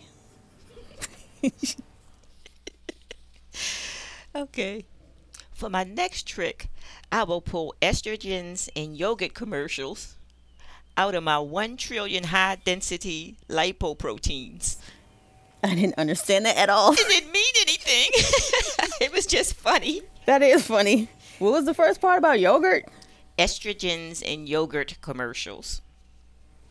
Okay. 4.35 4.85
For 5.53 5.69
my 5.69 5.83
next 5.83 6.27
trick, 6.27 6.69
I 7.11 7.23
will 7.23 7.41
pull 7.41 7.73
estrogens 7.81 8.69
and 8.75 8.95
yogurt 8.95 9.33
commercials 9.33 10.15
out 10.95 11.15
of 11.15 11.23
my 11.23 11.39
1 11.39 11.77
trillion 11.77 12.25
high 12.25 12.57
density 12.63 13.37
lipoproteins. 13.49 14.77
I 15.63 15.75
didn't 15.75 15.97
understand 15.97 16.45
that 16.45 16.55
at 16.57 16.69
all. 16.69 16.93
It 16.93 16.99
didn't 17.09 17.31
mean 17.33 17.53
anything. 17.61 18.11
it 19.01 19.11
was 19.11 19.25
just 19.25 19.55
funny. 19.55 20.03
That 20.25 20.41
is 20.41 20.65
funny. 20.65 21.09
What 21.39 21.51
was 21.51 21.65
the 21.65 21.73
first 21.73 21.99
part 21.99 22.17
about 22.17 22.39
yogurt? 22.39 22.85
Estrogens 23.37 24.23
and 24.25 24.47
yogurt 24.47 24.97
commercials. 25.01 25.81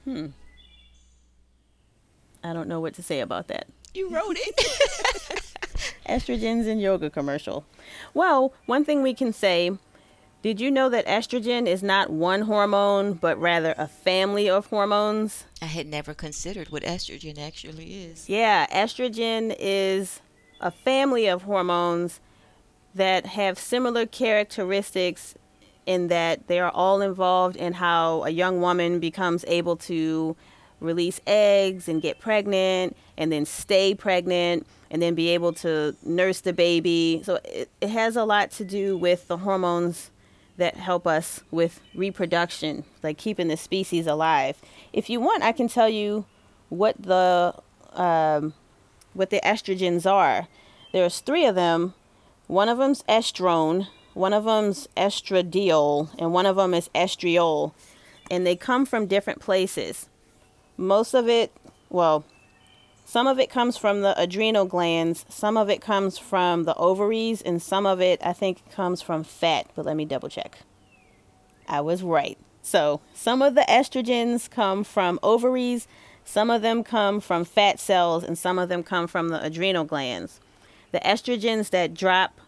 Hmm. 0.04 0.28
I 2.42 2.52
don't 2.52 2.68
know 2.68 2.80
what 2.80 2.94
to 2.94 3.02
say 3.02 3.20
about 3.20 3.48
that. 3.48 3.66
You 3.98 4.10
wrote 4.10 4.36
it. 4.38 4.56
Estrogens 6.08 6.68
and 6.68 6.80
yoga 6.80 7.10
commercial. 7.10 7.64
Well, 8.14 8.52
one 8.66 8.84
thing 8.84 9.02
we 9.02 9.12
can 9.12 9.32
say 9.32 9.72
did 10.40 10.60
you 10.60 10.70
know 10.70 10.88
that 10.88 11.04
estrogen 11.06 11.66
is 11.66 11.82
not 11.82 12.08
one 12.08 12.42
hormone, 12.42 13.14
but 13.14 13.40
rather 13.40 13.74
a 13.76 13.88
family 13.88 14.48
of 14.48 14.66
hormones? 14.66 15.46
I 15.60 15.64
had 15.64 15.88
never 15.88 16.14
considered 16.14 16.68
what 16.68 16.84
estrogen 16.84 17.40
actually 17.40 18.04
is. 18.04 18.28
Yeah, 18.28 18.68
estrogen 18.68 19.52
is 19.58 20.20
a 20.60 20.70
family 20.70 21.26
of 21.26 21.42
hormones 21.42 22.20
that 22.94 23.26
have 23.26 23.58
similar 23.58 24.06
characteristics 24.06 25.34
in 25.86 26.06
that 26.06 26.46
they 26.46 26.60
are 26.60 26.70
all 26.70 27.00
involved 27.00 27.56
in 27.56 27.72
how 27.72 28.22
a 28.22 28.30
young 28.30 28.60
woman 28.60 29.00
becomes 29.00 29.44
able 29.48 29.74
to 29.74 30.36
release 30.80 31.20
eggs 31.26 31.88
and 31.88 32.00
get 32.02 32.18
pregnant 32.20 32.96
and 33.16 33.32
then 33.32 33.44
stay 33.44 33.94
pregnant 33.94 34.66
and 34.90 35.02
then 35.02 35.14
be 35.14 35.28
able 35.28 35.52
to 35.52 35.94
nurse 36.02 36.40
the 36.40 36.52
baby. 36.52 37.20
So 37.24 37.38
it, 37.44 37.68
it 37.80 37.90
has 37.90 38.16
a 38.16 38.24
lot 38.24 38.50
to 38.52 38.64
do 38.64 38.96
with 38.96 39.28
the 39.28 39.38
hormones 39.38 40.10
that 40.56 40.76
help 40.76 41.06
us 41.06 41.40
with 41.50 41.80
reproduction, 41.94 42.84
like 43.02 43.16
keeping 43.16 43.48
the 43.48 43.56
species 43.56 44.06
alive. 44.06 44.56
If 44.92 45.08
you 45.08 45.20
want, 45.20 45.42
I 45.42 45.52
can 45.52 45.68
tell 45.68 45.88
you 45.88 46.26
what 46.68 47.00
the 47.00 47.54
um, 47.92 48.54
what 49.14 49.30
the 49.30 49.40
estrogens 49.44 50.10
are. 50.10 50.48
There's 50.92 51.20
three 51.20 51.46
of 51.46 51.54
them. 51.54 51.94
One 52.46 52.68
of 52.68 52.78
them's 52.78 53.02
estrone, 53.02 53.88
one 54.14 54.32
of 54.32 54.44
them's 54.44 54.88
estradiol, 54.96 56.08
and 56.18 56.32
one 56.32 56.46
of 56.46 56.56
them 56.56 56.72
is 56.72 56.88
estriol, 56.94 57.72
and 58.30 58.46
they 58.46 58.56
come 58.56 58.86
from 58.86 59.06
different 59.06 59.40
places. 59.40 60.08
Most 60.80 61.12
of 61.12 61.28
it, 61.28 61.52
well, 61.90 62.24
some 63.04 63.26
of 63.26 63.40
it 63.40 63.50
comes 63.50 63.76
from 63.76 64.02
the 64.02 64.18
adrenal 64.20 64.64
glands, 64.64 65.26
some 65.28 65.56
of 65.56 65.68
it 65.68 65.80
comes 65.80 66.18
from 66.18 66.64
the 66.64 66.74
ovaries, 66.76 67.42
and 67.42 67.60
some 67.60 67.84
of 67.84 68.00
it 68.00 68.20
I 68.24 68.32
think 68.32 68.70
comes 68.70 69.02
from 69.02 69.24
fat, 69.24 69.66
but 69.74 69.84
let 69.84 69.96
me 69.96 70.04
double 70.04 70.28
check. 70.28 70.58
I 71.66 71.80
was 71.80 72.04
right. 72.04 72.38
So, 72.62 73.00
some 73.12 73.42
of 73.42 73.56
the 73.56 73.66
estrogens 73.68 74.48
come 74.48 74.84
from 74.84 75.18
ovaries, 75.20 75.88
some 76.24 76.48
of 76.48 76.62
them 76.62 76.84
come 76.84 77.20
from 77.20 77.44
fat 77.44 77.80
cells, 77.80 78.22
and 78.22 78.38
some 78.38 78.56
of 78.56 78.68
them 78.68 78.84
come 78.84 79.08
from 79.08 79.30
the 79.30 79.42
adrenal 79.42 79.84
glands. 79.84 80.38
The 80.92 81.00
estrogens 81.00 81.70
that 81.70 81.92
drop 81.92 82.40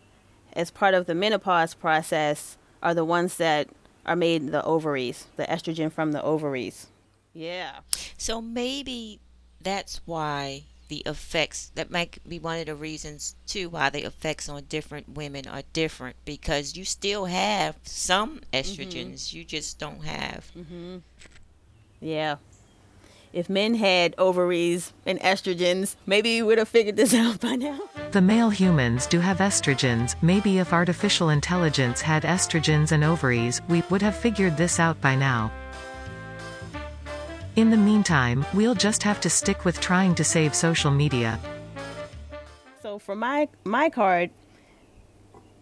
as 0.52 0.70
part 0.70 0.94
of 0.94 1.06
the 1.06 1.16
menopause 1.16 1.74
process 1.74 2.56
are 2.80 2.94
the 2.94 3.04
ones 3.04 3.38
that 3.38 3.68
are 4.06 4.14
made 4.14 4.42
in 4.42 4.50
the 4.52 4.64
ovaries, 4.64 5.26
the 5.36 5.44
estrogen 5.44 5.90
from 5.90 6.12
the 6.12 6.22
ovaries. 6.22 6.86
Yeah. 7.32 7.80
So 8.16 8.40
maybe 8.40 9.20
that's 9.60 10.00
why 10.04 10.64
the 10.88 11.02
effects 11.06 11.70
that 11.76 11.90
might 11.90 12.18
be 12.28 12.40
one 12.40 12.58
of 12.58 12.66
the 12.66 12.74
reasons 12.74 13.36
too 13.46 13.68
why 13.68 13.88
the 13.90 14.02
effects 14.02 14.48
on 14.48 14.60
different 14.64 15.08
women 15.08 15.46
are 15.46 15.62
different 15.72 16.16
because 16.24 16.76
you 16.76 16.84
still 16.84 17.26
have 17.26 17.76
some 17.84 18.40
estrogens 18.52 19.32
you 19.32 19.44
just 19.44 19.78
don't 19.78 20.04
have 20.04 20.50
mm-hmm. 20.58 20.96
Yeah. 22.00 22.36
If 23.32 23.48
men 23.48 23.74
had 23.74 24.16
ovaries 24.18 24.92
and 25.06 25.20
estrogens, 25.20 25.94
maybe 26.04 26.36
we 26.36 26.42
would 26.42 26.58
have 26.58 26.68
figured 26.68 26.96
this 26.96 27.14
out 27.14 27.40
by 27.40 27.54
now. 27.54 27.78
The 28.10 28.20
male 28.20 28.50
humans 28.50 29.06
do 29.06 29.20
have 29.20 29.38
estrogens. 29.38 30.20
Maybe 30.20 30.58
if 30.58 30.72
artificial 30.72 31.28
intelligence 31.28 32.00
had 32.00 32.24
estrogens 32.24 32.90
and 32.90 33.04
ovaries, 33.04 33.60
we 33.68 33.82
would 33.90 34.02
have 34.02 34.16
figured 34.16 34.56
this 34.56 34.80
out 34.80 35.00
by 35.00 35.14
now. 35.14 35.52
In 37.60 37.68
the 37.68 37.76
meantime, 37.76 38.46
we'll 38.54 38.74
just 38.74 39.02
have 39.02 39.20
to 39.20 39.28
stick 39.28 39.66
with 39.66 39.80
trying 39.80 40.14
to 40.14 40.24
save 40.24 40.54
social 40.54 40.90
media. 40.90 41.38
So 42.80 42.98
for 42.98 43.14
my 43.14 43.48
my 43.64 43.90
card, 43.90 44.30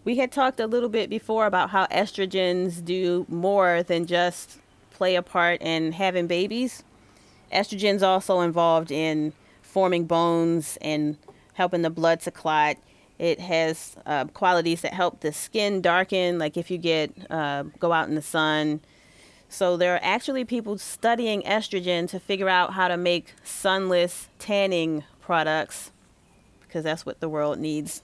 we 0.05 0.15
had 0.15 0.31
talked 0.31 0.61
a 0.61 0.69
little 0.69 0.89
bit 0.89 1.11
before 1.11 1.45
about 1.47 1.71
how 1.71 1.87
estrogens 1.87 2.85
do 2.85 3.27
more 3.29 3.83
than 3.83 4.07
just 4.07 4.59
play 4.93 5.17
a 5.17 5.23
part 5.23 5.61
in 5.61 5.91
having 5.91 6.29
babies. 6.29 6.85
Estrogens 7.53 8.05
also 8.05 8.43
involved 8.43 8.93
in 8.93 9.33
forming 9.61 10.05
bones 10.05 10.79
and 10.81 11.19
helping 11.55 11.83
the 11.83 11.91
blood 11.91 12.21
to 12.21 12.31
clot. 12.31 12.77
It 13.19 13.41
has 13.41 13.97
uh, 14.07 14.27
qualities 14.27 14.83
that 14.83 14.95
help 14.95 15.19
the 15.19 15.33
skin 15.33 15.83
darken, 15.83 16.39
like 16.39 16.57
if 16.57 16.71
you 16.71 16.79
get 16.79 17.11
uh, 17.29 17.65
go 17.81 17.93
out 17.93 18.09
in 18.09 18.15
the 18.15 18.23
sun. 18.23 18.83
So 19.49 19.77
there 19.77 19.95
are 19.95 20.01
actually 20.03 20.45
people 20.45 20.79
studying 20.79 21.43
estrogen 21.43 22.09
to 22.11 22.21
figure 22.21 22.49
out 22.49 22.75
how 22.75 22.89
to 22.89 22.97
make 22.97 23.35
sunless 23.45 24.29
tanning 24.39 25.05
products 25.21 25.91
because 26.61 26.85
that's 26.85 27.07
what 27.07 27.21
the 27.21 27.29
world 27.29 27.59
needs. 27.59 28.03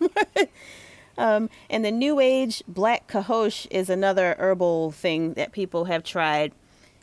um, 1.18 1.48
and 1.70 1.84
the 1.84 1.90
New 1.90 2.18
Age 2.20 2.62
black 2.66 3.06
cohosh 3.08 3.66
is 3.70 3.88
another 3.88 4.34
herbal 4.38 4.90
thing 4.92 5.34
that 5.34 5.52
people 5.52 5.84
have 5.84 6.02
tried 6.02 6.52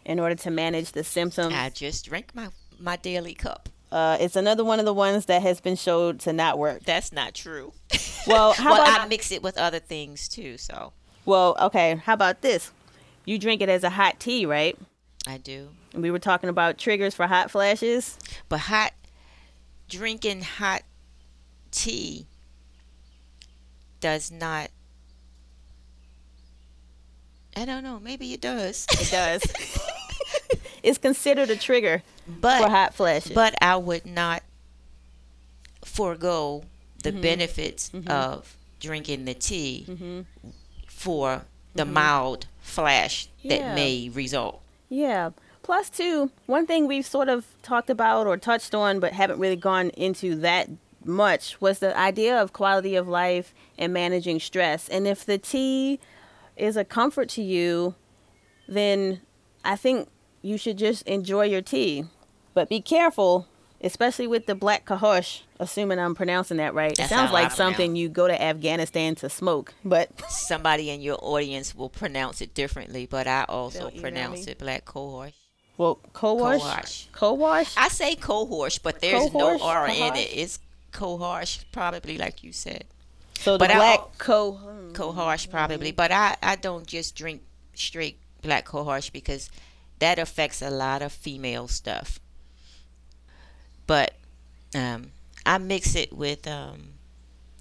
in 0.06 0.20
order 0.20 0.36
to 0.36 0.50
manage 0.50 0.94
the 0.94 1.04
symptoms. 1.04 1.54
i 1.54 1.70
just 1.70 2.06
drink 2.06 2.34
my 2.34 2.48
my 2.80 2.96
daily 2.96 3.34
cup 3.34 3.70
Uh, 3.92 4.18
it's 4.20 4.36
another 4.36 4.64
one 4.64 4.80
of 4.80 4.86
the 4.86 4.94
ones 4.94 5.26
that 5.26 5.42
has 5.42 5.60
been 5.62 5.76
showed 5.76 6.20
to 6.20 6.32
not 6.34 6.58
work. 6.58 6.82
that's 6.86 7.12
not 7.12 7.34
true 7.34 7.74
Well, 8.26 8.54
how 8.64 8.74
well 8.74 8.82
about 8.84 9.02
i 9.02 9.08
mix 9.08 9.32
it 9.32 9.44
with 9.44 9.58
other 9.58 9.80
things 9.80 10.28
too 10.28 10.58
so 10.58 10.94
well, 11.26 11.56
okay, 11.62 12.02
how 12.06 12.14
about 12.14 12.42
this? 12.42 12.72
You 13.30 13.38
drink 13.38 13.62
it 13.62 13.70
as 13.70 13.84
a 13.84 13.92
hot 13.92 14.20
tea, 14.20 14.48
right? 14.48 14.76
i 15.28 15.38
do 15.38 15.70
And 15.94 16.02
we 16.02 16.10
were 16.10 16.18
talking 16.18 16.50
about 16.50 16.80
triggers 16.80 17.14
for 17.14 17.28
hot 17.28 17.52
flashes. 17.52 18.18
but 18.50 18.60
hot 18.62 18.94
drinking 19.88 20.42
hot 20.42 20.82
tea 21.70 22.26
does 24.00 24.32
not 24.32 24.72
I 27.56 27.66
don't 27.66 27.84
know. 27.84 28.00
Maybe 28.00 28.32
it 28.34 28.42
does. 28.42 28.88
It 28.94 29.12
does. 29.12 29.44
it's 30.84 30.98
considered 30.98 31.50
a 31.50 31.56
trigger 31.58 32.02
but 32.28 32.64
for 32.64 32.70
hot 32.70 32.94
flashes. 32.96 33.34
but 33.34 33.54
I 33.62 33.76
would 33.76 34.06
not 34.08 34.42
forego 35.86 36.64
the 37.04 37.12
Mm-hmm. 37.12 37.22
benefits 37.22 37.92
of 38.08 38.56
drinking 38.80 39.26
the 39.26 39.34
tea 39.36 39.86
Mm-hmm. 39.88 40.22
for 40.88 41.44
the 41.76 41.86
mild 41.86 42.48
flash 42.70 43.28
Yeah. 43.42 43.58
that 43.58 43.76
may 43.76 44.10
result. 44.10 44.62
Yeah. 44.90 45.32
Plus, 45.62 45.90
too, 45.90 46.32
one 46.46 46.66
thing 46.66 46.88
we've 46.88 47.06
sort 47.06 47.30
of 47.30 47.46
talked 47.62 47.90
about 47.90 48.26
or 48.26 48.38
touched 48.38 48.74
on, 48.74 49.00
but 49.00 49.14
haven't 49.14 49.40
really 49.40 49.56
gone 49.56 49.90
into 49.92 50.36
that 50.38 50.70
much, 51.04 51.60
was 51.62 51.80
the 51.80 51.96
idea 51.98 52.42
of 52.42 52.54
quality 52.54 52.96
of 52.96 53.08
life 53.08 53.54
and 53.78 53.94
managing 53.94 54.40
stress. 54.40 54.90
And 54.90 55.06
if 55.08 55.26
the 55.26 55.38
tea 55.38 56.00
is 56.58 56.76
a 56.76 56.84
comfort 56.84 57.30
to 57.30 57.42
you, 57.44 57.96
then 58.68 59.22
I 59.64 59.76
think 59.76 60.10
you 60.42 60.58
should 60.58 60.78
just 60.78 61.08
enjoy 61.08 61.46
your 61.46 61.62
tea. 61.62 62.06
But 62.54 62.68
be 62.70 62.82
careful, 62.82 63.48
especially 63.82 64.28
with 64.28 64.46
the 64.46 64.56
black 64.56 64.86
cohosh, 64.86 65.42
assuming 65.60 66.00
I'm 66.00 66.16
pronouncing 66.16 66.58
that 66.58 66.74
right. 66.74 66.96
That's 66.96 67.12
it 67.12 67.16
sounds 67.16 67.32
like 67.32 67.52
something 67.52 67.96
you 67.96 68.10
go 68.10 68.28
to 68.28 68.42
Afghanistan 68.42 69.16
to 69.16 69.30
smoke, 69.30 69.74
but 69.86 70.10
Somebody 70.30 70.90
in 70.90 71.02
your 71.02 71.18
audience 71.22 71.74
will 71.76 71.90
pronounce 71.90 72.42
it 72.42 72.54
differently, 72.54 73.06
but 73.06 73.28
I 73.28 73.46
also 73.48 73.90
pronounce 73.92 74.48
it 74.48 74.58
black 74.60 74.86
cohort. 74.86 75.34
well, 75.78 76.00
co-wash, 76.14 77.08
Cohosh. 77.14 77.74
I 77.78 77.88
say 77.90 78.16
cohorse, 78.16 78.78
but 78.80 79.00
there's 79.02 79.32
no? 79.34 79.58
R 79.62 79.88
in 79.88 80.16
it. 80.16 80.30
It's 80.36 80.60
cohorse, 80.92 81.64
probably 81.72 82.18
like 82.18 82.44
you 82.44 82.52
said. 82.52 82.84
So 83.36 83.54
the 83.54 83.60
But 83.60 83.72
I- 83.72 83.76
black 83.76 84.18
co. 84.18 84.60
cohorse 84.94 85.44
Mm-hmm. 85.44 85.52
probably 85.52 85.92
but 85.94 86.12
I, 86.12 86.36
I 86.44 86.56
don't 86.58 86.86
just 86.86 87.16
drink 87.16 87.42
straight 87.76 88.18
black 88.42 88.66
cohorse 88.66 89.10
because 89.10 89.50
that 90.00 90.20
affects 90.20 90.62
a 90.62 90.70
lot 90.70 91.02
of 91.02 91.12
female 91.14 91.68
stuff 91.70 92.20
but 93.90 94.10
um, 94.76 95.02
i 95.46 95.58
mix 95.58 95.96
it 95.96 96.12
with 96.14 96.48
um, 96.48 96.80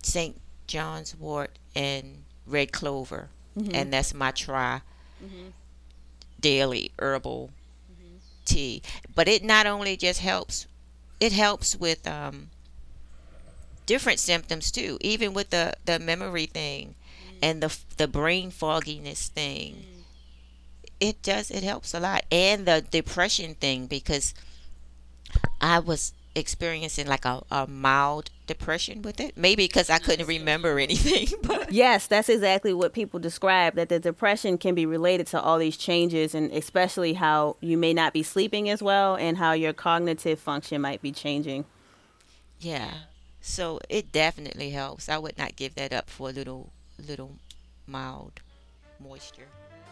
st 0.02 0.34
john's 0.66 1.14
wort 1.16 1.52
and 1.74 2.24
red 2.46 2.70
clover. 2.72 3.28
Mm-hmm. 3.58 3.74
and 3.74 3.92
that's 3.92 4.12
my 4.14 4.30
try 4.30 4.80
daily 6.40 6.92
herbal 6.98 7.50
Mm-hmm. 7.90 8.16
tea. 8.44 8.82
But 9.14 9.28
it 9.28 9.42
not 9.42 9.66
only 9.66 9.96
just 9.96 10.20
helps 10.20 10.66
it 11.20 11.32
helps 11.32 11.74
with 11.74 12.06
um, 12.06 12.50
different 13.86 14.18
symptoms 14.20 14.70
too 14.70 14.98
even 15.00 15.32
with 15.32 15.50
the 15.50 15.74
the 15.86 15.98
memory 15.98 16.46
thing 16.46 16.94
and 17.42 17.62
the 17.62 17.76
the 17.96 18.06
brain 18.08 18.50
fogginess 18.50 19.28
thing. 19.28 19.84
It 21.00 21.22
does 21.22 21.50
it 21.50 21.62
helps 21.62 21.94
a 21.94 22.00
lot. 22.00 22.24
And 22.30 22.66
the 22.66 22.84
depression 22.90 23.54
thing 23.54 23.86
because 23.86 24.34
i 25.60 25.78
was 25.78 26.12
experiencing 26.34 27.06
like 27.06 27.24
a, 27.24 27.42
a 27.50 27.66
mild 27.66 28.30
depression 28.46 29.02
with 29.02 29.20
it. 29.20 29.36
Maybe 29.36 29.66
because 29.66 29.90
i 29.90 29.98
couldn't 29.98 30.26
remember 30.26 30.78
anything 30.78 31.28
but 31.42 31.72
Yes, 31.72 32.06
that's 32.06 32.28
exactly 32.28 32.72
what 32.72 32.92
people 32.92 33.20
describe 33.20 33.74
that 33.74 33.88
the 33.88 33.98
depression 33.98 34.56
can 34.56 34.74
be 34.74 34.86
related 34.86 35.26
to 35.28 35.40
all 35.40 35.58
these 35.58 35.76
changes 35.76 36.34
and 36.34 36.50
especially 36.52 37.14
how 37.14 37.56
you 37.60 37.76
may 37.76 37.92
not 37.92 38.12
be 38.12 38.22
sleeping 38.22 38.70
as 38.70 38.82
well 38.82 39.16
and 39.16 39.36
how 39.36 39.52
your 39.52 39.72
cognitive 39.72 40.38
function 40.38 40.80
might 40.80 41.02
be 41.02 41.12
changing. 41.12 41.64
yeah. 42.60 42.92
So 43.40 43.80
it 43.88 44.12
definitely 44.12 44.70
helps. 44.70 45.08
I 45.08 45.18
would 45.18 45.38
not 45.38 45.56
give 45.56 45.74
that 45.76 45.92
up 45.92 46.10
for 46.10 46.28
a 46.28 46.32
little 46.32 46.70
little 46.98 47.36
mild 47.86 48.40
moisture 49.00 49.48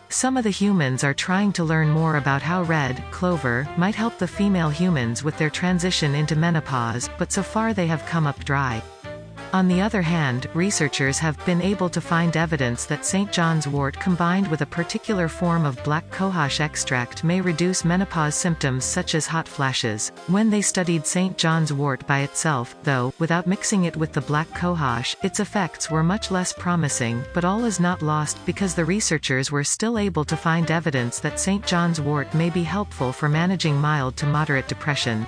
Some 0.09 0.37
of 0.37 0.45
the 0.45 0.51
humans 0.51 1.03
are 1.03 1.13
trying 1.13 1.53
to 1.55 1.65
learn 1.65 1.91
more 1.91 2.17
about 2.17 2.41
how 2.41 2.63
red 2.63 3.03
clover 3.11 3.69
might 3.77 3.97
help 3.97 4.19
the 4.19 4.29
female 4.29 4.71
humans 4.71 5.25
with 5.25 5.37
their 5.37 5.51
transition 5.51 6.15
into 6.15 6.37
menopause, 6.37 7.11
but 7.19 7.33
so 7.33 7.43
far 7.43 7.75
they 7.75 7.89
have 7.89 8.07
come 8.07 8.27
up 8.27 8.45
dry. 8.45 8.83
On 9.53 9.69
the 9.69 9.81
other 9.81 10.03
hand, 10.03 10.49
researchers 10.55 11.19
have 11.19 11.45
been 11.47 11.63
able 11.63 11.89
to 11.89 12.01
find 12.01 12.37
evidence 12.37 12.85
that 12.87 13.07
St. 13.07 13.31
John's 13.33 13.69
wort 13.69 13.99
combined 13.99 14.49
with 14.49 14.61
a 14.61 14.67
particular 14.67 15.29
form 15.29 15.65
of 15.65 15.83
black 15.85 16.11
cohosh 16.11 16.61
extract 16.61 17.23
may 17.25 17.41
reduce 17.41 17.85
menopause 17.85 18.35
symptoms 18.35 18.85
such 18.85 19.15
as 19.15 19.27
hot 19.27 19.47
flashes. 19.47 20.11
When 20.27 20.51
they 20.51 20.63
studied 20.63 21.07
St. 21.07 21.39
John's 21.39 21.73
wort 21.73 22.07
by 22.07 22.21
itself, 22.21 22.77
though, 22.83 23.15
without 23.19 23.47
mixing 23.47 23.85
it 23.85 23.97
with 23.97 24.13
the 24.13 24.21
black 24.21 24.49
cohosh, 24.51 25.15
its 25.23 25.41
effects 25.41 25.91
were 25.91 26.03
much 26.03 26.31
less 26.31 26.53
promising, 26.53 27.23
but 27.33 27.45
all 27.45 27.65
is 27.65 27.81
not 27.81 28.03
lost 28.03 28.45
because 28.47 28.75
the 28.75 28.85
researchers 28.85 29.51
were 29.51 29.65
still 29.65 29.99
able 29.99 30.25
to 30.25 30.37
find 30.37 30.71
evidence 30.71 31.21
that 31.21 31.41
St. 31.41 31.65
John's 31.65 32.01
wort 32.01 32.33
may 32.35 32.51
be 32.51 32.63
helpful 32.65 33.13
for 33.13 33.29
managing 33.29 33.77
mild 33.77 34.17
to 34.17 34.27
moderate 34.27 34.69
depression. 34.69 35.25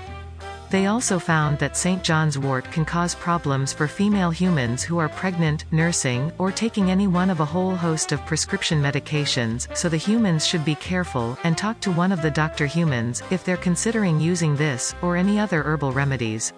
They 0.71 0.85
also 0.85 1.19
found 1.19 1.59
that 1.61 1.79
St. 1.79 2.03
John's 2.03 2.39
wort 2.39 2.71
can 2.71 2.85
cause 2.85 3.15
problems 3.15 3.73
for 3.73 3.89
female 3.89 4.31
humans 4.31 4.83
who 4.83 4.99
are 4.99 5.09
pregnant, 5.09 5.65
nursing, 5.73 6.31
or 6.37 6.53
taking 6.53 6.91
any 6.91 7.07
one 7.07 7.31
of 7.31 7.41
a 7.41 7.45
whole 7.45 7.75
host 7.75 8.13
of 8.13 8.25
prescription 8.27 8.83
medications, 8.83 9.75
so 9.75 9.89
the 9.89 9.97
humans 9.97 10.47
should 10.47 10.67
be 10.67 10.75
careful, 10.75 11.39
and 11.43 11.57
talk 11.57 11.81
to 11.81 11.91
one 11.91 12.13
of 12.13 12.21
the 12.21 12.31
doctor 12.31 12.67
humans, 12.67 13.23
if 13.31 13.45
they're 13.45 13.57
considering 13.57 14.21
using 14.21 14.57
this, 14.57 14.95
or 15.01 15.17
any 15.17 15.39
other 15.39 15.63
herbal 15.63 15.93
remedies. 15.93 16.53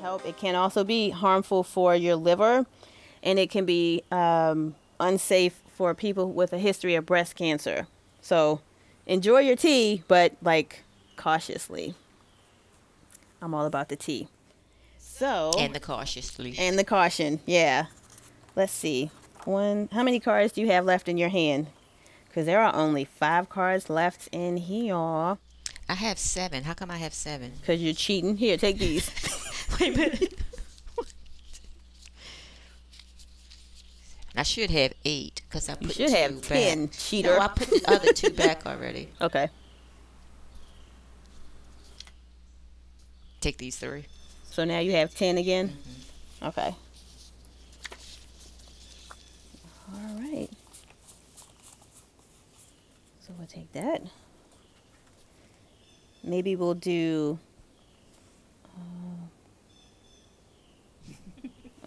help. 0.00 0.26
It 0.26 0.36
can 0.36 0.56
also 0.56 0.82
be 0.82 1.10
harmful 1.10 1.62
for 1.62 1.94
your 1.94 2.16
liver, 2.16 2.66
and 3.22 3.38
it 3.38 3.50
can 3.50 3.64
be 3.64 4.02
um, 4.10 4.74
unsafe 4.98 5.62
for 5.68 5.94
people 5.94 6.32
with 6.32 6.52
a 6.52 6.58
history 6.58 6.96
of 6.96 7.06
breast 7.06 7.36
cancer. 7.36 7.86
So 8.20 8.60
enjoy 9.06 9.40
your 9.40 9.56
tea, 9.56 10.02
but 10.08 10.32
like 10.42 10.82
cautiously. 11.16 11.94
I'm 13.42 13.54
all 13.54 13.66
about 13.66 13.88
the 13.88 13.96
tea. 13.96 14.28
So 14.98 15.52
And 15.58 15.74
the 15.74 15.80
cautiously. 15.80 16.54
and 16.58 16.78
the 16.78 16.84
caution, 16.84 17.40
yeah. 17.46 17.86
Let's 18.54 18.72
see. 18.72 19.10
One. 19.44 19.88
How 19.92 20.02
many 20.02 20.18
cards 20.20 20.52
do 20.52 20.60
you 20.60 20.68
have 20.68 20.84
left 20.84 21.08
in 21.08 21.16
your 21.16 21.28
hand? 21.28 21.68
Because 22.28 22.46
there 22.46 22.60
are 22.60 22.74
only 22.74 23.04
five 23.04 23.48
cards 23.48 23.88
left 23.88 24.28
in 24.32 24.56
here. 24.58 24.94
I 25.88 25.94
have 25.94 26.18
seven. 26.18 26.64
How 26.64 26.74
come 26.74 26.90
I 26.90 26.96
have 26.98 27.14
seven? 27.14 27.52
Because 27.60 27.80
you're 27.82 27.94
cheating. 27.94 28.36
Here, 28.38 28.56
take 28.56 28.78
these. 28.78 29.10
Wait 29.80 29.94
a 29.94 29.96
minute. 29.98 30.34
I 34.38 34.42
should 34.42 34.70
have 34.70 34.92
eight 35.04 35.40
because 35.48 35.68
I 35.70 35.74
put 35.74 35.82
You 35.84 35.88
should 35.94 36.08
two 36.08 36.14
have 36.14 36.40
back. 36.42 36.48
ten, 36.48 36.88
cheater. 36.90 37.28
No, 37.30 37.38
I 37.40 37.48
put 37.48 37.68
the 37.68 37.82
other 37.88 38.12
two 38.12 38.30
back 38.36 38.66
already. 38.66 39.08
okay. 39.20 39.48
Take 43.46 43.58
these 43.58 43.76
three. 43.76 44.06
So 44.50 44.64
now 44.64 44.80
you 44.80 44.90
have 44.90 45.14
10 45.14 45.38
again? 45.38 45.78
Okay. 46.42 46.74
All 49.94 50.18
right. 50.18 50.48
So 53.20 53.32
we'll 53.38 53.46
take 53.46 53.70
that. 53.70 54.02
Maybe 56.24 56.56
we'll 56.56 56.74
do. 56.74 57.38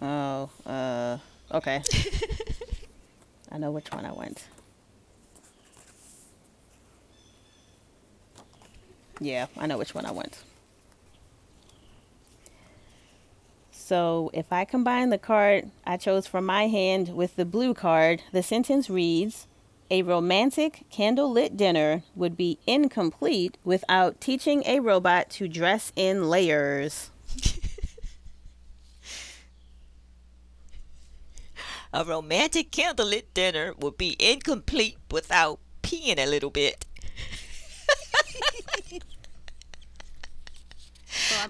oh, 0.06 0.50
uh, 0.64 1.18
okay. 1.52 1.82
I 3.52 3.58
know 3.58 3.70
which 3.70 3.92
one 3.92 4.06
I 4.06 4.12
want. 4.12 4.44
Yeah, 9.20 9.44
I 9.58 9.66
know 9.66 9.76
which 9.76 9.94
one 9.94 10.06
I 10.06 10.10
want. 10.10 10.42
So 13.90 14.30
if 14.32 14.52
I 14.52 14.64
combine 14.64 15.10
the 15.10 15.18
card 15.18 15.72
I 15.84 15.96
chose 15.96 16.28
from 16.28 16.46
my 16.46 16.68
hand 16.68 17.08
with 17.08 17.34
the 17.34 17.44
blue 17.44 17.74
card, 17.74 18.22
the 18.30 18.40
sentence 18.40 18.88
reads 18.88 19.48
A 19.90 20.02
romantic 20.02 20.84
candlelit 20.92 21.56
dinner 21.56 22.04
would 22.14 22.36
be 22.36 22.60
incomplete 22.68 23.58
without 23.64 24.20
teaching 24.20 24.62
a 24.64 24.78
robot 24.78 25.28
to 25.30 25.48
dress 25.48 25.90
in 25.96 26.30
layers. 26.30 27.10
A 31.92 32.04
romantic 32.04 32.70
candlelit 32.70 33.24
dinner 33.34 33.74
would 33.76 33.98
be 33.98 34.14
incomplete 34.20 34.98
without 35.10 35.58
peeing 35.82 36.20
a 36.20 36.26
little 36.26 36.50
bit. 36.50 36.86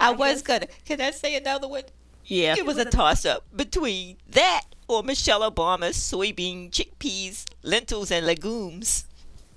I 0.01 0.13
was 0.13 0.41
gonna. 0.41 0.69
Can 0.87 1.03
I 1.03 1.11
say 1.11 1.37
another 1.37 1.69
one? 1.69 1.83
Yeah. 2.31 2.55
It 2.57 2.65
was 2.65 2.79
a 2.79 2.85
toss 2.85 3.25
up 3.27 3.45
between 3.55 4.17
that 4.31 4.63
or 4.89 5.03
Michelle 5.03 5.49
Obama's 5.51 5.97
soybean, 5.97 6.71
chickpeas, 6.71 7.45
lentils, 7.63 8.11
and 8.11 8.25
legumes. 8.25 9.05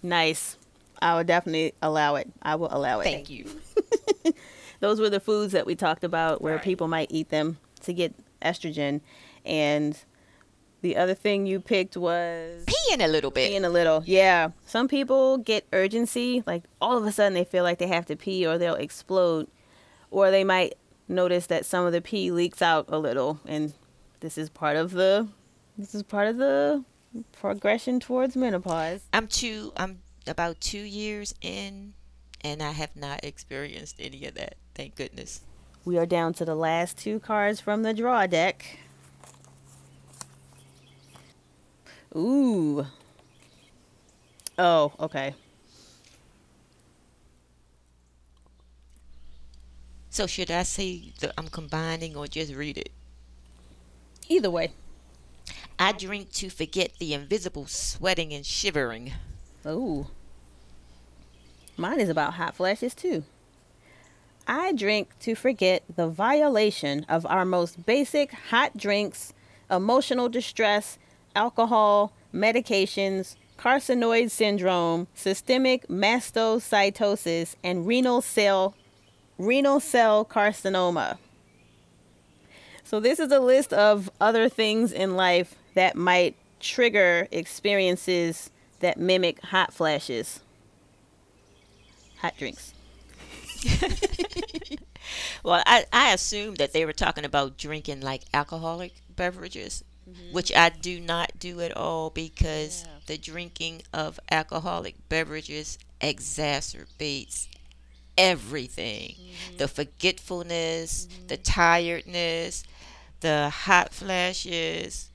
Nice. 0.02 0.58
I 1.02 1.16
would 1.16 1.28
definitely 1.28 1.74
allow 1.82 2.16
it. 2.16 2.30
I 2.42 2.56
will 2.56 2.70
allow 2.72 3.00
it. 3.00 3.04
Thank 3.06 3.30
you. 3.30 3.46
Those 4.80 5.00
were 5.00 5.10
the 5.10 5.20
foods 5.20 5.54
that 5.54 5.66
we 5.66 5.76
talked 5.76 6.04
about 6.04 6.42
where 6.42 6.56
Right. 6.56 6.64
people 6.64 6.88
might 6.88 7.10
eat 7.12 7.30
them 7.30 7.58
to 7.82 7.94
get 7.94 8.14
estrogen. 8.42 9.02
And 9.46 9.98
the 10.82 10.98
other 10.98 11.14
thing 11.14 11.46
you 11.46 11.60
picked 11.60 11.96
was 11.96 12.66
Peeing 12.66 13.04
a 13.04 13.08
little 13.08 13.32
bit. 13.32 13.52
peeing 13.52 13.66
a 13.66 13.70
little. 13.70 14.04
Yeah. 14.06 14.50
Some 14.66 14.88
people 14.88 15.38
get 15.38 15.66
urgency, 15.72 16.44
like 16.46 16.64
all 16.82 16.98
of 16.98 17.06
a 17.06 17.12
sudden 17.12 17.34
they 17.34 17.46
feel 17.46 17.64
like 17.64 17.78
they 17.80 17.88
have 17.88 18.06
to 18.08 18.16
pee 18.16 18.46
or 18.46 18.58
they'll 18.58 18.76
explode. 18.76 19.48
Or 20.12 20.30
they 20.32 20.44
might 20.44 20.74
notice 21.08 21.48
that 21.48 21.66
some 21.66 21.86
of 21.86 21.92
the 21.92 22.02
pee 22.02 22.32
leaks 22.32 22.62
out 22.62 22.86
a 22.88 22.98
little 22.98 23.40
and 23.46 23.74
this 24.20 24.38
is 24.38 24.50
part 24.50 24.78
of 24.78 24.92
the 24.92 25.28
this 25.78 25.96
is 25.96 26.04
part 26.04 26.28
of 26.28 26.38
the 26.38 26.84
progression 27.32 28.00
towards 28.00 28.36
menopause. 28.36 29.02
I'm 29.12 29.28
two. 29.28 29.74
I'm 29.76 30.00
about 30.28 30.62
two 30.62 30.80
years 30.80 31.34
in, 31.42 31.94
and 32.42 32.62
I 32.62 32.72
have 32.72 32.96
not 32.96 33.24
experienced 33.24 33.96
any 34.00 34.26
of 34.26 34.36
that. 34.36 34.56
Thank 34.76 34.96
goodness. 34.96 35.42
We 35.86 35.98
are 35.98 36.06
down 36.06 36.34
to 36.36 36.46
the 36.46 36.56
last 36.56 36.98
two 36.98 37.20
cards 37.20 37.60
from 37.60 37.84
the 37.84 37.94
draw 37.94 38.28
deck. 38.28 38.80
Ooh. 42.16 42.86
Oh, 44.58 44.94
okay. 45.00 45.34
So 50.14 50.28
should 50.28 50.52
I 50.52 50.62
say 50.62 51.12
that 51.22 51.34
I'm 51.40 51.48
combining 51.48 52.16
or 52.16 52.28
just 52.28 52.54
read 52.54 52.78
it? 52.78 52.92
Either 54.30 54.52
way. 54.52 54.72
I 55.80 55.92
drink 55.92 56.32
to 56.34 56.52
forget 56.52 56.92
the 57.00 57.16
invisible 57.16 57.66
sweating 57.66 58.32
and 58.32 58.46
shivering. 58.46 59.14
Oh. 59.66 60.12
Mine 61.78 62.00
is 62.00 62.10
about 62.10 62.36
hot 62.36 62.56
flashes 62.56 62.94
too. 62.94 63.24
I 64.48 64.72
drink 64.74 65.18
to 65.22 65.34
forget 65.34 65.82
the 65.96 66.10
violation 66.10 67.08
of 67.10 67.26
our 67.26 67.44
most 67.44 67.84
basic 67.84 68.34
hot 68.34 68.78
drinks, 68.78 69.34
emotional 69.72 70.30
distress, 70.30 71.00
alcohol, 71.36 72.14
medications, 72.32 73.36
carcinoid 73.58 74.30
syndrome, 74.30 75.08
systemic 75.16 75.88
mastocytosis, 75.88 77.56
and 77.64 77.88
renal 77.88 78.22
cell 78.22 78.76
renal 79.38 79.80
cell 79.80 80.26
carcinoma. 80.26 81.18
So 82.84 83.00
this 83.00 83.20
is 83.20 83.32
a 83.32 83.40
list 83.40 83.74
of 83.74 84.12
other 84.22 84.50
things 84.50 84.92
in 84.92 85.16
life 85.16 85.56
that 85.74 85.96
might 85.96 86.36
trigger 86.60 87.28
experiences 87.32 88.52
that 88.80 88.98
mimic 88.98 89.42
hot 89.42 89.74
flashes. 89.74 90.42
Hot 92.20 92.38
drinks. 92.38 92.74
Well, 95.44 95.62
I, 95.66 95.86
I 95.92 96.14
assumed 96.14 96.58
that 96.58 96.74
they 96.74 96.86
were 96.86 96.94
talking 96.94 97.26
about 97.26 97.58
drinking 97.58 98.02
like 98.02 98.24
alcoholic 98.34 98.94
beverages, 99.16 99.84
mm-hmm. 100.10 100.34
which 100.34 100.54
I 100.56 100.70
do 100.70 101.00
not 101.00 101.38
do 101.38 101.60
at 101.62 101.76
all 101.76 102.10
because 102.10 102.86
the 103.08 103.18
drinking 103.18 103.84
of 103.94 104.20
alcoholic 104.32 104.96
beverages 105.10 105.78
exacerbates 106.02 107.48
everything 108.18 109.16
mm-hmm. 109.16 109.58
the 109.58 109.68
forgetfulness, 109.68 111.08
the 111.28 111.36
mm-hmm. 111.36 111.44
tiredness, 111.44 112.64
the 113.22 113.50
hot 113.50 113.94
flashes, 113.94 115.10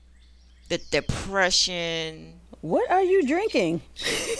the 0.69 0.77
depression. 0.77 2.39
What 2.61 2.89
are 2.91 3.03
you 3.03 3.25
drinking? 3.25 3.81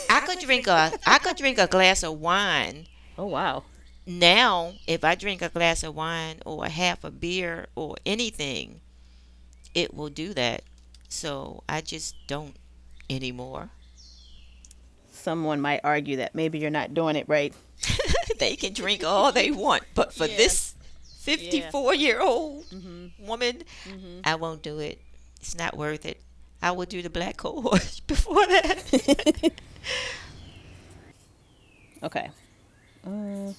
I 0.10 0.22
could 0.22 0.40
drink 0.40 0.68
a 0.68 0.92
I 1.06 1.20
could 1.20 1.38
drink 1.38 1.58
a 1.58 1.68
glass 1.68 2.04
of 2.04 2.20
wine 2.20 2.88
Oh 3.18 3.28
wow. 3.28 3.64
now 4.06 4.74
if 4.88 5.04
I 5.04 5.16
drink 5.16 5.42
a 5.42 5.50
glass 5.50 5.84
of 5.84 5.96
wine 5.96 6.42
or 6.46 6.66
a 6.66 6.70
half 6.70 7.04
a 7.04 7.12
beer 7.12 7.68
or 7.76 7.96
anything, 8.06 8.82
it 9.74 9.94
will 9.94 10.10
do 10.10 10.34
that. 10.34 10.64
So 11.10 11.64
I 11.68 11.82
just 11.82 12.16
don't 12.28 12.56
anymore. 13.10 13.70
Someone 15.12 15.60
might 15.60 15.82
argue 15.84 16.18
that 16.18 16.34
maybe 16.34 16.60
you're 16.60 16.70
not 16.70 16.94
doing 16.94 17.16
it 17.16 17.28
right. 17.28 17.54
they 18.40 18.56
can 18.56 18.74
drink 18.74 19.04
all 19.04 19.32
they 19.32 19.52
want, 19.52 19.84
but 19.96 20.14
for 20.14 20.28
this 20.28 20.76
54 21.22 21.94
year 21.96 22.22
old 22.22 22.66
Mm-hmm. 22.66 23.26
woman, 23.28 23.64
I 24.24 24.36
won't 24.36 24.62
do 24.62 24.80
it. 24.80 25.00
It's 25.42 25.56
not 25.58 25.78
worth 25.78 26.06
it. 26.06 26.22
I 26.62 26.72
will 26.72 26.86
do 26.86 27.02
the 27.02 27.10
black 27.10 27.38
cohort 27.38 28.02
before 28.08 28.46
that. 28.48 29.52
Okay. 32.02 32.30
Uh, 33.06 33.52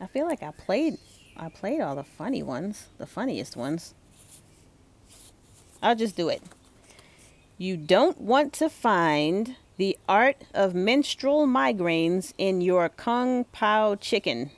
I 0.00 0.06
feel 0.12 0.26
like 0.26 0.42
I 0.42 0.50
played 0.50 0.98
I 1.36 1.48
played 1.48 1.80
all 1.80 1.96
the 1.96 2.04
funny 2.04 2.42
ones, 2.42 2.88
the 2.98 3.06
funniest 3.06 3.56
ones. 3.56 3.94
I'll 5.82 5.96
just 5.96 6.14
do 6.14 6.28
it. 6.28 6.42
You 7.56 7.76
don't 7.78 8.20
want 8.20 8.52
to 8.54 8.68
find 8.68 9.56
the 9.82 9.98
art 10.08 10.36
of 10.54 10.76
menstrual 10.76 11.44
migraines 11.44 12.32
in 12.38 12.60
your 12.60 12.88
kung 12.88 13.42
pao 13.46 13.96
chicken. 13.96 14.48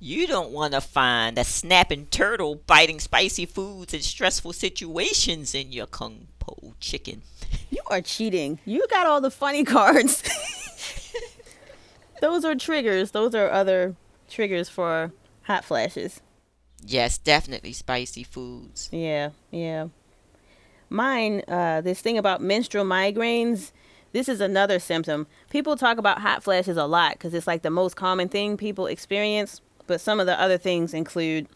You 0.00 0.26
don't 0.26 0.50
want 0.50 0.72
to 0.72 0.80
find 0.80 1.36
a 1.36 1.44
snapping 1.44 2.06
turtle 2.06 2.54
biting 2.54 2.98
spicy 2.98 3.44
foods 3.44 3.92
in 3.92 4.00
stressful 4.00 4.54
situations 4.54 5.54
in 5.54 5.70
your 5.70 5.86
kung 5.86 6.28
pao 6.38 6.72
chicken. 6.80 7.20
You 7.70 7.82
are 7.90 8.00
cheating. 8.00 8.58
You 8.64 8.86
got 8.88 9.06
all 9.06 9.20
the 9.20 9.30
funny 9.30 9.64
cards. 9.76 10.22
Those 12.22 12.46
are 12.46 12.54
triggers. 12.54 13.10
Those 13.10 13.34
are 13.34 13.50
other 13.50 13.96
triggers 14.30 14.70
for 14.70 15.12
hot 15.42 15.62
flashes. 15.62 16.22
Yes, 16.86 17.18
definitely 17.18 17.74
spicy 17.74 18.24
foods. 18.24 18.88
Yeah, 18.92 19.30
yeah. 19.50 19.88
Mine, 20.92 21.42
uh, 21.48 21.80
this 21.80 22.00
thing 22.00 22.18
about 22.18 22.40
menstrual 22.40 22.84
migraines, 22.84 23.72
this 24.12 24.28
is 24.28 24.40
another 24.40 24.78
symptom. 24.78 25.26
People 25.50 25.74
talk 25.74 25.96
about 25.96 26.20
hot 26.20 26.42
flashes 26.42 26.76
a 26.76 26.84
lot 26.84 27.14
because 27.14 27.32
it's 27.32 27.46
like 27.46 27.62
the 27.62 27.70
most 27.70 27.96
common 27.96 28.28
thing 28.28 28.56
people 28.56 28.86
experience. 28.86 29.60
But 29.86 30.00
some 30.00 30.20
of 30.20 30.26
the 30.26 30.38
other 30.38 30.58
things 30.58 30.92
include 30.92 31.48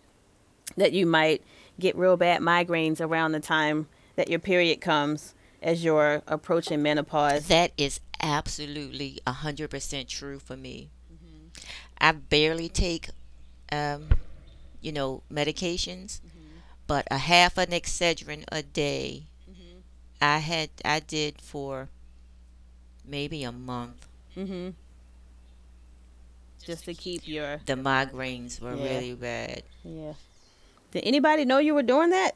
that 0.76 0.93
you 0.93 1.07
might 1.07 1.43
get 1.78 1.95
real 1.97 2.16
bad 2.16 2.41
migraines 2.41 3.01
around 3.01 3.32
the 3.32 3.41
time 3.41 3.89
that 4.16 4.28
your 4.28 4.39
period 4.39 4.80
comes 4.80 5.34
as 5.62 5.84
you're 5.84 6.22
approaching 6.26 6.82
menopause. 6.82 7.47
That 7.49 7.72
is 7.76 8.01
absolutely 8.22 9.20
a 9.26 9.32
hundred 9.32 9.70
percent 9.70 10.09
true 10.09 10.39
for 10.39 10.57
me. 10.57 10.91
I 11.99 12.12
barely 12.12 12.68
take, 12.68 13.11
um, 13.72 14.09
you 14.80 14.93
know, 14.93 15.22
medications, 15.32 16.20
but 16.87 17.07
a 17.11 17.18
half 17.18 17.59
an 17.59 17.70
Excedrin 17.70 18.45
a 18.53 18.62
day, 18.62 19.24
I 20.20 20.39
had 20.39 20.70
I 20.84 21.01
did 21.01 21.41
for 21.41 21.89
maybe 23.05 23.43
a 23.45 23.53
month. 23.53 24.07
Mm-hmm. 24.37 24.70
Just 26.64 26.84
to 26.87 26.95
keep 26.95 27.26
your 27.28 27.61
The 27.66 27.74
migraines 27.74 28.61
were 28.61 28.74
Yeah. 28.74 28.84
really 28.84 29.14
bad. 29.14 29.62
yeah. 29.84 30.14
Did 30.93 31.05
anybody 31.05 31.45
know 31.45 31.59
you 31.59 31.74
were 31.74 31.82
doing 31.82 32.11
that? 32.11 32.32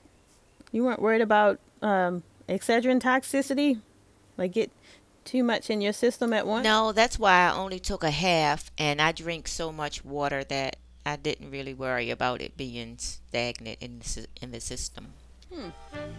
You 0.72 0.84
weren't 0.84 1.00
worried 1.00 1.22
about 1.22 1.58
um, 1.82 2.22
Excedrin 2.48 3.00
toxicity, 3.00 3.80
like 4.36 4.52
get 4.52 4.70
too 5.24 5.42
much 5.42 5.70
in 5.70 5.80
your 5.80 5.92
system 5.92 6.32
at 6.32 6.46
once. 6.46 6.64
No, 6.64 6.92
that's 6.92 7.18
why 7.18 7.48
I 7.48 7.54
only 7.54 7.78
took 7.78 8.04
a 8.04 8.10
half, 8.10 8.70
and 8.78 9.00
I 9.00 9.12
drink 9.12 9.48
so 9.48 9.72
much 9.72 10.04
water 10.04 10.44
that 10.44 10.76
I 11.04 11.16
didn't 11.16 11.50
really 11.50 11.74
worry 11.74 12.10
about 12.10 12.42
it 12.42 12.56
being 12.56 12.98
stagnant 12.98 13.78
in 13.80 14.00
the, 14.00 14.26
in 14.40 14.50
the 14.52 14.60
system. 14.60 15.14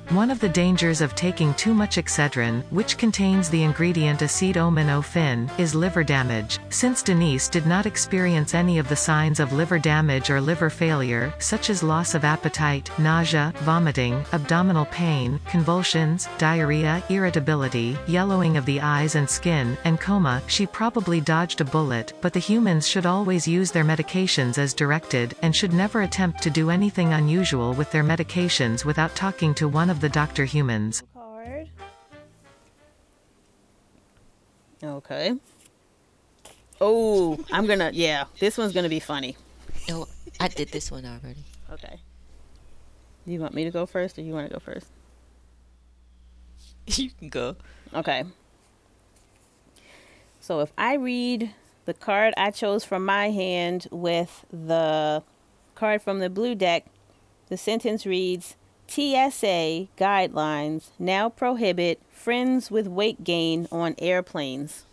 One 0.09 0.29
of 0.29 0.41
the 0.41 0.49
dangers 0.49 0.99
of 0.99 1.15
taking 1.15 1.53
too 1.53 1.73
much 1.73 1.97
Excedrin, 1.97 2.63
which 2.69 2.97
contains 2.97 3.49
the 3.49 3.63
ingredient 3.63 4.19
acetaminophen, 4.19 5.49
is 5.57 5.73
liver 5.73 6.03
damage. 6.03 6.59
Since 6.69 7.01
Denise 7.01 7.47
did 7.47 7.65
not 7.65 7.85
experience 7.85 8.53
any 8.53 8.77
of 8.77 8.89
the 8.89 8.95
signs 8.95 9.39
of 9.39 9.53
liver 9.53 9.79
damage 9.79 10.29
or 10.29 10.41
liver 10.41 10.69
failure, 10.69 11.33
such 11.39 11.69
as 11.69 11.81
loss 11.81 12.13
of 12.13 12.25
appetite, 12.25 12.91
nausea, 12.99 13.53
vomiting, 13.59 14.25
abdominal 14.33 14.85
pain, 14.87 15.39
convulsions, 15.47 16.27
diarrhea, 16.37 17.01
irritability, 17.07 17.97
yellowing 18.05 18.57
of 18.57 18.65
the 18.65 18.81
eyes 18.81 19.15
and 19.15 19.29
skin, 19.29 19.77
and 19.85 20.01
coma, 20.01 20.41
she 20.47 20.67
probably 20.67 21.21
dodged 21.21 21.61
a 21.61 21.65
bullet, 21.65 22.11
but 22.19 22.33
the 22.33 22.39
humans 22.39 22.85
should 22.85 23.05
always 23.05 23.47
use 23.47 23.71
their 23.71 23.85
medications 23.85 24.57
as 24.57 24.73
directed, 24.73 25.35
and 25.41 25.55
should 25.55 25.71
never 25.71 26.01
attempt 26.01 26.43
to 26.43 26.49
do 26.49 26.69
anything 26.69 27.13
unusual 27.13 27.73
with 27.73 27.89
their 27.91 28.03
medications 28.03 28.83
without 28.83 29.15
talking 29.21 29.53
to 29.53 29.67
one 29.67 29.91
of 29.91 30.01
the 30.01 30.09
doctor 30.09 30.45
humans. 30.45 31.03
Card. 31.13 31.69
Okay. 34.83 35.35
Oh, 36.81 37.37
I'm 37.51 37.67
gonna. 37.67 37.91
Yeah, 37.93 38.23
this 38.39 38.57
one's 38.57 38.73
gonna 38.73 38.89
be 38.89 38.99
funny. 38.99 39.37
No, 39.87 40.07
I 40.39 40.47
did 40.47 40.69
this 40.69 40.89
one 40.89 41.05
already. 41.05 41.45
Okay. 41.71 41.99
Do 43.27 43.31
you 43.31 43.39
want 43.39 43.53
me 43.53 43.63
to 43.63 43.69
go 43.69 43.85
first, 43.85 44.17
or 44.17 44.23
you 44.23 44.33
want 44.33 44.47
to 44.47 44.53
go 44.55 44.59
first? 44.59 44.87
you 46.87 47.11
can 47.11 47.29
go. 47.29 47.55
Okay. 47.93 48.23
So 50.39 50.61
if 50.61 50.73
I 50.79 50.95
read 50.95 51.53
the 51.85 51.93
card 51.93 52.33
I 52.37 52.49
chose 52.49 52.83
from 52.83 53.05
my 53.05 53.29
hand 53.29 53.87
with 53.91 54.45
the 54.51 55.21
card 55.75 56.01
from 56.01 56.17
the 56.17 56.29
blue 56.31 56.55
deck, 56.55 56.87
the 57.49 57.57
sentence 57.57 58.07
reads 58.07 58.55
TSA 58.91 59.87
guidelines 59.97 60.89
now 60.99 61.29
prohibit 61.29 62.01
friends 62.11 62.69
with 62.69 62.87
weight 62.87 63.23
gain 63.23 63.65
on 63.71 63.95
airplanes. 63.99 64.83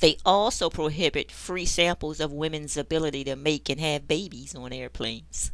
They 0.00 0.18
also 0.26 0.68
prohibit 0.68 1.32
free 1.32 1.64
samples 1.64 2.20
of 2.20 2.30
women's 2.30 2.76
ability 2.76 3.24
to 3.24 3.36
make 3.36 3.70
and 3.70 3.80
have 3.80 4.06
babies 4.06 4.54
on 4.54 4.74
airplanes. 4.74 5.50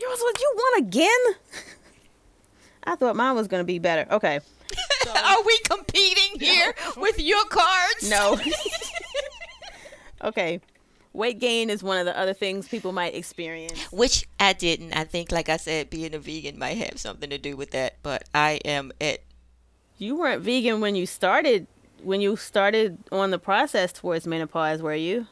Yours 0.00 0.20
what 0.20 0.40
you 0.40 0.52
want 0.54 0.86
again? 0.86 1.18
I 2.84 2.94
thought 2.94 3.16
mine 3.16 3.34
was 3.34 3.48
gonna 3.48 3.64
be 3.64 3.80
better. 3.80 4.06
Okay. 4.12 4.38
Are 5.16 5.42
we 5.44 5.58
competing 5.68 6.38
here 6.38 6.76
with 6.96 7.18
your 7.18 7.44
cards? 7.46 8.08
No. 8.08 8.38
okay. 10.22 10.60
Weight 11.12 11.38
gain 11.38 11.68
is 11.68 11.82
one 11.82 11.98
of 11.98 12.06
the 12.06 12.18
other 12.18 12.32
things 12.32 12.68
people 12.68 12.92
might 12.92 13.14
experience. 13.14 13.78
Which 13.92 14.26
I 14.40 14.52
didn't. 14.54 14.94
I 14.94 15.04
think, 15.04 15.30
like 15.30 15.48
I 15.48 15.58
said, 15.58 15.90
being 15.90 16.14
a 16.14 16.18
vegan 16.18 16.58
might 16.58 16.78
have 16.78 16.98
something 16.98 17.28
to 17.30 17.38
do 17.38 17.56
with 17.56 17.72
that. 17.72 17.96
But 18.02 18.24
I 18.34 18.60
am 18.64 18.92
at 19.00 19.20
You 19.98 20.16
weren't 20.16 20.42
vegan 20.42 20.80
when 20.80 20.94
you 20.94 21.06
started 21.06 21.66
when 22.02 22.20
you 22.20 22.34
started 22.36 22.98
on 23.12 23.30
the 23.30 23.38
process 23.38 23.92
towards 23.92 24.26
menopause, 24.26 24.82
were 24.82 24.94
you? 24.94 25.26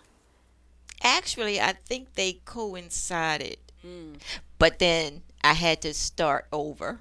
actually, 1.02 1.60
I 1.60 1.72
think 1.72 2.14
they 2.14 2.40
coincided. 2.44 3.56
But 4.58 4.78
then 4.78 5.22
I 5.42 5.54
had 5.54 5.80
to 5.82 5.94
start 5.94 6.46
over. 6.52 7.00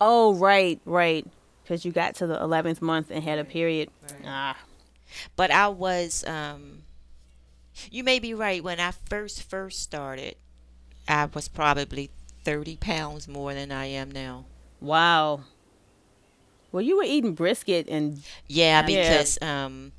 Oh, 0.00 0.34
right, 0.34 0.80
right. 0.84 1.26
Because 1.62 1.84
you 1.84 1.92
got 1.92 2.14
to 2.16 2.26
the 2.26 2.36
11th 2.36 2.82
month 2.82 3.10
and 3.10 3.24
had 3.24 3.38
a 3.38 3.44
period. 3.44 3.88
Ah. 4.26 4.58
But 5.36 5.50
I 5.50 5.68
was, 5.68 6.24
um, 6.26 6.82
you 7.90 8.04
may 8.04 8.18
be 8.18 8.34
right. 8.34 8.62
When 8.62 8.80
I 8.80 8.90
first 8.92 9.42
first 9.42 9.80
started, 9.80 10.36
I 11.08 11.26
was 11.26 11.48
probably 11.48 12.10
30 12.44 12.76
pounds 12.76 13.28
more 13.28 13.54
than 13.54 13.70
I 13.72 13.86
am 13.86 14.10
now. 14.10 14.44
Wow. 14.80 15.42
Well, 16.70 16.82
you 16.82 16.96
were 16.96 17.04
eating 17.04 17.34
brisket 17.34 17.88
and 17.88 18.22
Yeah, 18.48 18.80
Yeah. 18.80 18.86
because 18.86 19.40
um, 19.42 19.92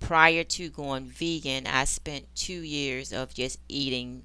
prior 0.00 0.44
to 0.44 0.68
going 0.68 1.06
vegan, 1.06 1.66
I 1.66 1.84
spent 1.84 2.26
two 2.34 2.60
years 2.60 3.12
of 3.12 3.32
just 3.34 3.58
eating 3.68 4.24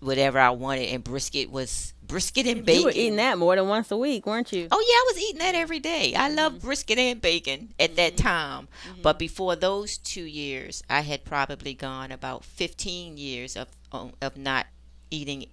whatever 0.00 0.38
I 0.38 0.50
wanted, 0.50 0.88
and 0.88 1.02
brisket 1.02 1.50
was 1.50 1.94
brisket 2.06 2.46
and 2.46 2.64
bacon. 2.64 2.80
you 2.80 2.86
were 2.86 2.92
eating 2.92 3.16
that 3.16 3.38
more 3.38 3.56
than 3.56 3.68
once 3.68 3.90
a 3.90 3.96
week, 3.96 4.26
weren't 4.26 4.52
you? 4.52 4.68
Oh 4.70 4.78
yeah, 4.78 4.94
I 4.94 5.04
was 5.12 5.22
eating 5.22 5.38
that 5.40 5.54
every 5.54 5.80
day. 5.80 6.14
I 6.14 6.28
love 6.28 6.52
mm-hmm. 6.52 6.66
brisket 6.66 6.98
and 6.98 7.20
bacon 7.20 7.74
at 7.78 7.96
that 7.96 8.14
mm-hmm. 8.14 8.26
time. 8.26 8.68
Mm-hmm. 8.88 9.02
But 9.02 9.18
before 9.18 9.56
those 9.56 9.98
two 9.98 10.24
years, 10.24 10.82
I 10.88 11.00
had 11.00 11.24
probably 11.24 11.74
gone 11.74 12.12
about 12.12 12.44
15 12.44 13.18
years 13.18 13.56
of 13.56 13.68
um, 13.92 14.12
of 14.20 14.36
not 14.36 14.66
eating 15.10 15.46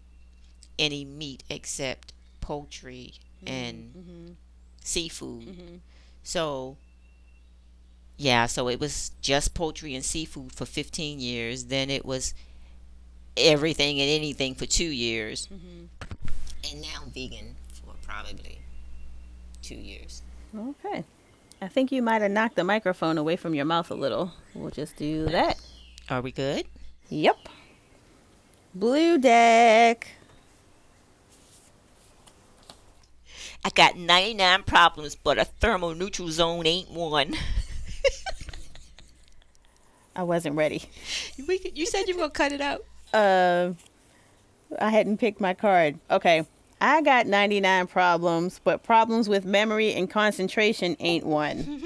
any 0.79 1.05
meat 1.05 1.43
except 1.49 2.13
poultry 2.41 3.13
and 3.45 4.35
seafood. 4.81 5.81
So 6.23 6.77
yeah, 8.17 8.45
so 8.45 8.69
it 8.69 8.79
was 8.79 9.11
just 9.21 9.53
poultry 9.53 9.95
and 9.95 10.03
seafood 10.03 10.51
for 10.53 10.65
15 10.65 11.19
years. 11.19 11.65
Then 11.65 11.89
it 11.89 12.05
was 12.05 12.33
everything 13.37 13.99
and 13.99 14.09
anything 14.09 14.55
for 14.55 14.65
two 14.65 14.85
years. 14.85 15.47
Mm-hmm. 15.53 15.85
And 16.71 16.81
now 16.81 17.03
vegan 17.13 17.55
for 17.73 17.93
probably 18.07 18.59
two 19.61 19.75
years. 19.75 20.21
Okay. 20.55 21.03
I 21.61 21.67
think 21.67 21.91
you 21.91 22.01
might 22.01 22.21
have 22.21 22.31
knocked 22.31 22.55
the 22.55 22.63
microphone 22.63 23.17
away 23.17 23.35
from 23.35 23.53
your 23.55 23.65
mouth 23.65 23.89
a 23.89 23.95
little. 23.95 24.33
We'll 24.53 24.71
just 24.71 24.97
do 24.97 25.25
that. 25.27 25.59
Are 26.09 26.21
we 26.21 26.31
good? 26.31 26.65
Yep. 27.09 27.37
Blue 28.75 29.17
deck. 29.17 30.07
I 33.65 33.69
got 33.69 33.95
99 33.97 34.63
problems, 34.63 35.15
but 35.15 35.37
a 35.37 35.47
thermoneutral 35.61 36.29
zone 36.29 36.67
ain't 36.67 36.91
one. 36.91 37.35
I 40.15 40.23
wasn't 40.23 40.55
ready. 40.55 40.83
We 41.47 41.71
you 41.73 41.85
said 41.85 42.07
you 42.07 42.13
were 42.15 42.21
gonna 42.21 42.31
cut 42.31 42.51
it 42.51 42.61
out. 42.61 42.85
Uh, 43.13 43.73
I 44.79 44.89
hadn't 44.89 45.17
picked 45.17 45.39
my 45.39 45.53
card. 45.53 45.99
Okay. 46.09 46.45
I 46.81 47.01
got 47.01 47.27
99 47.27 47.87
problems, 47.87 48.59
but 48.63 48.83
problems 48.83 49.29
with 49.29 49.45
memory 49.45 49.93
and 49.93 50.09
concentration 50.09 50.97
ain't 50.99 51.25
one 51.25 51.81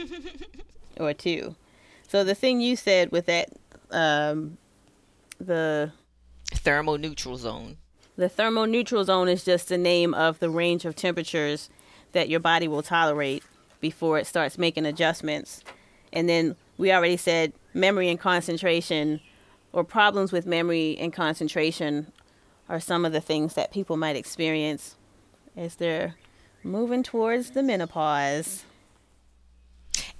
or 1.00 1.14
two. 1.14 1.56
So 2.08 2.24
the 2.24 2.34
thing 2.34 2.62
you 2.62 2.76
said 2.76 3.12
with 3.12 3.28
that, 3.28 3.50
um, 3.92 4.58
the 5.40 5.92
thermal 6.54 6.98
neutral 6.98 7.38
zone. 7.38 7.78
the 8.16 8.30
thermal 8.30 8.66
neutral 8.66 9.04
zone 9.04 9.28
is 9.28 9.44
just 9.44 9.70
the 9.70 9.78
name 9.78 10.14
of 10.16 10.40
the 10.40 10.50
range 10.50 10.86
of 10.86 10.96
temperatures 10.96 11.70
that 12.14 12.30
your 12.30 12.40
body 12.40 12.68
will 12.68 12.82
tolerate 12.82 13.44
before 13.80 14.18
it 14.18 14.26
starts 14.26 14.58
making 14.58 14.86
adjustments. 14.86 15.64
And 16.12 16.28
then 16.28 16.56
we 16.78 16.92
already 16.92 17.18
said 17.18 17.54
memory 17.76 18.10
and 18.10 18.20
concentration 18.20 19.20
or 19.78 19.84
problems 19.84 20.32
with 20.32 20.48
memory 20.48 20.98
and 21.00 21.14
concentration 21.14 22.12
are 22.68 22.80
some 22.80 23.06
of 23.06 23.12
the 23.12 23.22
things 23.22 23.54
that 23.54 23.72
people 23.72 23.96
might 23.96 24.16
experience 24.16 24.96
as 25.56 25.76
they're 25.76 26.16
moving 26.64 27.04
towards 27.04 27.52
the 27.52 27.62
menopause. 27.62 28.66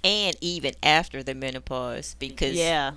And 0.04 0.36
even 0.40 0.74
after 0.80 1.24
the 1.24 1.34
menopause, 1.34 2.14
because 2.20 2.54
Yeah. 2.54 2.92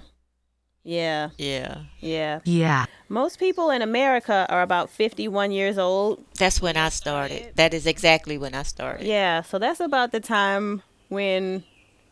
Yeah. 0.84 1.30
yeah, 1.40 1.86
Yeah. 2.00 2.40
Yeah. 2.44 2.86
Most 3.10 3.40
people 3.40 3.72
in 3.72 3.82
America 3.82 4.46
are 4.48 4.62
about 4.62 4.92
51 4.92 5.52
years 5.52 5.80
old 5.80 6.24
that's 6.38 6.62
when 6.62 6.78
I 6.78 6.90
started. 6.90 7.56
That 7.56 7.74
is 7.74 7.88
exactly 7.88 8.38
when 8.38 8.54
I 8.54 8.62
started. 8.62 9.08
Yeah, 9.08 9.42
so 9.42 9.58
that's 9.58 9.80
about 9.80 10.12
the 10.12 10.20
time 10.20 10.84
when 11.10 11.64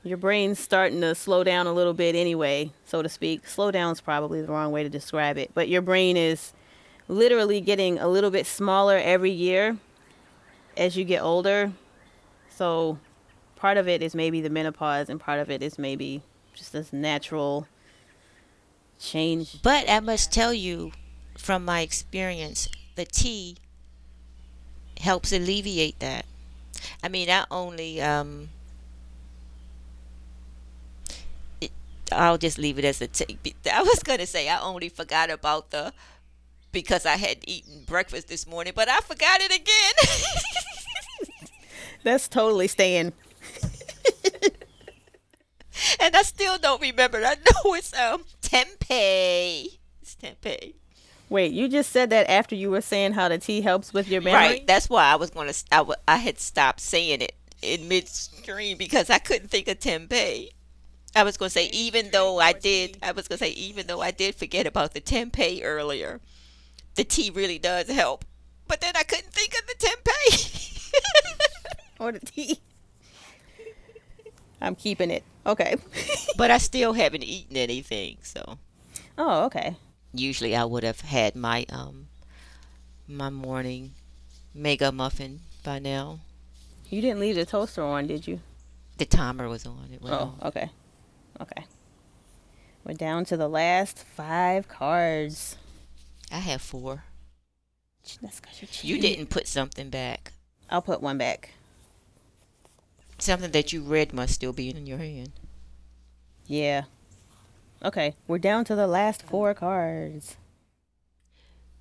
your 0.03 0.17
brain's 0.17 0.59
starting 0.59 1.01
to 1.01 1.13
slow 1.13 1.43
down 1.43 1.67
a 1.67 1.73
little 1.73 1.93
bit 1.93 2.15
anyway, 2.15 2.71
so 2.85 3.01
to 3.01 3.09
speak. 3.09 3.47
Slow 3.47 3.71
down 3.71 3.91
is 3.91 4.01
probably 4.01 4.41
the 4.41 4.47
wrong 4.47 4.71
way 4.71 4.83
to 4.83 4.89
describe 4.89 5.37
it, 5.37 5.51
but 5.53 5.67
your 5.67 5.81
brain 5.81 6.15
is 6.15 6.53
literally 7.07 7.59
getting 7.59 7.99
a 7.99 8.07
little 8.07 8.31
bit 8.31 8.45
smaller 8.45 8.97
every 8.97 9.31
year 9.31 9.77
as 10.77 10.95
you 10.95 11.03
get 11.03 11.21
older. 11.21 11.73
So 12.49 12.97
part 13.55 13.77
of 13.77 13.87
it 13.87 14.01
is 14.01 14.15
maybe 14.15 14.41
the 14.41 14.49
menopause 14.49 15.09
and 15.09 15.19
part 15.19 15.39
of 15.39 15.49
it 15.49 15.61
is 15.61 15.77
maybe 15.77 16.21
just 16.53 16.71
this 16.71 16.93
natural 16.93 17.67
change. 18.99 19.61
But 19.61 19.89
I 19.89 19.99
must 19.99 20.31
tell 20.31 20.53
you, 20.53 20.91
from 21.37 21.65
my 21.65 21.81
experience, 21.81 22.69
the 22.95 23.05
tea 23.05 23.57
helps 24.99 25.31
alleviate 25.31 25.99
that. 25.99 26.25
I 27.03 27.09
mean, 27.09 27.27
not 27.27 27.47
only 27.49 28.01
um, 28.01 28.49
I'll 32.11 32.37
just 32.37 32.57
leave 32.57 32.79
it 32.79 32.85
as 32.85 33.01
a 33.01 33.07
take. 33.07 33.55
I 33.73 33.81
was 33.83 34.03
gonna 34.03 34.25
say 34.25 34.49
I 34.49 34.59
only 34.61 34.89
forgot 34.89 35.29
about 35.29 35.71
the 35.71 35.93
because 36.71 37.05
I 37.05 37.17
had 37.17 37.37
eaten 37.47 37.83
breakfast 37.85 38.27
this 38.27 38.45
morning, 38.47 38.73
but 38.75 38.89
I 38.89 38.99
forgot 38.99 39.41
it 39.41 39.53
again. 39.53 39.93
That's 42.03 42.27
totally 42.27 42.67
staying. 42.67 43.13
and 45.99 46.15
I 46.15 46.21
still 46.21 46.57
don't 46.57 46.81
remember. 46.81 47.17
I 47.17 47.35
know 47.35 47.73
it's 47.73 47.93
um 47.93 48.23
tempeh. 48.41 49.77
It's 50.01 50.15
tempeh. 50.15 50.73
Wait, 51.29 51.51
you 51.51 51.67
just 51.67 51.91
said 51.91 52.09
that 52.09 52.29
after 52.29 52.55
you 52.55 52.71
were 52.71 52.81
saying 52.81 53.13
how 53.13 53.29
the 53.29 53.37
tea 53.37 53.61
helps 53.61 53.93
with 53.93 54.07
your 54.07 54.21
memory? 54.21 54.39
Right. 54.39 54.67
That's 54.67 54.89
why 54.89 55.05
I 55.05 55.15
was 55.15 55.29
gonna. 55.29 55.53
I, 55.71 55.77
w- 55.77 55.95
I 56.07 56.17
had 56.17 56.39
stopped 56.39 56.79
saying 56.79 57.21
it 57.21 57.35
in 57.61 57.87
midstream 57.87 58.77
because 58.77 59.09
I 59.09 59.19
couldn't 59.19 59.49
think 59.49 59.67
of 59.67 59.79
tempeh. 59.79 60.49
I 61.15 61.23
was 61.23 61.37
gonna 61.37 61.49
say 61.49 61.69
even 61.73 62.11
though 62.11 62.39
I 62.39 62.53
did. 62.53 62.97
I 63.01 63.11
was 63.11 63.27
gonna 63.27 63.39
say 63.39 63.49
even 63.51 63.87
though 63.87 64.01
I 64.01 64.11
did 64.11 64.35
forget 64.35 64.67
about 64.67 64.93
the 64.93 65.01
tempeh 65.01 65.61
earlier, 65.63 66.19
the 66.95 67.03
tea 67.03 67.29
really 67.29 67.57
does 67.59 67.89
help. 67.89 68.25
But 68.67 68.81
then 68.81 68.93
I 68.95 69.03
couldn't 69.03 69.33
think 69.33 69.53
of 69.53 69.65
the 69.67 69.87
tempeh. 69.87 70.91
or 71.99 72.11
the 72.11 72.19
tea. 72.19 72.59
I'm 74.61 74.75
keeping 74.75 75.09
it. 75.09 75.23
Okay. 75.45 75.75
but 76.37 76.51
I 76.51 76.57
still 76.57 76.93
haven't 76.93 77.23
eaten 77.23 77.57
anything. 77.57 78.17
So 78.21 78.57
oh, 79.17 79.45
okay. 79.45 79.75
usually 80.13 80.55
I 80.55 80.65
would 80.65 80.83
have 80.83 81.01
had 81.01 81.35
my 81.35 81.65
um 81.69 82.07
my 83.07 83.29
morning 83.31 83.93
mega 84.53 84.91
muffin 84.91 85.39
by 85.63 85.79
now. 85.79 86.19
You 86.89 87.01
didn't 87.01 87.19
leave 87.19 87.35
the 87.35 87.45
toaster 87.45 87.83
on, 87.83 88.07
did 88.07 88.27
you? 88.27 88.41
The 88.97 89.05
timer 89.05 89.47
was 89.47 89.65
on. 89.65 89.89
It 89.93 90.01
went 90.01 90.15
Oh, 90.15 90.35
on. 90.41 90.47
okay. 90.49 90.69
Okay. 91.41 91.65
We're 92.83 92.93
down 92.93 93.25
to 93.25 93.37
the 93.37 93.47
last 93.47 93.99
five 93.99 94.67
cards. 94.67 95.57
I 96.31 96.39
have 96.39 96.61
four. 96.61 97.03
That's 98.21 98.41
you're 98.81 98.95
You 98.95 99.01
didn't 99.01 99.29
put 99.29 99.47
something 99.47 99.89
back. 99.89 100.33
I'll 100.69 100.81
put 100.81 101.01
one 101.01 101.17
back. 101.17 101.51
Something 103.17 103.51
that 103.51 103.73
you 103.73 103.81
read 103.81 104.13
must 104.13 104.33
still 104.33 104.53
be 104.53 104.69
in 104.69 104.87
your 104.87 104.97
hand. 104.97 105.31
Yeah. 106.47 106.83
Okay, 107.83 108.15
we're 108.27 108.39
down 108.39 108.65
to 108.65 108.75
the 108.75 108.87
last 108.87 109.23
four 109.23 109.53
cards. 109.53 110.35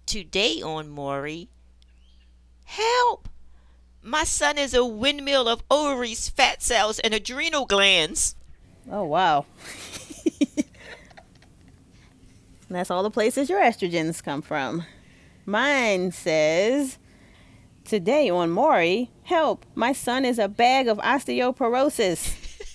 Today 0.07 0.63
on 0.63 0.89
Maury, 0.89 1.49
help! 2.65 3.29
My 4.03 4.25
son 4.25 4.59
is 4.59 4.75
a 4.75 4.85
windmill 4.85 5.49
of 5.49 5.63
ovaries, 5.71 6.29
fat 6.29 6.63
cells, 6.63 6.99
and 7.01 7.13
adrenal 7.13 7.67
glands. 7.67 8.37
Oh, 8.91 9.05
wow. 9.05 9.45
And 10.59 10.67
that's 12.71 12.91
all 12.91 13.03
the 13.03 13.11
places 13.11 13.51
your 13.51 13.61
estrogens 13.61 14.23
come 14.23 14.41
from. 14.41 14.85
Mine 15.45 16.11
says, 16.13 16.99
Today 17.85 18.31
on 18.31 18.51
Maury, 18.51 19.11
help, 19.25 19.65
my 19.75 19.93
son 19.93 20.25
is 20.25 20.39
a 20.39 20.49
bag 20.49 20.89
of 20.89 20.99
osteoporosis. 20.99 22.35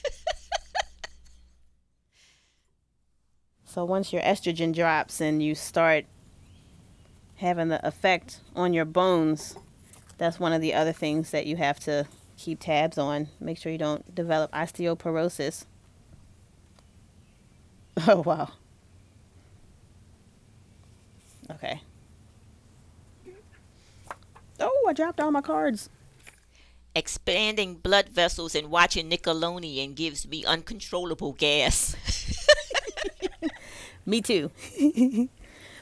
so 3.65 3.85
once 3.85 4.11
your 4.11 4.21
estrogen 4.21 4.73
drops 4.73 5.21
and 5.21 5.41
you 5.41 5.55
start 5.55 6.05
having 7.35 7.69
the 7.69 7.85
effect 7.87 8.39
on 8.55 8.73
your 8.73 8.85
bones, 8.85 9.55
that's 10.17 10.39
one 10.39 10.53
of 10.53 10.61
the 10.61 10.73
other 10.73 10.93
things 10.93 11.31
that 11.31 11.45
you 11.45 11.57
have 11.57 11.79
to 11.81 12.07
keep 12.37 12.59
tabs 12.59 12.97
on. 12.97 13.29
Make 13.39 13.57
sure 13.57 13.71
you 13.71 13.77
don't 13.77 14.13
develop 14.13 14.51
osteoporosis. 14.51 15.65
Oh, 18.07 18.21
wow. 18.21 18.49
Okay. 21.51 21.81
Oh, 24.59 24.85
I 24.87 24.93
dropped 24.93 25.19
all 25.19 25.31
my 25.31 25.41
cards. 25.41 25.89
Expanding 26.95 27.75
blood 27.75 28.09
vessels 28.09 28.53
and 28.55 28.69
watching 28.69 29.09
Nickelodeon 29.09 29.95
gives 29.95 30.27
me 30.27 30.45
uncontrollable 30.45 31.33
gas. 31.33 31.95
Me 34.05 34.21
too. 34.21 34.51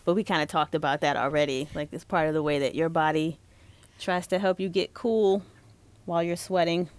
but 0.06 0.14
we 0.14 0.24
kind 0.24 0.42
of 0.42 0.48
talked 0.48 0.76
about 0.76 1.02
that 1.02 1.18
already. 1.18 1.68
Like, 1.74 1.90
it's 1.92 2.04
part 2.04 2.28
of 2.28 2.34
the 2.34 2.44
way 2.44 2.60
that 2.60 2.76
your 2.76 2.90
body 2.90 3.40
tries 4.00 4.28
to 4.28 4.40
help 4.40 4.60
you 4.60 4.70
get 4.70 4.94
cool 4.94 5.44
while 6.06 6.24
you're 6.24 6.36
sweating 6.38 6.90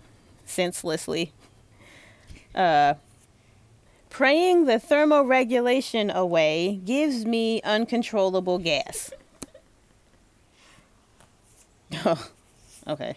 senselessly. 0.47 1.33
Uh, 2.55 2.95
praying 4.13 4.67
the 4.67 4.75
thermoregulation 4.75 6.13
away 6.13 6.81
gives 6.85 7.25
me 7.25 7.63
uncontrollable 7.63 8.59
gas. 8.59 9.11
Oh, 12.05 12.29
okay. 12.89 13.17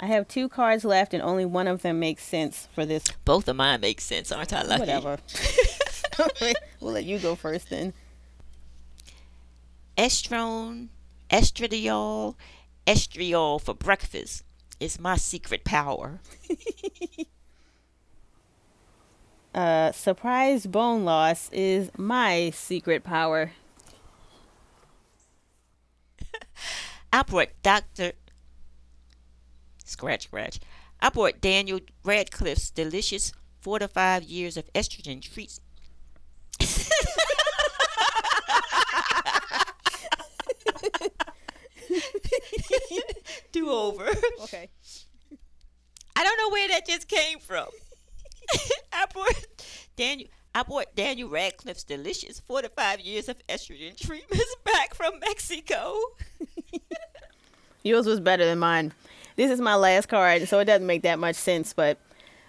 I 0.00 0.06
have 0.06 0.26
two 0.26 0.48
cards 0.48 0.84
left, 0.84 1.14
and 1.14 1.22
only 1.22 1.44
one 1.44 1.68
of 1.68 1.82
them 1.82 2.00
makes 2.00 2.24
sense 2.24 2.68
for 2.74 2.84
this. 2.84 3.04
Both 3.24 3.46
of 3.48 3.56
mine 3.56 3.80
make 3.80 4.00
sense, 4.00 4.32
aren't 4.32 4.52
I 4.52 4.62
lucky? 4.62 4.80
Whatever. 4.80 5.18
we'll 6.80 6.92
let 6.92 7.04
you 7.04 7.18
go 7.18 7.34
first 7.34 7.70
then. 7.70 7.92
Estrone, 9.96 10.88
estradiol, 11.30 12.34
estriol 12.86 13.60
for 13.60 13.74
breakfast 13.74 14.42
is 14.80 14.98
my 14.98 15.16
secret 15.16 15.64
power. 15.64 16.20
Uh, 19.54 19.90
surprise 19.92 20.66
bone 20.66 21.04
loss 21.04 21.50
is 21.52 21.90
my 21.96 22.50
secret 22.50 23.02
power. 23.02 23.52
I 27.12 27.22
brought 27.22 27.48
Dr. 27.62 28.12
Scratch, 29.84 30.24
scratch. 30.24 30.60
I 31.00 31.08
brought 31.08 31.40
Daniel 31.40 31.80
Radcliffe's 32.04 32.70
delicious 32.70 33.32
four 33.60 33.80
to 33.80 33.88
five 33.88 34.22
years 34.22 34.56
of 34.56 34.72
estrogen 34.72 35.20
treats. 35.20 35.60
Do 43.52 43.70
over. 43.70 44.08
Okay. 44.42 44.68
I 46.16 46.24
don't 46.24 46.38
know 46.38 46.50
where 46.50 46.68
that 46.68 46.86
just 46.86 47.08
came 47.08 47.38
from. 47.38 47.66
I 48.92 49.06
brought 49.12 49.46
Daniel. 49.96 50.28
I 50.54 50.64
bought 50.64 50.96
Daniel 50.96 51.28
Radcliffe's 51.28 51.84
delicious 51.84 52.40
45 52.40 53.00
years 53.00 53.28
of 53.28 53.36
estrogen 53.46 53.96
treatments 53.96 54.56
back 54.64 54.94
from 54.94 55.20
Mexico. 55.20 55.96
Yours 57.84 58.06
was 58.06 58.18
better 58.18 58.44
than 58.44 58.58
mine. 58.58 58.92
This 59.36 59.50
is 59.52 59.60
my 59.60 59.76
last 59.76 60.06
card, 60.06 60.48
so 60.48 60.58
it 60.58 60.64
doesn't 60.64 60.86
make 60.86 61.02
that 61.02 61.20
much 61.20 61.36
sense, 61.36 61.72
but 61.72 61.98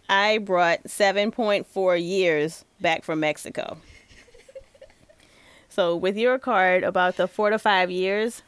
I 0.10 0.39
brought 0.39 0.84
7.4 0.86 2.04
years 2.04 2.66
back 2.82 3.04
from 3.04 3.20
Mexico. 3.20 3.78
So, 5.72 5.96
with 5.96 6.18
your 6.18 6.38
card 6.38 6.84
about 6.84 7.16
the 7.16 7.30
four 7.30 7.50
to 7.50 7.58
five 7.58 7.89
years, 7.89 8.42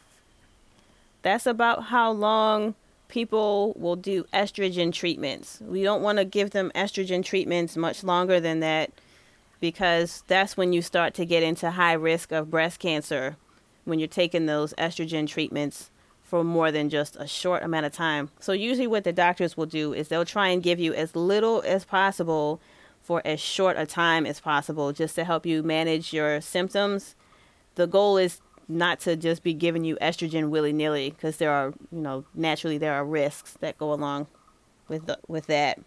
that's 1.22 1.46
about 1.46 1.84
how 1.84 2.12
long 2.12 2.76
people 3.14 3.74
will 3.78 3.96
do 3.96 4.24
estrogen 4.34 4.92
treatments. 4.92 5.62
We 5.62 5.84
don't 5.84 6.02
want 6.02 6.18
to 6.18 6.26
give 6.26 6.50
them 6.50 6.72
estrogen 6.74 7.24
treatments 7.24 7.78
much 7.78 8.04
longer 8.04 8.40
than 8.40 8.60
that 8.62 8.90
because 9.60 10.24
that's 10.26 10.58
when 10.58 10.74
you 10.74 10.82
start 10.82 11.14
to 11.14 11.26
get 11.26 11.44
into 11.44 11.70
high 11.70 11.94
risk 11.94 12.32
of 12.32 12.50
breast 12.50 12.80
cancer 12.80 13.38
when 13.86 14.00
you're 14.00 14.08
taking 14.08 14.48
those 14.48 14.74
estrogen 14.80 15.28
treatments 15.28 15.92
for 16.24 16.44
more 16.44 16.72
than 16.72 16.90
just 16.90 17.16
a 17.18 17.28
short 17.28 17.62
amount 17.62 17.86
of 17.86 17.94
time. 17.94 18.32
So 18.40 18.52
usually 18.52 18.88
what 18.88 19.04
the 19.04 19.14
doctors 19.14 19.56
will 19.56 19.68
do 19.68 19.94
is 19.94 20.08
they'll 20.08 20.26
try 20.26 20.48
and 20.48 20.64
give 20.64 20.80
you 20.80 20.96
as 20.96 21.16
little 21.16 21.62
as 21.68 21.86
possible 21.86 22.60
for 23.00 23.22
as 23.24 23.40
short 23.40 23.78
a 23.78 23.86
time 23.86 24.26
as 24.26 24.40
possible 24.40 24.92
just 24.92 25.14
to 25.16 25.24
help 25.24 25.46
you 25.46 25.62
manage 25.62 26.14
your 26.14 26.42
symptoms. 26.42 27.16
The 27.76 27.86
goal 27.86 28.18
is 28.18 28.42
not 28.68 29.00
to 29.02 29.16
just 29.16 29.44
be 29.44 29.54
giving 29.54 29.84
you 29.84 29.98
estrogen 29.98 30.50
willy-nilly 30.50 31.12
because 31.12 31.38
there 31.38 31.52
are, 31.52 31.74
you 31.92 32.00
know, 32.00 32.26
naturally 32.34 32.78
there 32.78 32.94
are 32.94 33.06
risks 33.06 33.54
that 33.60 33.78
go 33.78 33.94
along 33.94 34.28
with 34.88 35.06
the, 35.06 35.20
with 35.28 35.48
that. 35.48 35.80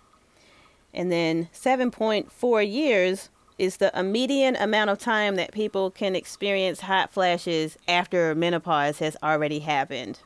And 0.92 1.12
then 1.12 1.48
7.4 1.52 2.72
years 2.72 3.30
is 3.58 3.78
the 3.78 3.90
median 4.02 4.56
amount 4.56 4.90
of 4.90 4.98
time 4.98 5.36
that 5.36 5.52
people 5.52 5.90
can 5.90 6.14
experience 6.14 6.80
hot 6.80 7.10
flashes 7.12 7.76
after 7.88 8.34
menopause 8.34 8.98
has 8.98 9.16
already 9.22 9.60
happened. 9.60 10.20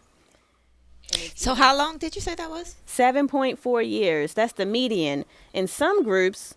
So, 1.34 1.54
how 1.54 1.76
long 1.76 1.98
did 1.98 2.14
you 2.14 2.20
say 2.20 2.34
that 2.36 2.50
was? 2.50 2.76
7.4 2.86 3.88
years. 3.88 4.34
That's 4.34 4.52
the 4.52 4.66
median. 4.66 5.24
In 5.52 5.66
some 5.66 6.04
groups, 6.04 6.54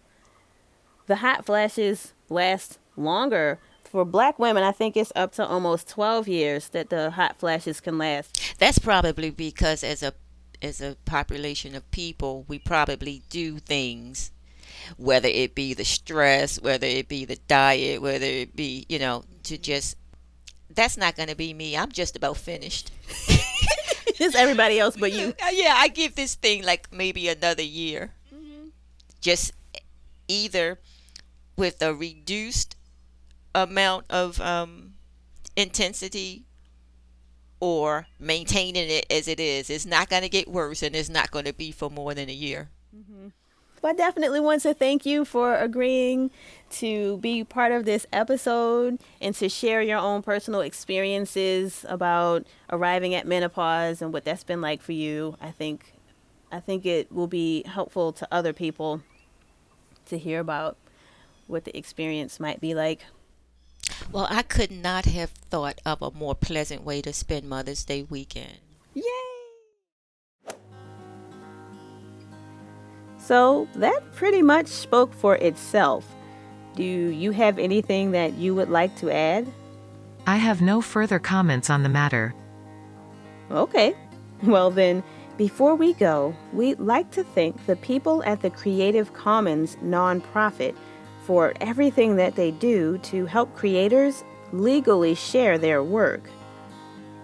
the 1.07 1.17
hot 1.17 1.45
flashes 1.45 2.13
last 2.29 2.77
longer. 2.95 3.59
For 3.93 4.05
black 4.05 4.39
women, 4.39 4.63
I 4.63 4.71
think 4.71 4.97
it's 4.97 5.11
up 5.15 5.33
to 5.33 5.45
almost 5.45 5.87
12 5.87 6.27
years 6.27 6.69
that 6.69 6.89
the 6.89 7.11
hot 7.11 7.37
flashes 7.37 7.79
can 7.79 7.99
last. 7.99 8.57
That's 8.57 8.79
probably 8.79 9.29
because 9.29 9.83
as 9.83 10.01
a 10.01 10.15
as 10.63 10.81
a 10.81 10.97
population 11.05 11.75
of 11.75 11.91
people, 11.91 12.43
we 12.47 12.57
probably 12.57 13.21
do 13.29 13.59
things 13.59 14.31
whether 14.97 15.27
it 15.27 15.53
be 15.53 15.75
the 15.75 15.85
stress, 15.85 16.59
whether 16.59 16.87
it 16.87 17.07
be 17.07 17.23
the 17.25 17.35
diet, 17.47 18.01
whether 18.01 18.25
it 18.25 18.55
be, 18.55 18.87
you 18.89 18.97
know, 18.97 19.25
to 19.43 19.59
just 19.59 19.95
that's 20.71 20.97
not 20.97 21.15
going 21.15 21.29
to 21.29 21.35
be 21.35 21.53
me. 21.53 21.77
I'm 21.77 21.91
just 21.91 22.15
about 22.15 22.37
finished. 22.37 22.89
Just 24.15 24.35
everybody 24.35 24.79
else 24.79 24.95
but 24.97 25.11
you. 25.11 25.35
Yeah, 25.51 25.75
I 25.77 25.87
give 25.87 26.15
this 26.15 26.33
thing 26.33 26.63
like 26.63 26.91
maybe 26.91 27.27
another 27.27 27.63
year. 27.63 28.11
Mm-hmm. 28.33 28.69
Just 29.21 29.53
either 30.27 30.79
with 31.57 31.81
a 31.81 31.93
reduced 31.93 32.75
amount 33.55 34.05
of 34.09 34.39
um, 34.41 34.93
intensity 35.55 36.45
or 37.59 38.07
maintaining 38.19 38.89
it 38.89 39.05
as 39.09 39.27
it 39.27 39.39
is. 39.39 39.69
It's 39.69 39.85
not 39.85 40.09
going 40.09 40.23
to 40.23 40.29
get 40.29 40.47
worse 40.47 40.83
and 40.83 40.95
it's 40.95 41.09
not 41.09 41.31
going 41.31 41.45
to 41.45 41.53
be 41.53 41.71
for 41.71 41.89
more 41.89 42.13
than 42.13 42.29
a 42.29 42.33
year. 42.33 42.69
But 43.83 43.89
I 43.89 43.93
definitely 43.95 44.39
want 44.39 44.61
to 44.61 44.73
thank 44.73 45.05
you 45.05 45.25
for 45.25 45.57
agreeing 45.57 46.31
to 46.71 47.17
be 47.17 47.43
part 47.43 47.73
of 47.73 47.83
this 47.83 48.05
episode 48.13 48.97
and 49.19 49.35
to 49.35 49.49
share 49.49 49.81
your 49.81 49.97
own 49.97 50.21
personal 50.21 50.61
experiences 50.61 51.85
about 51.89 52.47
arriving 52.71 53.13
at 53.13 53.27
menopause 53.27 54.01
and 54.01 54.13
what 54.13 54.23
that's 54.23 54.45
been 54.45 54.61
like 54.61 54.81
for 54.81 54.93
you. 54.93 55.35
I 55.41 55.51
think 55.51 55.93
I 56.49 56.61
think 56.61 56.85
it 56.85 57.11
will 57.11 57.27
be 57.27 57.63
helpful 57.63 58.13
to 58.13 58.27
other 58.31 58.53
people 58.53 59.01
to 60.05 60.17
hear 60.17 60.39
about 60.39 60.77
what 61.47 61.65
the 61.65 61.77
experience 61.77 62.39
might 62.39 62.61
be 62.61 62.73
like. 62.73 63.01
Well, 64.11 64.27
I 64.29 64.43
could 64.43 64.71
not 64.71 65.05
have 65.05 65.31
thought 65.31 65.79
of 65.85 66.01
a 66.01 66.11
more 66.11 66.35
pleasant 66.35 66.83
way 66.83 67.01
to 67.01 67.13
spend 67.13 67.49
Mother's 67.49 67.83
Day 67.83 68.03
weekend. 68.03 68.59
Yay! 68.93 69.03
So 73.17 73.67
that 73.75 74.13
pretty 74.13 74.41
much 74.41 74.67
spoke 74.67 75.13
for 75.13 75.35
itself. 75.37 76.05
Do 76.75 76.83
you 76.83 77.31
have 77.31 77.57
anything 77.57 78.11
that 78.11 78.33
you 78.33 78.53
would 78.55 78.69
like 78.69 78.95
to 78.97 79.11
add? 79.11 79.47
I 80.25 80.37
have 80.37 80.61
no 80.61 80.81
further 80.81 81.19
comments 81.19 81.69
on 81.69 81.83
the 81.83 81.89
matter. 81.89 82.33
Okay. 83.51 83.95
Well, 84.43 84.71
then, 84.71 85.03
before 85.37 85.75
we 85.75 85.93
go, 85.93 86.35
we'd 86.51 86.79
like 86.79 87.11
to 87.11 87.23
thank 87.23 87.65
the 87.65 87.75
people 87.77 88.23
at 88.23 88.41
the 88.41 88.49
Creative 88.49 89.13
Commons 89.13 89.77
nonprofit 89.77 90.75
for 91.25 91.53
everything 91.61 92.15
that 92.17 92.35
they 92.35 92.51
do 92.51 92.97
to 92.99 93.25
help 93.25 93.55
creators 93.55 94.23
legally 94.51 95.15
share 95.15 95.57
their 95.57 95.83
work. 95.83 96.29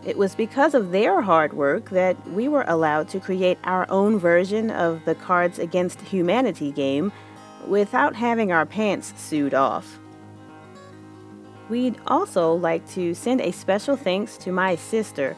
It 0.06 0.18
was 0.18 0.34
because 0.34 0.74
of 0.74 0.92
their 0.92 1.22
hard 1.22 1.54
work 1.54 1.90
that 1.90 2.16
we 2.30 2.48
were 2.48 2.64
allowed 2.68 3.10
to 3.10 3.20
create 3.20 3.58
our 3.66 3.86
own 3.90 4.18
version 4.18 4.72
of 4.72 5.04
the 5.06 5.16
Cards 5.16 5.60
Against 5.60 6.00
Humanity 6.02 6.72
game 6.72 7.12
without 7.68 8.16
having 8.16 8.52
our 8.52 8.66
pants 8.66 9.14
sewed 9.18 9.54
off. 9.54 10.00
We'd 11.70 11.98
also 12.08 12.54
like 12.54 12.90
to 12.92 13.14
send 13.14 13.42
a 13.42 13.52
special 13.52 13.96
thanks 13.96 14.38
to 14.38 14.52
my 14.52 14.76
sister, 14.76 15.36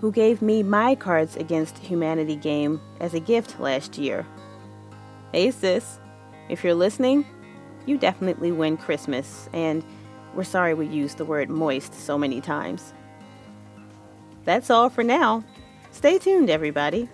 who 0.00 0.12
gave 0.12 0.42
me 0.42 0.62
my 0.62 0.94
Cards 0.94 1.36
Against 1.36 1.78
Humanity 1.78 2.36
game 2.36 2.80
as 3.00 3.14
a 3.14 3.20
gift 3.20 3.58
last 3.58 3.96
year. 3.96 4.26
Hey, 5.32 5.50
sis, 5.50 5.98
if 6.48 6.62
you're 6.62 6.74
listening, 6.74 7.24
you 7.86 7.98
definitely 7.98 8.52
win 8.52 8.76
Christmas, 8.76 9.48
and 9.52 9.84
we're 10.34 10.44
sorry 10.44 10.74
we 10.74 10.86
used 10.86 11.18
the 11.18 11.24
word 11.24 11.50
moist 11.50 11.94
so 11.94 12.16
many 12.16 12.40
times. 12.40 12.92
That's 14.44 14.70
all 14.70 14.88
for 14.88 15.04
now. 15.04 15.44
Stay 15.90 16.18
tuned, 16.18 16.50
everybody. 16.50 17.08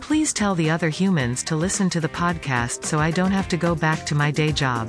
Please 0.00 0.32
tell 0.32 0.54
the 0.54 0.70
other 0.70 0.88
humans 0.88 1.42
to 1.44 1.56
listen 1.56 1.90
to 1.90 2.00
the 2.00 2.08
podcast 2.08 2.84
so 2.84 2.98
I 2.98 3.10
don't 3.10 3.32
have 3.32 3.48
to 3.48 3.56
go 3.56 3.74
back 3.74 4.06
to 4.06 4.14
my 4.14 4.30
day 4.30 4.52
job. 4.52 4.88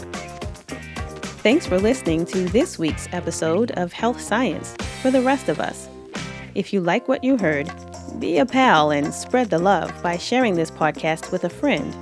Thanks 1.41 1.65
for 1.65 1.79
listening 1.79 2.25
to 2.27 2.45
this 2.49 2.79
week's 2.79 3.09
episode 3.11 3.71
of 3.71 3.91
Health 3.91 4.21
Science 4.21 4.75
for 5.01 5.11
the 5.11 5.21
rest 5.21 5.49
of 5.49 5.59
us. 5.59 5.89
If 6.55 6.71
you 6.71 6.81
like 6.81 7.07
what 7.07 7.23
you 7.23 7.37
heard, 7.37 7.69
be 8.19 8.37
a 8.37 8.45
pal 8.45 8.91
and 8.91 9.13
spread 9.13 9.49
the 9.49 9.59
love 9.59 9.91
by 10.01 10.17
sharing 10.17 10.55
this 10.55 10.71
podcast 10.71 11.31
with 11.31 11.43
a 11.43 11.49
friend. 11.49 11.93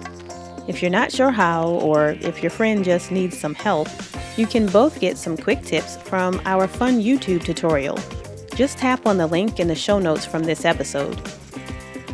If 0.68 0.82
you're 0.82 0.92
not 0.92 1.12
sure 1.12 1.32
how, 1.32 1.70
or 1.70 2.18
if 2.20 2.44
your 2.44 2.50
friend 2.50 2.84
just 2.84 3.10
needs 3.10 3.40
some 3.40 3.56
help, 3.56 3.88
you 4.36 4.46
can 4.46 4.68
both 4.68 5.00
get 5.00 5.18
some 5.18 5.38
quick 5.38 5.64
tips 5.64 5.96
from 5.98 6.42
our 6.46 6.68
fun 6.68 7.00
YouTube 7.00 7.44
tutorial. 7.44 7.98
Just 8.54 8.78
tap 8.78 9.06
on 9.06 9.18
the 9.18 9.28
link 9.28 9.60
in 9.60 9.70
the 9.70 9.76
show 9.76 9.98
notes 9.98 10.26
from 10.26 10.44
this 10.44 10.66
episode. 10.66 11.18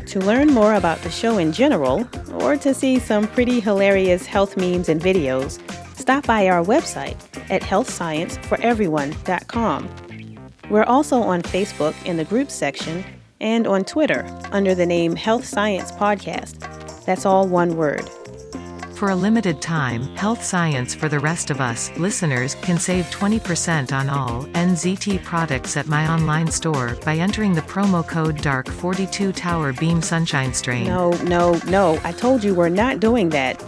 To 0.08 0.20
learn 0.20 0.54
more 0.54 0.76
about 0.76 1.00
the 1.00 1.10
show 1.10 1.40
in 1.40 1.52
general, 1.52 2.08
or 2.34 2.56
to 2.58 2.76
see 2.76 3.00
some 3.00 3.28
pretty 3.28 3.60
hilarious 3.60 4.28
health 4.28 4.56
memes 4.56 4.88
and 4.88 5.02
videos, 5.02 5.60
stop 5.98 6.28
by 6.28 6.48
our 6.48 6.64
website 6.64 7.18
at 7.50 7.64
healthscienceforeveryone.com. 7.64 9.90
We're 10.70 10.84
also 10.84 11.22
on 11.22 11.42
Facebook 11.42 11.96
in 12.06 12.18
the 12.18 12.26
groups 12.26 12.54
section 12.54 13.04
and 13.42 13.66
on 13.66 13.84
Twitter 13.84 14.24
under 14.52 14.76
the 14.76 14.86
name 14.86 15.16
Health 15.16 15.46
Science 15.46 15.92
Podcast. 15.92 16.60
That's 17.06 17.26
all 17.26 17.48
one 17.48 17.76
word. 17.76 18.08
For 18.94 19.10
a 19.10 19.16
limited 19.16 19.62
time, 19.62 20.04
Health 20.16 20.44
Science 20.44 20.96
for 20.96 21.10
the 21.10 21.20
rest 21.20 21.50
of 21.50 21.60
us 21.60 21.92
listeners 21.98 22.56
can 22.56 22.78
save 22.78 23.06
20% 23.08 23.92
on 23.92 24.10
all 24.10 24.46
NZT 24.54 25.24
products 25.24 25.76
at 25.76 25.88
my 25.88 26.08
online 26.08 26.50
store 26.50 26.96
by 27.04 27.16
entering 27.16 27.54
the 27.54 27.62
promo 27.62 28.08
code 28.08 28.38
DARK42 28.38 29.36
Tower 29.36 29.74
Beam 29.74 30.02
Sunshine 30.02 30.54
Strain. 30.54 30.88
No, 30.88 31.12
no, 31.24 31.60
no. 31.68 32.00
I 32.04 32.12
told 32.12 32.44
you 32.44 32.56
we're 32.56 32.70
not 32.70 33.00
doing 33.00 33.30
that. 33.30 33.62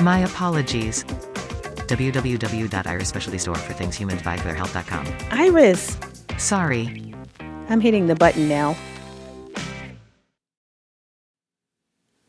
My 0.00 0.20
apologies. 0.20 1.04
www.iris 1.04 3.08
specialty 3.08 3.38
store 3.38 3.56
for 3.56 3.72
things 3.74 3.96
humans 3.96 4.22
buy 4.22 4.36
for 4.36 4.54
health.com. 4.54 5.06
Iris, 5.32 5.98
Sorry. 6.38 7.12
I'm 7.68 7.80
hitting 7.80 8.06
the 8.06 8.14
button 8.14 8.48
now. 8.48 8.76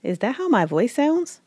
Is 0.01 0.19
that 0.19 0.35
how 0.35 0.49
my 0.49 0.65
voice 0.65 0.95
sounds? 0.95 1.41